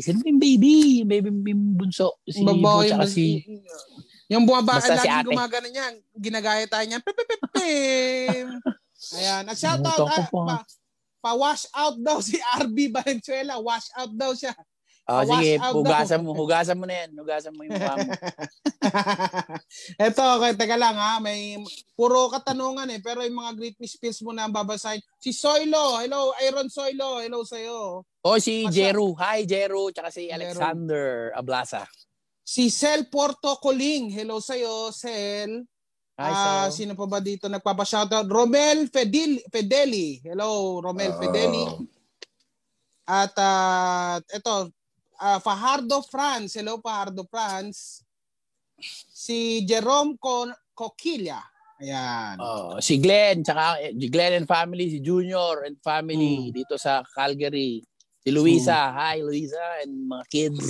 sino 0.00 0.22
yung 0.22 0.38
baby? 0.38 1.02
Baby 1.02 1.28
yung 1.50 1.74
bunso. 1.74 2.22
Si 2.22 2.40
Ibo, 2.40 2.54
Babae, 2.54 2.88
tsaka 2.88 3.06
si, 3.10 3.42
Yung 4.26 4.42
bumaba, 4.42 4.78
Basta 4.78 4.98
si 4.98 5.02
laging 5.02 5.18
ate. 5.18 5.28
gumagana 5.30 5.68
niya, 5.68 5.86
ginagaya 6.14 6.64
tayo 6.66 6.82
niya. 6.82 6.98
Pip, 6.98 7.14
pip, 7.14 7.26
pip, 7.28 7.42
pip. 7.52 8.46
Ayan, 9.18 9.42
at 9.46 9.54
shout 9.54 9.82
out, 9.82 10.02
ah, 10.08 10.62
pa-wash 11.20 11.66
out 11.74 11.96
daw 11.98 12.18
si 12.26 12.38
RB 12.60 12.92
Valenzuela. 12.92 13.58
Wash 13.60 13.88
out 13.96 14.12
daw 14.14 14.32
siya. 14.32 14.54
oh, 15.06 15.22
wash 15.22 15.38
sige, 15.38 15.50
hugasan 15.62 16.20
mo, 16.26 16.34
hugasan 16.34 16.78
mo 16.78 16.84
na 16.84 17.06
yan, 17.06 17.10
hugasan 17.14 17.54
mo 17.54 17.62
yung 17.62 17.78
mukha 17.78 17.94
mo. 17.94 18.10
Eto, 20.06 20.22
okay, 20.38 20.52
teka 20.58 20.74
lang 20.74 20.98
ha. 20.98 21.22
May 21.22 21.62
puro 21.94 22.26
katanungan 22.30 22.90
eh. 22.90 22.98
Pero 22.98 23.22
yung 23.22 23.38
mga 23.38 23.52
great 23.54 23.76
miss 23.78 23.94
pills 23.98 24.18
mo 24.26 24.34
na 24.34 24.50
ang 24.50 24.54
babasahin. 24.54 25.02
Si 25.22 25.30
Soilo. 25.30 26.02
Hello, 26.02 26.34
Aaron 26.42 26.66
Soilo. 26.66 27.22
Hello 27.22 27.46
sa'yo. 27.46 28.02
O 28.02 28.30
si 28.42 28.66
Asa? 28.66 28.74
Jeru. 28.74 29.14
Hi, 29.22 29.46
Jeru. 29.46 29.94
Tsaka 29.94 30.10
si 30.10 30.26
Jeru. 30.26 30.42
Alexander 30.42 31.30
Ablasa. 31.38 31.86
Si 32.42 32.70
Sel 32.70 33.06
Porto 33.06 33.58
Coling. 33.62 34.10
Hello 34.10 34.42
sa'yo, 34.42 34.90
Sel. 34.90 35.66
Hi, 36.16 36.32
Ah, 36.32 36.66
so. 36.72 36.80
sino 36.80 36.96
pa 36.96 37.04
ba 37.04 37.20
dito 37.20 37.44
nagpapa-shoutout? 37.44 38.24
Romel 38.24 38.88
Fedil, 38.88 39.36
Fedeli. 39.52 40.16
Hello, 40.24 40.80
Romel 40.80 41.12
Ah. 41.12 41.18
Fedeli. 41.20 41.64
At 43.04 43.36
ah, 43.36 44.16
ito, 44.24 44.72
ah, 45.20 45.36
Fajardo 45.38 46.00
France. 46.00 46.56
Hello, 46.56 46.80
Fajardo 46.80 47.28
France. 47.28 48.00
Si 49.12 49.60
Jerome 49.68 50.16
Co- 50.16 50.56
Coquilla. 50.72 51.40
Ayan. 51.76 52.40
Oh, 52.40 52.80
si 52.80 52.96
Glenn, 52.96 53.44
tsaka 53.44 53.76
eh, 53.78 53.92
Glenn 53.92 54.40
and 54.40 54.48
family, 54.48 54.88
si 54.88 55.04
Junior 55.04 55.68
and 55.68 55.76
family 55.84 56.48
Mm. 56.48 56.52
dito 56.56 56.80
sa 56.80 57.04
Calgary. 57.04 57.84
Si 58.24 58.32
Luisa. 58.32 58.88
Hi, 58.96 59.20
Luisa 59.20 59.84
and 59.84 60.08
mga 60.08 60.24
kids. 60.32 60.64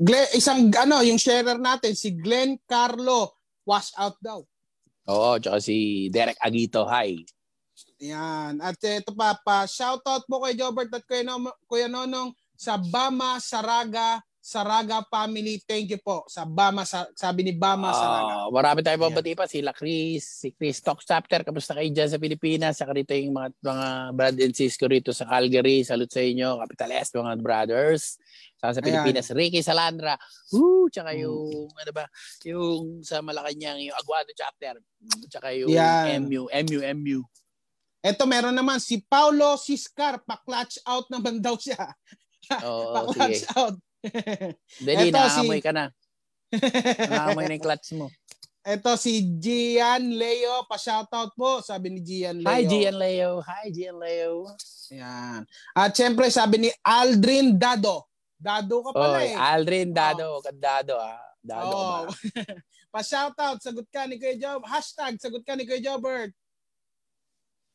Glenn, 0.00 0.28
isang 0.32 0.72
ano, 0.72 1.04
yung 1.04 1.20
sharer 1.20 1.60
natin, 1.60 1.92
si 1.92 2.16
Glenn 2.16 2.56
Carlo. 2.64 3.36
Wash 3.68 3.92
out 4.00 4.16
daw. 4.24 4.40
Oo, 5.12 5.30
tsaka 5.36 5.60
si 5.60 6.08
Derek 6.08 6.40
Agito. 6.40 6.88
Hi. 6.88 7.20
Ayan. 8.00 8.64
At 8.64 8.80
ito 8.80 9.12
pa, 9.12 9.36
pa 9.44 9.68
shoutout 9.68 10.24
po 10.24 10.40
kay 10.40 10.56
Jobert 10.56 10.88
at 10.88 11.04
Kuya, 11.04 11.24
Nom- 11.24 11.58
Kuya 11.68 11.88
Nonong 11.88 12.32
sa 12.56 12.80
Bama 12.80 13.36
Saraga 13.38 14.24
Saraga 14.48 15.04
family. 15.04 15.60
Thank 15.60 15.92
you 15.92 16.00
po. 16.00 16.24
Sa 16.24 16.48
Bama, 16.48 16.88
sa, 16.88 17.04
sabi 17.12 17.44
ni 17.44 17.52
Bama 17.52 17.92
Saraga. 17.92 18.32
Ah, 18.32 18.48
marami 18.48 18.80
tayong 18.80 19.12
babati 19.12 19.36
pa. 19.36 19.44
Sila 19.44 19.76
Chris, 19.76 20.24
si 20.40 20.56
Chris 20.56 20.80
Talk 20.80 21.04
Chapter. 21.04 21.44
Kamusta 21.44 21.76
kayo 21.76 21.84
dyan 21.92 22.08
sa 22.08 22.16
Pilipinas? 22.16 22.80
Saka 22.80 22.96
rito 22.96 23.12
yung 23.12 23.36
mga, 23.36 23.52
mga 23.60 23.86
brad 24.16 24.36
and 24.40 24.56
sis 24.56 24.80
ko 24.80 24.88
rito 24.88 25.12
sa 25.12 25.28
Calgary. 25.28 25.84
Salute 25.84 26.08
sa 26.08 26.24
inyo. 26.24 26.64
Capital 26.64 26.90
S, 26.96 27.12
mga 27.12 27.34
brothers. 27.44 28.16
Saka 28.56 28.72
sa 28.72 28.80
Ayan. 28.80 28.86
Pilipinas, 28.88 29.28
Ricky 29.36 29.60
Salandra. 29.60 30.16
Woo! 30.56 30.88
Tsaka 30.88 31.12
Mm. 31.12 31.20
yung, 31.28 31.68
ano 31.68 31.90
ba, 31.92 32.04
yung 32.48 33.04
sa 33.04 33.20
Malacanang, 33.20 33.84
yung 33.84 33.96
Aguado 34.00 34.32
Chapter. 34.32 34.80
Tsaka 35.28 35.52
yung 35.52 35.68
Yan. 35.68 36.24
MU, 36.24 36.48
MU, 36.48 36.80
MU. 36.96 37.20
Ito 38.00 38.24
meron 38.24 38.56
naman 38.56 38.80
si 38.80 39.04
Paulo 39.04 39.60
Siscar. 39.60 40.24
Pa-clutch 40.24 40.80
out 40.88 41.04
naman 41.12 41.36
daw 41.36 41.60
siya. 41.60 41.76
Oo, 42.64 42.96
Pa-clutch 43.12 43.44
sige. 43.44 43.52
out. 43.52 43.76
Dali, 44.86 45.08
Eto, 45.08 45.18
si- 45.18 45.46
nakaamoy 45.46 45.60
ka 45.60 45.72
na. 45.74 45.84
Nakaamoy 47.10 47.44
na 47.44 47.54
yung 47.54 47.64
clutch 47.64 47.88
mo. 47.94 48.06
Ito 48.62 49.00
si 49.00 49.24
Gian 49.40 50.12
Leo. 50.12 50.64
Pa-shoutout 50.68 51.32
po. 51.32 51.64
Sabi 51.64 51.88
ni 51.88 52.00
Gian 52.04 52.36
Leo. 52.40 52.48
Hi, 52.52 52.62
Gian 52.64 52.96
Leo. 52.96 53.30
Hi, 53.40 53.66
Gian 53.72 53.96
Leo. 53.96 54.34
Yan. 54.92 55.40
At 55.72 55.96
syempre 55.96 56.28
sabi 56.28 56.68
ni 56.68 56.70
Aldrin 56.84 57.56
Dado. 57.56 58.04
Dado 58.38 58.84
ka 58.84 58.90
pala 58.92 59.24
eh. 59.24 59.32
Oy, 59.32 59.40
Aldrin 59.40 59.90
Dado. 59.90 60.38
Kandado 60.44 60.94
ah. 61.00 61.16
Dado 61.40 61.72
Oh. 61.72 62.04
Pa-shoutout, 62.92 63.60
sagot 63.60 63.84
ka 63.92 64.08
ni 64.08 64.16
Kuya 64.16 64.36
Job. 64.36 64.64
Hashtag, 64.64 65.20
sagot 65.20 65.44
ka 65.44 65.52
ni 65.52 65.68
Kuya 65.68 65.80
Jobert. 65.80 66.32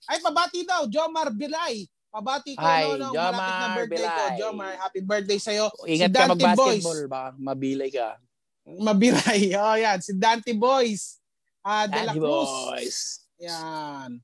Ay, 0.10 0.20
pabati 0.20 0.66
daw, 0.66 0.84
Jomar 0.90 1.30
Bilay. 1.32 1.86
Pabati 2.14 2.53
ko 2.53 2.61
Hi, 2.61 2.93
no, 2.93 3.09
no, 3.09 3.09
malapit 3.09 3.41
na 3.41 3.74
Jomar 3.74 3.74
birthday 3.74 4.05
ko. 4.05 4.14
Bilay. 4.14 4.38
Jomar, 4.38 4.72
happy 4.78 5.01
birthday 5.01 5.39
sa'yo. 5.41 5.66
Ingat 5.89 6.09
si 6.09 6.14
ka 6.14 6.22
Dante 6.22 6.30
mag-basketball. 6.30 6.99
Boys. 7.01 7.09
Baka 7.09 7.30
mabilay 7.41 7.89
ka. 7.89 8.09
Mabiray. 8.70 9.41
Oh, 9.66 9.76
yan. 9.82 9.97
Si 9.97 10.14
Dante 10.14 10.53
Boys. 10.53 11.18
Ah, 11.66 11.89
De 11.89 11.97
La 12.05 12.14
Cruz. 12.14 12.53
Boys. 12.70 12.97
Yan. 13.41 14.22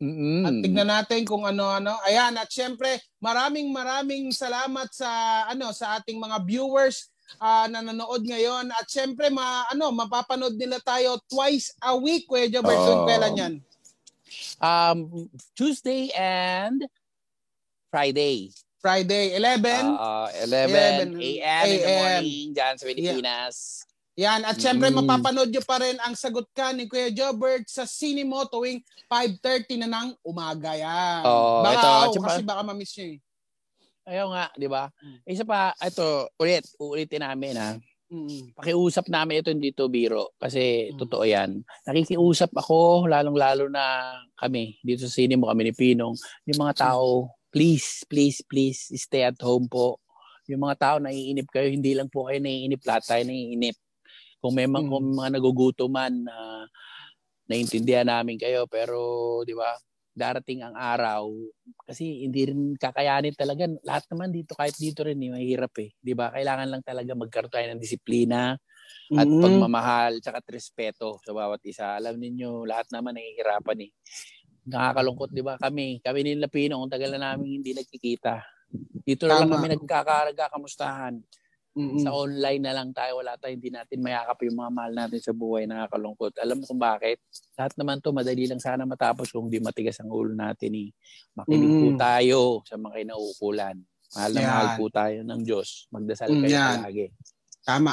Mm-mm. 0.00 0.48
At 0.48 0.54
tignan 0.64 0.88
natin 0.88 1.28
kung 1.28 1.44
ano-ano. 1.44 2.00
Ayan, 2.08 2.40
at 2.40 2.48
syempre, 2.48 3.00
maraming 3.20 3.68
maraming 3.68 4.32
salamat 4.32 4.88
sa 4.92 5.44
ano 5.48 5.72
sa 5.76 6.00
ating 6.00 6.16
mga 6.16 6.40
viewers 6.40 7.12
ah, 7.36 7.68
na 7.68 7.84
nanonood 7.84 8.24
ngayon. 8.24 8.72
At 8.72 8.88
syempre, 8.88 9.28
ma, 9.28 9.68
ano, 9.68 9.92
mapapanood 9.92 10.56
nila 10.56 10.80
tayo 10.80 11.20
twice 11.28 11.72
a 11.84 11.92
week, 11.92 12.24
Kuya 12.24 12.48
Jobert. 12.48 12.80
Oh. 12.80 13.04
Kailan 13.04 13.36
yan? 13.36 13.54
Um, 14.60 15.28
Tuesday 15.52 16.08
and 16.16 16.88
Friday. 17.88 18.50
Friday, 18.78 19.34
11. 19.34 19.82
Uh, 19.88 20.28
11 20.44 21.18
a.m. 21.18 21.18
in 21.18 21.42
11 21.42 21.66
the 21.74 21.86
morning 21.88 22.46
dyan 22.54 22.74
sa 22.76 22.84
Pilipinas. 22.84 23.56
Yan. 24.16 24.40
At 24.42 24.56
syempre, 24.56 24.88
Mm. 24.88 25.02
mapapanood 25.02 25.50
nyo 25.50 25.60
pa 25.60 25.76
rin 25.76 25.98
ang 25.98 26.14
sagot 26.14 26.46
ka 26.50 26.70
ni 26.70 26.86
Kuya 26.86 27.10
Jobert 27.10 27.66
sa 27.66 27.84
Cinemo 27.84 28.46
tuwing 28.46 28.80
5.30 29.04 29.76
na 29.76 29.88
ng 29.90 30.08
umaga. 30.22 30.72
Yan. 30.72 31.20
Oo, 31.20 31.60
baka, 31.60 31.76
ito, 31.76 31.88
tsaka- 32.14 32.24
kasi 32.24 32.40
baka 32.42 32.62
mamiss 32.62 32.94
nyo 32.96 33.06
eh. 33.10 33.18
Ayaw 34.06 34.26
nga, 34.30 34.44
di 34.54 34.68
ba? 34.70 34.86
Mm. 35.02 35.18
Isa 35.26 35.42
pa, 35.42 35.74
ito, 35.76 36.06
ulit, 36.38 36.64
uulitin 36.78 37.26
namin 37.26 37.58
ha. 37.58 37.74
Mm. 38.06 38.54
Pakiusap 38.54 39.10
namin 39.10 39.42
ito 39.42 39.50
dito, 39.52 39.90
Biro. 39.90 40.30
Kasi 40.38 40.94
Mm. 40.94 40.96
totoo 40.96 41.26
yan. 41.26 41.58
Nakikiusap 41.84 42.54
ako, 42.54 43.10
lalong-lalo 43.10 43.66
na 43.66 44.14
kami, 44.38 44.78
dito 44.80 45.04
sa 45.04 45.12
sine 45.12 45.34
mo 45.34 45.50
kami 45.50 45.68
ni 45.68 45.72
Pinong. 45.74 46.14
Yung 46.46 46.60
mga 46.62 46.86
tao, 46.86 47.34
please, 47.52 48.04
please, 48.08 48.42
please, 48.46 48.90
stay 48.98 49.24
at 49.26 49.38
home 49.42 49.68
po. 49.70 50.00
Yung 50.50 50.62
mga 50.62 50.76
tao, 50.78 50.96
naiinip 51.02 51.50
kayo, 51.50 51.68
hindi 51.70 51.94
lang 51.96 52.08
po 52.10 52.28
kayo 52.30 52.38
naiinip, 52.42 52.82
lahat 52.86 53.04
tayo 53.06 53.22
naiinip. 53.26 53.76
Kung 54.42 54.54
may 54.56 54.66
mga, 54.70 54.84
Mm. 54.86 54.90
kung 54.92 55.06
mga 55.16 55.30
nagugutuman, 55.38 56.12
na 56.26 56.36
naiintindihan 57.50 58.06
namin 58.08 58.38
kayo, 58.40 58.66
pero, 58.70 59.42
di 59.46 59.54
ba, 59.56 59.74
darating 60.16 60.64
ang 60.64 60.74
araw, 60.78 61.28
kasi 61.86 62.24
hindi 62.26 62.48
rin 62.50 62.74
kakayanin 62.78 63.34
talaga. 63.36 63.68
Lahat 63.84 64.04
naman 64.12 64.32
dito, 64.32 64.54
kahit 64.56 64.74
dito 64.78 65.04
rin, 65.06 65.20
eh, 65.22 65.30
mahirap 65.34 65.74
eh. 65.82 65.92
Di 66.00 66.14
ba? 66.16 66.32
Kailangan 66.32 66.68
lang 66.72 66.82
talaga 66.86 67.12
magkaroon 67.14 67.52
tayo 67.52 67.66
ng 67.72 67.82
disiplina 67.82 68.56
at 69.16 69.28
Mm. 69.28 69.40
pagmamahal 69.42 70.20
tsaka 70.22 70.40
at 70.42 70.48
respeto 70.52 71.18
sa 71.24 71.32
bawat 71.36 71.62
isa. 71.66 71.96
Alam 71.98 72.18
ninyo, 72.22 72.64
lahat 72.68 72.88
naman 72.94 73.16
nahihirapan 73.18 73.78
eh. 73.88 73.92
Nakakalungkot, 74.66 75.30
di 75.30 75.42
ba? 75.42 75.54
Kami, 75.56 76.02
kami 76.02 76.18
ni 76.22 76.32
Lapino, 76.34 76.82
kung 76.82 76.90
tagal 76.90 77.14
na 77.14 77.32
namin 77.32 77.62
hindi 77.62 77.70
nagkikita. 77.70 78.42
Dito 79.06 79.30
na 79.30 79.38
lang 79.38 79.50
kami 79.50 79.78
nagkakaraga, 79.78 80.50
kamustahan. 80.50 81.22
Mm-mm. 81.76 82.00
Sa 82.00 82.08
online 82.10 82.58
na 82.64 82.72
lang 82.72 82.88
tayo, 82.90 83.20
wala 83.20 83.36
tayo, 83.36 83.52
hindi 83.52 83.68
natin 83.68 84.00
mayakap 84.00 84.40
yung 84.48 84.56
mga 84.56 84.70
mahal 84.72 84.92
natin 84.96 85.20
sa 85.20 85.30
buhay, 85.30 85.68
nakakalungkot. 85.68 86.40
Alam 86.40 86.56
mo 86.58 86.64
kung 86.64 86.80
bakit? 86.80 87.20
Lahat 87.52 87.76
naman 87.76 88.00
to 88.00 88.16
madali 88.16 88.48
lang 88.48 88.58
sana 88.58 88.88
matapos 88.88 89.28
kung 89.28 89.46
di 89.46 89.60
matigas 89.60 90.00
ang 90.00 90.08
ulo 90.08 90.32
natin 90.32 90.72
eh. 90.72 90.88
Makinig 91.36 91.72
po 91.76 91.86
Mm. 91.92 91.98
tayo 92.00 92.40
sa 92.64 92.80
mga 92.80 93.04
kinauukulan. 93.04 93.76
Mahal 94.16 94.30
na 94.32 94.40
Yan. 94.40 94.48
mahal 94.48 94.68
po 94.72 94.84
tayo 94.88 95.18
ng 95.20 95.40
Diyos. 95.44 95.68
Magdasal 95.92 96.28
Mm, 96.32 96.40
kayo 96.40 96.54
yan. 96.56 96.76
palagi. 96.80 97.06
Tama. 97.60 97.92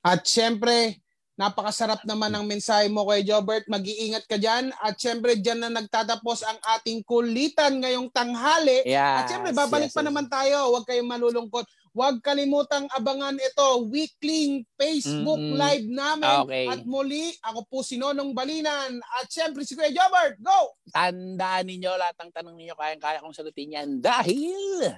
At 0.00 0.20
syempre, 0.22 1.02
napakasarap 1.40 2.04
naman 2.04 2.36
ng 2.36 2.44
mensahe 2.44 2.92
mo 2.92 3.08
kay 3.08 3.24
Jobert. 3.24 3.64
Mag-iingat 3.64 4.28
ka 4.28 4.36
dyan. 4.36 4.68
At 4.76 5.00
syempre, 5.00 5.40
dyan 5.40 5.64
na 5.64 5.72
nagtatapos 5.72 6.44
ang 6.44 6.60
ating 6.76 7.00
kulitan 7.00 7.80
ngayong 7.80 8.12
tanghali. 8.12 8.84
Yes, 8.84 9.24
At 9.24 9.32
syempre, 9.32 9.56
babalik 9.56 9.88
yes, 9.88 9.96
pa 9.96 10.04
yes. 10.04 10.08
naman 10.12 10.28
tayo. 10.28 10.76
Huwag 10.76 10.84
kayong 10.84 11.08
malulungkot. 11.08 11.64
Huwag 11.90 12.22
kalimutang 12.22 12.86
abangan 12.94 13.34
ito, 13.34 13.82
weekly 13.90 14.62
Facebook 14.78 15.40
Mm-mm. 15.40 15.58
Live 15.58 15.88
namin. 15.90 16.36
Okay. 16.46 16.66
At 16.70 16.84
muli, 16.86 17.34
ako 17.42 17.66
po 17.66 17.78
si 17.82 17.96
Nonong 17.96 18.36
Balinan. 18.36 19.00
At 19.18 19.26
syempre, 19.32 19.64
si 19.64 19.72
Kuya 19.72 19.90
Jobert. 19.90 20.36
Go! 20.44 20.76
Tandaan 20.92 21.66
ninyo 21.66 21.90
lahat 21.96 22.20
ng 22.20 22.30
tanong 22.36 22.54
ninyo, 22.54 22.76
kayang-kaya 22.76 23.24
kong 23.24 23.34
sagutin 23.34 23.74
yan 23.74 23.88
dahil 23.98 24.92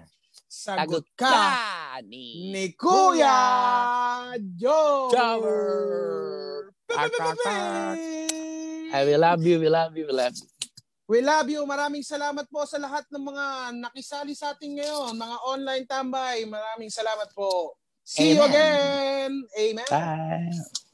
Sagot 0.53 1.09
ka 1.17 1.33
ka 1.33 2.05
ni, 2.05 2.53
ni 2.53 2.77
Kuya 2.77 3.41
tak. 7.41 7.97
I 8.93 9.01
will 9.09 9.25
love 9.25 9.41
you, 9.41 9.57
we 9.65 9.73
love 9.73 9.97
you, 9.97 10.05
we 10.05 10.13
love 10.13 10.37
you. 10.37 10.49
We 11.09 11.19
love 11.25 11.49
you. 11.49 11.65
Maraming 11.65 12.05
salamat 12.05 12.45
po 12.53 12.69
sa 12.69 12.77
lahat 12.77 13.09
ng 13.09 13.25
mga 13.33 13.45
nakisali 13.81 14.37
sa 14.37 14.53
atin 14.53 14.77
ngayon, 14.77 15.17
mga 15.17 15.37
online 15.49 15.85
tambay. 15.89 16.45
Maraming 16.45 16.93
salamat 16.93 17.33
po. 17.33 17.73
See 18.05 18.37
you 18.37 18.45
Amen. 18.45 18.53
again. 18.53 19.33
Amen. 19.57 19.89
Bye. 19.89 20.92